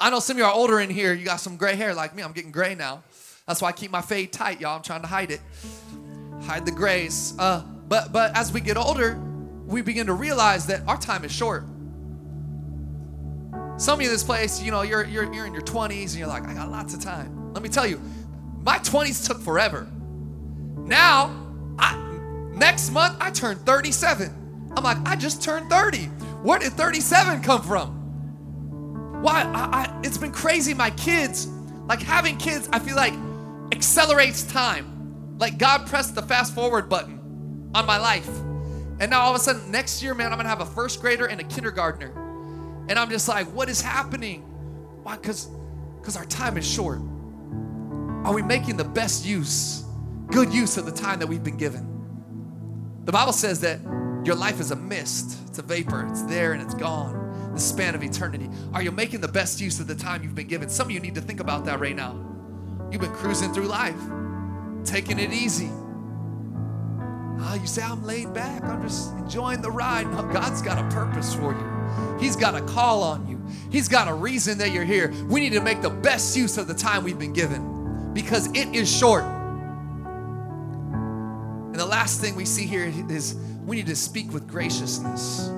I 0.00 0.10
know 0.10 0.20
some 0.20 0.36
of 0.36 0.38
you 0.38 0.44
are 0.44 0.52
older 0.52 0.80
in 0.80 0.90
here. 0.90 1.12
You 1.12 1.24
got 1.24 1.40
some 1.40 1.56
gray 1.56 1.74
hair 1.74 1.92
like 1.92 2.14
me. 2.14 2.22
I'm 2.22 2.32
getting 2.32 2.52
gray 2.52 2.74
now. 2.74 3.02
That's 3.46 3.60
why 3.60 3.68
I 3.68 3.72
keep 3.72 3.90
my 3.90 4.00
fade 4.00 4.32
tight, 4.32 4.60
y'all. 4.60 4.76
I'm 4.76 4.82
trying 4.82 5.02
to 5.02 5.06
hide 5.06 5.30
it, 5.30 5.40
hide 6.42 6.66
the 6.66 6.72
grace. 6.72 7.34
Uh, 7.38 7.62
but 7.88 8.12
but 8.12 8.36
as 8.36 8.52
we 8.52 8.60
get 8.60 8.76
older, 8.76 9.18
we 9.66 9.82
begin 9.82 10.06
to 10.06 10.14
realize 10.14 10.66
that 10.66 10.82
our 10.86 10.96
time 10.96 11.24
is 11.24 11.32
short. 11.32 11.64
Some 13.76 13.94
of 13.94 14.02
you 14.02 14.08
in 14.08 14.12
this 14.12 14.24
place, 14.24 14.60
you 14.60 14.70
know, 14.70 14.82
you're 14.82 15.04
you're 15.04 15.32
you're 15.32 15.46
in 15.46 15.52
your 15.52 15.62
20s 15.62 16.10
and 16.10 16.14
you're 16.14 16.28
like, 16.28 16.44
I 16.44 16.54
got 16.54 16.70
lots 16.70 16.94
of 16.94 17.00
time. 17.00 17.52
Let 17.52 17.62
me 17.62 17.68
tell 17.68 17.86
you, 17.86 18.00
my 18.62 18.78
20s 18.78 19.26
took 19.26 19.40
forever. 19.40 19.88
Now, 20.76 21.46
I 21.78 21.96
next 22.54 22.90
month 22.90 23.16
I 23.20 23.30
turn 23.30 23.56
37. 23.56 24.72
I'm 24.76 24.84
like, 24.84 24.98
I 25.06 25.16
just 25.16 25.42
turned 25.42 25.70
30. 25.70 26.04
Where 26.42 26.58
did 26.58 26.72
37 26.72 27.42
come 27.42 27.62
from? 27.62 29.22
Why? 29.22 29.42
I, 29.42 29.82
I, 29.82 30.00
it's 30.04 30.18
been 30.18 30.32
crazy. 30.32 30.74
My 30.74 30.90
kids, 30.90 31.46
like 31.86 32.00
having 32.00 32.36
kids, 32.36 32.68
I 32.72 32.78
feel 32.78 32.96
like 32.96 33.14
accelerates 33.72 34.44
time. 34.44 34.97
Like 35.38 35.58
God 35.58 35.86
pressed 35.86 36.14
the 36.14 36.22
fast 36.22 36.54
forward 36.54 36.88
button 36.88 37.70
on 37.74 37.86
my 37.86 37.98
life. 37.98 38.28
And 39.00 39.10
now 39.10 39.20
all 39.20 39.30
of 39.30 39.36
a 39.36 39.42
sudden, 39.42 39.70
next 39.70 40.02
year, 40.02 40.14
man, 40.14 40.32
I'm 40.32 40.38
gonna 40.38 40.48
have 40.48 40.60
a 40.60 40.66
first 40.66 41.00
grader 41.00 41.26
and 41.26 41.40
a 41.40 41.44
kindergartner. 41.44 42.12
And 42.88 42.98
I'm 42.98 43.10
just 43.10 43.28
like, 43.28 43.46
what 43.48 43.68
is 43.68 43.80
happening? 43.80 44.42
Why? 45.02 45.16
Because 45.16 45.48
because 46.00 46.16
our 46.16 46.24
time 46.26 46.56
is 46.56 46.66
short. 46.66 47.00
Are 48.24 48.32
we 48.32 48.42
making 48.42 48.76
the 48.76 48.84
best 48.84 49.24
use, 49.24 49.84
good 50.26 50.52
use 50.52 50.76
of 50.76 50.86
the 50.86 50.92
time 50.92 51.18
that 51.20 51.26
we've 51.26 51.44
been 51.44 51.56
given? 51.56 51.86
The 53.04 53.12
Bible 53.12 53.32
says 53.32 53.60
that 53.60 53.80
your 54.24 54.34
life 54.34 54.60
is 54.60 54.70
a 54.70 54.76
mist, 54.76 55.38
it's 55.46 55.58
a 55.58 55.62
vapor, 55.62 56.06
it's 56.10 56.22
there 56.22 56.52
and 56.52 56.62
it's 56.62 56.74
gone. 56.74 57.52
The 57.54 57.60
span 57.60 57.94
of 57.94 58.02
eternity. 58.02 58.48
Are 58.74 58.82
you 58.82 58.90
making 58.92 59.20
the 59.20 59.28
best 59.28 59.60
use 59.60 59.80
of 59.80 59.86
the 59.86 59.94
time 59.94 60.22
you've 60.22 60.34
been 60.34 60.46
given? 60.46 60.68
Some 60.68 60.88
of 60.88 60.90
you 60.90 61.00
need 61.00 61.14
to 61.14 61.20
think 61.20 61.40
about 61.40 61.64
that 61.66 61.80
right 61.80 61.96
now. 61.96 62.12
You've 62.90 63.00
been 63.00 63.12
cruising 63.12 63.52
through 63.52 63.66
life, 63.66 64.00
taking 64.88 65.18
it 65.18 65.32
easy. 65.32 65.70
Ah, 67.40 67.54
you 67.54 67.66
say, 67.66 67.82
I'm 67.82 68.04
laid 68.04 68.34
back. 68.34 68.64
I'm 68.64 68.82
just 68.82 69.12
enjoying 69.14 69.62
the 69.62 69.70
ride. 69.70 70.10
No, 70.10 70.22
God's 70.22 70.60
got 70.60 70.78
a 70.78 70.88
purpose 70.94 71.34
for 71.34 71.52
you. 71.52 72.18
He's 72.18 72.36
got 72.36 72.54
a 72.54 72.60
call 72.62 73.02
on 73.02 73.28
you. 73.28 73.40
He's 73.70 73.88
got 73.88 74.08
a 74.08 74.14
reason 74.14 74.58
that 74.58 74.72
you're 74.72 74.84
here. 74.84 75.12
We 75.28 75.40
need 75.40 75.52
to 75.52 75.60
make 75.60 75.80
the 75.82 75.90
best 75.90 76.36
use 76.36 76.58
of 76.58 76.66
the 76.66 76.74
time 76.74 77.04
we've 77.04 77.18
been 77.18 77.32
given 77.32 78.12
because 78.12 78.48
it 78.48 78.74
is 78.74 78.90
short. 78.94 79.24
And 81.64 81.76
the 81.76 81.86
last 81.86 82.20
thing 82.20 82.34
we 82.34 82.44
see 82.44 82.66
here 82.66 82.92
is 83.08 83.36
we 83.64 83.76
need 83.76 83.86
to 83.86 83.96
speak 83.96 84.32
with 84.32 84.48
graciousness. 84.48 85.50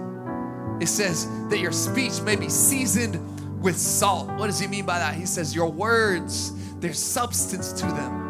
It 0.80 0.88
says 0.88 1.28
that 1.48 1.58
your 1.58 1.72
speech 1.72 2.20
may 2.22 2.36
be 2.36 2.48
seasoned 2.48 3.18
with 3.62 3.76
salt. 3.78 4.28
What 4.38 4.46
does 4.46 4.58
he 4.58 4.66
mean 4.66 4.86
by 4.86 4.98
that? 4.98 5.14
He 5.14 5.26
says, 5.26 5.54
Your 5.54 5.70
words, 5.70 6.52
there's 6.80 6.98
substance 6.98 7.72
to 7.72 7.86
them. 7.86 8.29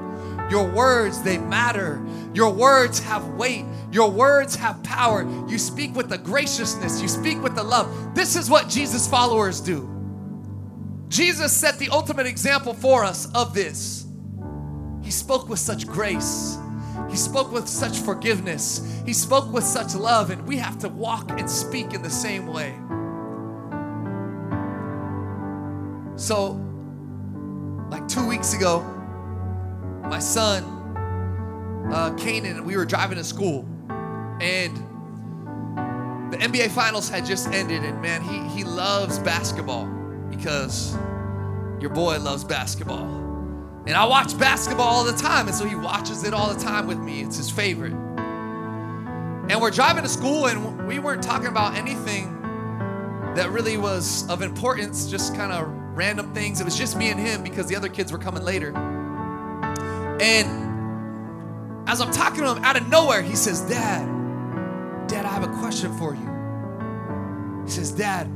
Your 0.51 0.69
words, 0.69 1.23
they 1.23 1.39
matter. 1.39 2.05
Your 2.35 2.53
words 2.53 2.99
have 3.01 3.27
weight. 3.35 3.65
Your 3.93 4.11
words 4.11 4.55
have 4.57 4.83
power. 4.83 5.23
You 5.49 5.59
speak 5.59 5.95
with 5.95 6.09
the 6.09 6.19
graciousness, 6.19 7.01
you 7.01 7.09
speak 7.09 7.43
with 7.43 7.55
the 7.55 7.63
love. 7.63 8.15
This 8.15 8.37
is 8.37 8.51
what 8.51 8.69
Jesus' 8.69 9.07
followers 9.07 9.61
do. 9.61 9.89
Jesus 11.09 11.57
set 11.57 11.79
the 11.79 11.89
ultimate 11.89 12.27
example 12.27 12.73
for 12.73 13.05
us 13.05 13.31
of 13.35 13.53
this. 13.53 14.07
He 15.03 15.11
spoke 15.11 15.49
with 15.49 15.59
such 15.59 15.87
grace. 15.87 16.57
He 17.09 17.17
spoke 17.17 17.51
with 17.51 17.69
such 17.69 17.99
forgiveness. 17.99 19.03
He 19.05 19.13
spoke 19.13 19.53
with 19.53 19.65
such 19.65 19.95
love, 19.97 20.31
and 20.31 20.47
we 20.47 20.57
have 20.59 20.79
to 20.81 20.89
walk 20.89 21.31
and 21.33 21.51
speak 21.51 21.95
in 21.95 22.03
the 22.03 22.11
same 22.11 22.47
way. 22.47 22.77
So, 26.17 26.61
like 27.91 28.07
two 28.07 28.29
weeks 28.29 28.55
ago, 28.55 29.00
my 30.11 30.19
son, 30.19 30.65
uh, 31.93 32.11
Kanan, 32.17 32.65
we 32.65 32.77
were 32.77 32.85
driving 32.85 33.17
to 33.17 33.23
school, 33.23 33.65
and 34.41 34.77
the 36.33 36.37
NBA 36.37 36.73
Finals 36.73 37.09
had 37.09 37.25
just 37.25 37.47
ended, 37.53 37.85
and 37.85 38.03
man, 38.03 38.21
he, 38.21 38.41
he 38.49 38.65
loves 38.65 39.21
basketball 39.21 39.87
because 40.29 40.97
your 41.81 41.91
boy 41.91 42.19
loves 42.19 42.43
basketball. 42.43 43.07
And 43.87 43.95
I 43.95 44.05
watch 44.05 44.37
basketball 44.37 44.89
all 44.89 45.05
the 45.05 45.17
time, 45.17 45.47
and 45.47 45.55
so 45.55 45.65
he 45.65 45.77
watches 45.77 46.25
it 46.25 46.35
all 46.35 46.53
the 46.53 46.61
time 46.61 46.89
with 46.89 46.99
me. 46.99 47.23
It's 47.23 47.37
his 47.37 47.49
favorite. 47.49 47.93
And 47.93 49.61
we're 49.61 49.71
driving 49.71 50.03
to 50.03 50.09
school, 50.09 50.47
and 50.47 50.89
we 50.89 50.99
weren't 50.99 51.23
talking 51.23 51.49
about 51.49 51.77
anything 51.77 52.37
that 53.37 53.49
really 53.51 53.77
was 53.77 54.29
of 54.29 54.43
importance, 54.43 55.09
just 55.09 55.37
kind 55.37 55.53
of 55.53 55.69
random 55.97 56.35
things. 56.35 56.61
It 56.61 56.65
was 56.65 56.77
just 56.77 56.97
me 56.97 57.11
and 57.11 57.21
him 57.21 57.45
because 57.45 57.69
the 57.69 57.77
other 57.77 57.89
kids 57.89 58.11
were 58.11 58.19
coming 58.19 58.43
later. 58.43 58.73
And 60.21 61.89
as 61.89 62.01
I'm 62.03 62.13
talking 62.13 62.45
to 62.45 62.53
him 62.53 62.63
out 62.63 62.77
of 62.77 62.87
nowhere, 62.89 63.23
he 63.23 63.35
says, 63.35 63.63
Dad, 63.63 64.07
Dad, 65.09 65.25
I 65.25 65.31
have 65.31 65.45
a 65.45 65.59
question 65.59 65.97
for 65.97 66.15
you. 66.15 67.65
He 67.65 67.71
says, 67.71 67.91
Dad, 67.91 68.31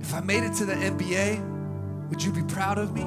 if 0.00 0.14
I 0.14 0.20
made 0.20 0.44
it 0.44 0.54
to 0.54 0.64
the 0.64 0.74
NBA, 0.74 2.08
would 2.08 2.22
you 2.22 2.30
be 2.30 2.42
proud 2.42 2.78
of 2.78 2.94
me? 2.94 3.02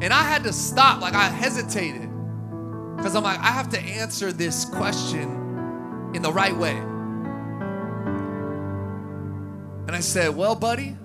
And 0.00 0.12
I 0.12 0.22
had 0.22 0.42
to 0.44 0.52
stop, 0.52 1.02
like 1.02 1.14
I 1.14 1.28
hesitated. 1.28 2.08
Because 2.96 3.14
I'm 3.14 3.22
like, 3.22 3.38
I 3.38 3.48
have 3.48 3.68
to 3.70 3.78
answer 3.78 4.32
this 4.32 4.64
question 4.64 6.10
in 6.14 6.22
the 6.22 6.32
right 6.32 6.56
way. 6.56 6.76
And 9.86 9.94
I 9.94 10.00
said, 10.00 10.34
Well, 10.34 10.54
buddy, 10.54 10.96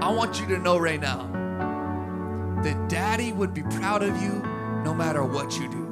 I 0.00 0.10
want 0.10 0.40
you 0.40 0.46
to 0.48 0.58
know 0.58 0.78
right 0.78 1.00
now 1.00 1.39
that 2.64 2.88
daddy 2.88 3.32
would 3.32 3.54
be 3.54 3.62
proud 3.62 4.02
of 4.02 4.20
you 4.22 4.42
no 4.84 4.94
matter 4.94 5.24
what 5.24 5.58
you 5.58 5.68
do. 5.68 5.86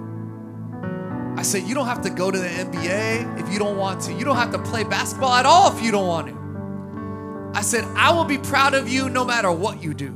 I 1.37 1.43
said, 1.43 1.63
You 1.65 1.75
don't 1.75 1.87
have 1.87 2.03
to 2.03 2.11
go 2.11 2.31
to 2.31 2.39
the 2.39 2.49
NBA 2.49 3.41
if 3.41 3.53
you 3.53 3.59
don't 3.59 3.77
want 3.77 4.01
to. 4.03 4.13
You 4.13 4.25
don't 4.25 4.37
have 4.37 4.53
to 4.53 4.59
play 4.59 4.85
basketball 4.85 5.35
at 5.35 5.47
all 5.47 5.77
if 5.77 5.83
you 5.83 5.91
don't 5.91 6.07
want 6.07 6.29
to. 6.29 7.59
I 7.59 7.63
said, 7.63 7.85
I 7.97 8.13
will 8.13 8.25
be 8.25 8.39
proud 8.39 8.75
of 8.75 8.89
you 8.89 9.09
no 9.09 9.25
matter 9.25 9.51
what 9.51 9.83
you 9.83 9.95
do. 9.95 10.15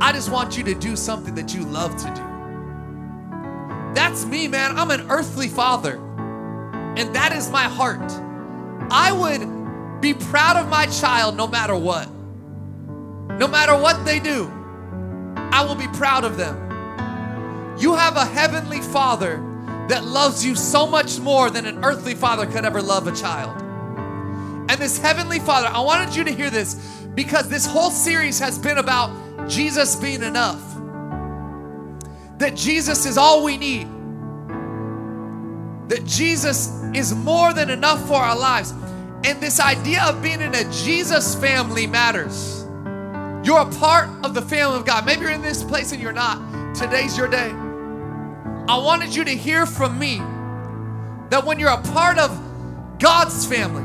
I 0.00 0.12
just 0.12 0.30
want 0.30 0.56
you 0.56 0.64
to 0.64 0.74
do 0.74 0.96
something 0.96 1.34
that 1.34 1.54
you 1.54 1.62
love 1.62 1.96
to 1.96 2.06
do. 2.14 2.22
That's 3.94 4.24
me, 4.24 4.48
man. 4.48 4.78
I'm 4.78 4.90
an 4.90 5.10
earthly 5.10 5.48
father, 5.48 5.96
and 6.96 7.14
that 7.14 7.32
is 7.32 7.50
my 7.50 7.64
heart. 7.64 8.10
I 8.90 9.12
would 9.12 10.00
be 10.00 10.14
proud 10.14 10.56
of 10.56 10.68
my 10.68 10.86
child 10.86 11.36
no 11.36 11.46
matter 11.46 11.76
what. 11.76 12.08
No 13.38 13.46
matter 13.46 13.74
what 13.74 14.04
they 14.04 14.18
do, 14.18 14.50
I 15.52 15.64
will 15.64 15.74
be 15.74 15.88
proud 15.88 16.24
of 16.24 16.36
them. 16.36 16.56
You 17.78 17.94
have 17.94 18.16
a 18.16 18.24
heavenly 18.24 18.80
father 18.80 19.42
that 19.88 20.04
loves 20.04 20.44
you 20.44 20.54
so 20.54 20.86
much 20.86 21.18
more 21.18 21.50
than 21.50 21.66
an 21.66 21.84
earthly 21.84 22.14
father 22.14 22.46
could 22.46 22.64
ever 22.64 22.80
love 22.80 23.06
a 23.06 23.12
child. 23.12 23.60
And 24.70 24.78
this 24.78 24.98
heavenly 24.98 25.40
father, 25.40 25.66
I 25.66 25.80
wanted 25.80 26.14
you 26.14 26.22
to 26.24 26.30
hear 26.30 26.50
this 26.50 26.74
because 27.14 27.48
this 27.48 27.66
whole 27.66 27.90
series 27.90 28.38
has 28.38 28.58
been 28.58 28.78
about 28.78 29.48
Jesus 29.48 29.96
being 29.96 30.22
enough. 30.22 30.62
That 32.38 32.54
Jesus 32.54 33.04
is 33.04 33.18
all 33.18 33.42
we 33.42 33.56
need. 33.56 33.88
That 35.88 36.04
Jesus 36.04 36.68
is 36.94 37.14
more 37.14 37.52
than 37.52 37.68
enough 37.68 38.06
for 38.06 38.14
our 38.14 38.38
lives. 38.38 38.70
And 39.24 39.40
this 39.40 39.58
idea 39.58 40.04
of 40.04 40.22
being 40.22 40.40
in 40.40 40.54
a 40.54 40.70
Jesus 40.70 41.34
family 41.34 41.86
matters. 41.86 42.59
You're 43.42 43.60
a 43.60 43.70
part 43.70 44.08
of 44.22 44.34
the 44.34 44.42
family 44.42 44.76
of 44.76 44.84
God. 44.84 45.06
Maybe 45.06 45.22
you're 45.22 45.30
in 45.30 45.40
this 45.40 45.62
place 45.64 45.92
and 45.92 46.02
you're 46.02 46.12
not. 46.12 46.74
Today's 46.74 47.16
your 47.16 47.28
day. 47.28 47.50
I 48.68 48.76
wanted 48.76 49.14
you 49.14 49.24
to 49.24 49.30
hear 49.30 49.64
from 49.64 49.98
me 49.98 50.18
that 51.30 51.44
when 51.44 51.58
you're 51.58 51.70
a 51.70 51.82
part 51.82 52.18
of 52.18 52.30
God's 52.98 53.46
family, 53.46 53.82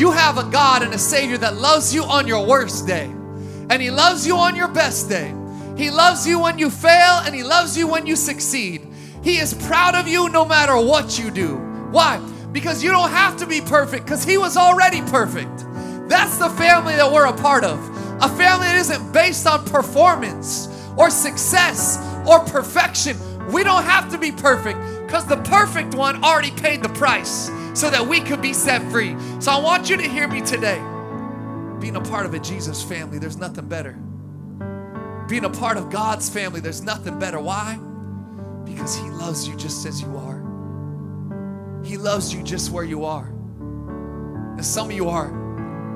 you 0.00 0.10
have 0.10 0.38
a 0.38 0.44
God 0.44 0.82
and 0.82 0.94
a 0.94 0.98
Savior 0.98 1.36
that 1.38 1.56
loves 1.56 1.94
you 1.94 2.04
on 2.04 2.26
your 2.26 2.46
worst 2.46 2.86
day, 2.86 3.04
and 3.04 3.80
He 3.80 3.90
loves 3.90 4.26
you 4.26 4.36
on 4.36 4.56
your 4.56 4.68
best 4.68 5.08
day. 5.08 5.34
He 5.76 5.90
loves 5.90 6.26
you 6.26 6.38
when 6.38 6.58
you 6.58 6.70
fail, 6.70 7.20
and 7.24 7.34
He 7.34 7.42
loves 7.42 7.76
you 7.76 7.86
when 7.86 8.06
you 8.06 8.16
succeed. 8.16 8.86
He 9.22 9.36
is 9.36 9.54
proud 9.54 9.94
of 9.94 10.08
you 10.08 10.28
no 10.28 10.44
matter 10.44 10.76
what 10.76 11.18
you 11.18 11.30
do. 11.30 11.56
Why? 11.90 12.18
Because 12.52 12.82
you 12.82 12.90
don't 12.90 13.10
have 13.10 13.36
to 13.38 13.46
be 13.46 13.60
perfect, 13.60 14.04
because 14.04 14.24
He 14.24 14.38
was 14.38 14.56
already 14.56 15.02
perfect. 15.02 15.64
That's 16.08 16.38
the 16.38 16.50
family 16.50 16.96
that 16.96 17.12
we're 17.12 17.26
a 17.26 17.36
part 17.36 17.64
of. 17.64 17.95
A 18.20 18.28
family 18.28 18.66
that 18.66 18.76
isn't 18.76 19.12
based 19.12 19.46
on 19.46 19.64
performance 19.66 20.68
or 20.96 21.10
success 21.10 21.98
or 22.26 22.40
perfection. 22.40 23.16
We 23.52 23.62
don't 23.62 23.84
have 23.84 24.10
to 24.10 24.18
be 24.18 24.32
perfect 24.32 24.78
because 25.04 25.26
the 25.26 25.36
perfect 25.36 25.94
one 25.94 26.24
already 26.24 26.50
paid 26.50 26.82
the 26.82 26.88
price 26.90 27.50
so 27.74 27.90
that 27.90 28.06
we 28.06 28.20
could 28.20 28.40
be 28.40 28.52
set 28.52 28.82
free. 28.90 29.16
So 29.38 29.52
I 29.52 29.60
want 29.60 29.90
you 29.90 29.96
to 29.96 30.08
hear 30.08 30.26
me 30.26 30.40
today. 30.40 30.78
Being 31.78 31.96
a 31.96 32.00
part 32.00 32.26
of 32.26 32.34
a 32.34 32.38
Jesus 32.38 32.82
family, 32.82 33.18
there's 33.18 33.36
nothing 33.36 33.68
better. 33.68 33.92
Being 35.28 35.44
a 35.44 35.50
part 35.50 35.76
of 35.76 35.90
God's 35.90 36.30
family, 36.30 36.60
there's 36.60 36.82
nothing 36.82 37.18
better. 37.18 37.38
Why? 37.38 37.78
Because 38.64 38.96
He 38.96 39.10
loves 39.10 39.46
you 39.46 39.56
just 39.56 39.84
as 39.84 40.00
you 40.00 40.16
are. 40.16 40.42
He 41.84 41.96
loves 41.96 42.32
you 42.32 42.42
just 42.42 42.70
where 42.70 42.84
you 42.84 43.04
are. 43.04 43.26
And 43.26 44.64
some 44.64 44.88
of 44.88 44.96
you 44.96 45.08
are 45.08 45.30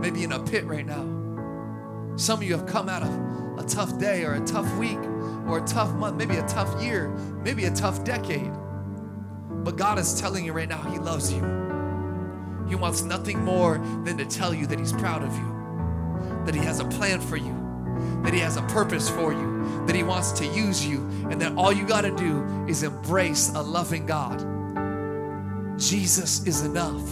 maybe 0.00 0.22
in 0.22 0.32
a 0.32 0.38
pit 0.38 0.66
right 0.66 0.86
now. 0.86 1.19
Some 2.20 2.40
of 2.40 2.42
you 2.46 2.54
have 2.54 2.66
come 2.66 2.90
out 2.90 3.02
of 3.02 3.58
a 3.58 3.66
tough 3.66 3.98
day 3.98 4.24
or 4.24 4.34
a 4.34 4.44
tough 4.44 4.70
week 4.76 4.98
or 5.48 5.64
a 5.64 5.66
tough 5.66 5.90
month, 5.94 6.18
maybe 6.18 6.36
a 6.36 6.46
tough 6.46 6.82
year, 6.82 7.08
maybe 7.42 7.64
a 7.64 7.70
tough 7.70 8.04
decade. 8.04 8.52
But 9.64 9.76
God 9.76 9.98
is 9.98 10.20
telling 10.20 10.44
you 10.44 10.52
right 10.52 10.68
now, 10.68 10.82
He 10.82 10.98
loves 10.98 11.32
you. 11.32 11.40
He 12.68 12.74
wants 12.74 13.02
nothing 13.04 13.42
more 13.42 13.78
than 14.04 14.18
to 14.18 14.26
tell 14.26 14.52
you 14.52 14.66
that 14.66 14.78
He's 14.78 14.92
proud 14.92 15.22
of 15.22 15.34
you, 15.34 16.44
that 16.44 16.54
He 16.54 16.60
has 16.60 16.78
a 16.78 16.84
plan 16.84 17.22
for 17.22 17.38
you, 17.38 17.56
that 18.22 18.34
He 18.34 18.40
has 18.40 18.58
a 18.58 18.62
purpose 18.64 19.08
for 19.08 19.32
you, 19.32 19.86
that 19.86 19.96
He 19.96 20.02
wants 20.02 20.30
to 20.32 20.46
use 20.46 20.86
you, 20.86 20.98
and 21.30 21.40
that 21.40 21.56
all 21.56 21.72
you 21.72 21.86
got 21.86 22.02
to 22.02 22.14
do 22.14 22.66
is 22.68 22.82
embrace 22.82 23.48
a 23.54 23.62
loving 23.62 24.04
God. 24.04 24.40
Jesus 25.78 26.46
is 26.46 26.66
enough. 26.66 27.08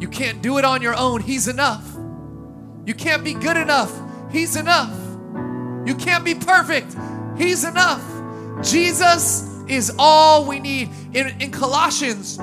You 0.00 0.08
can't 0.08 0.40
do 0.40 0.56
it 0.56 0.64
on 0.64 0.80
your 0.80 0.94
own, 0.94 1.20
He's 1.20 1.46
enough. 1.46 1.99
You 2.90 2.96
can't 2.96 3.22
be 3.22 3.34
good 3.34 3.56
enough, 3.56 3.96
He's 4.32 4.56
enough. 4.56 4.92
You 5.86 5.94
can't 5.94 6.24
be 6.24 6.34
perfect, 6.34 6.96
He's 7.38 7.62
enough. 7.62 8.02
Jesus 8.64 9.48
is 9.68 9.94
all 9.96 10.44
we 10.44 10.58
need. 10.58 10.90
In, 11.14 11.28
in 11.40 11.52
Colossians, 11.52 12.36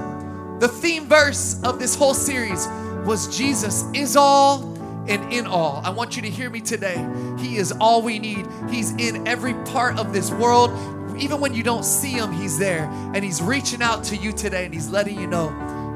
the 0.61 0.69
theme 0.69 1.03
verse 1.03 1.61
of 1.63 1.79
this 1.79 1.95
whole 1.95 2.13
series 2.13 2.65
was 3.05 3.37
Jesus 3.37 3.83
is 3.93 4.15
all 4.15 4.73
and 5.09 5.33
in 5.33 5.45
all. 5.45 5.81
I 5.83 5.89
want 5.89 6.15
you 6.15 6.21
to 6.21 6.29
hear 6.29 6.49
me 6.49 6.61
today. 6.61 7.05
He 7.37 7.57
is 7.57 7.73
all 7.73 8.01
we 8.01 8.17
need. 8.17 8.47
He's 8.69 8.91
in 8.91 9.27
every 9.27 9.53
part 9.65 9.99
of 9.99 10.13
this 10.13 10.31
world. 10.31 10.71
Even 11.19 11.41
when 11.41 11.53
you 11.53 11.63
don't 11.63 11.83
see 11.83 12.11
him, 12.11 12.31
he's 12.31 12.57
there. 12.57 12.85
And 13.13 13.17
he's 13.17 13.41
reaching 13.41 13.81
out 13.81 14.05
to 14.05 14.15
you 14.15 14.31
today 14.31 14.63
and 14.63 14.73
he's 14.73 14.87
letting 14.87 15.19
you 15.19 15.27
know, 15.27 15.49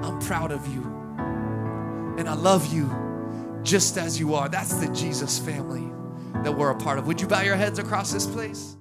I'm 0.04 0.20
proud 0.20 0.52
of 0.52 0.68
you. 0.68 0.82
And 2.18 2.28
I 2.28 2.34
love 2.34 2.74
you 2.74 3.11
just 3.64 3.98
as 3.98 4.20
you 4.20 4.36
are. 4.36 4.50
That's 4.50 4.74
the 4.76 4.88
Jesus 4.94 5.40
family 5.40 5.90
that 6.44 6.52
we're 6.52 6.72
a 6.72 6.76
part 6.76 7.00
of. 7.00 7.08
Would 7.08 7.22
you 7.22 7.28
bow 7.28 7.42
your 7.42 7.56
heads 7.56 7.80
across 7.80 8.12
this 8.12 8.26
place? 8.26 8.76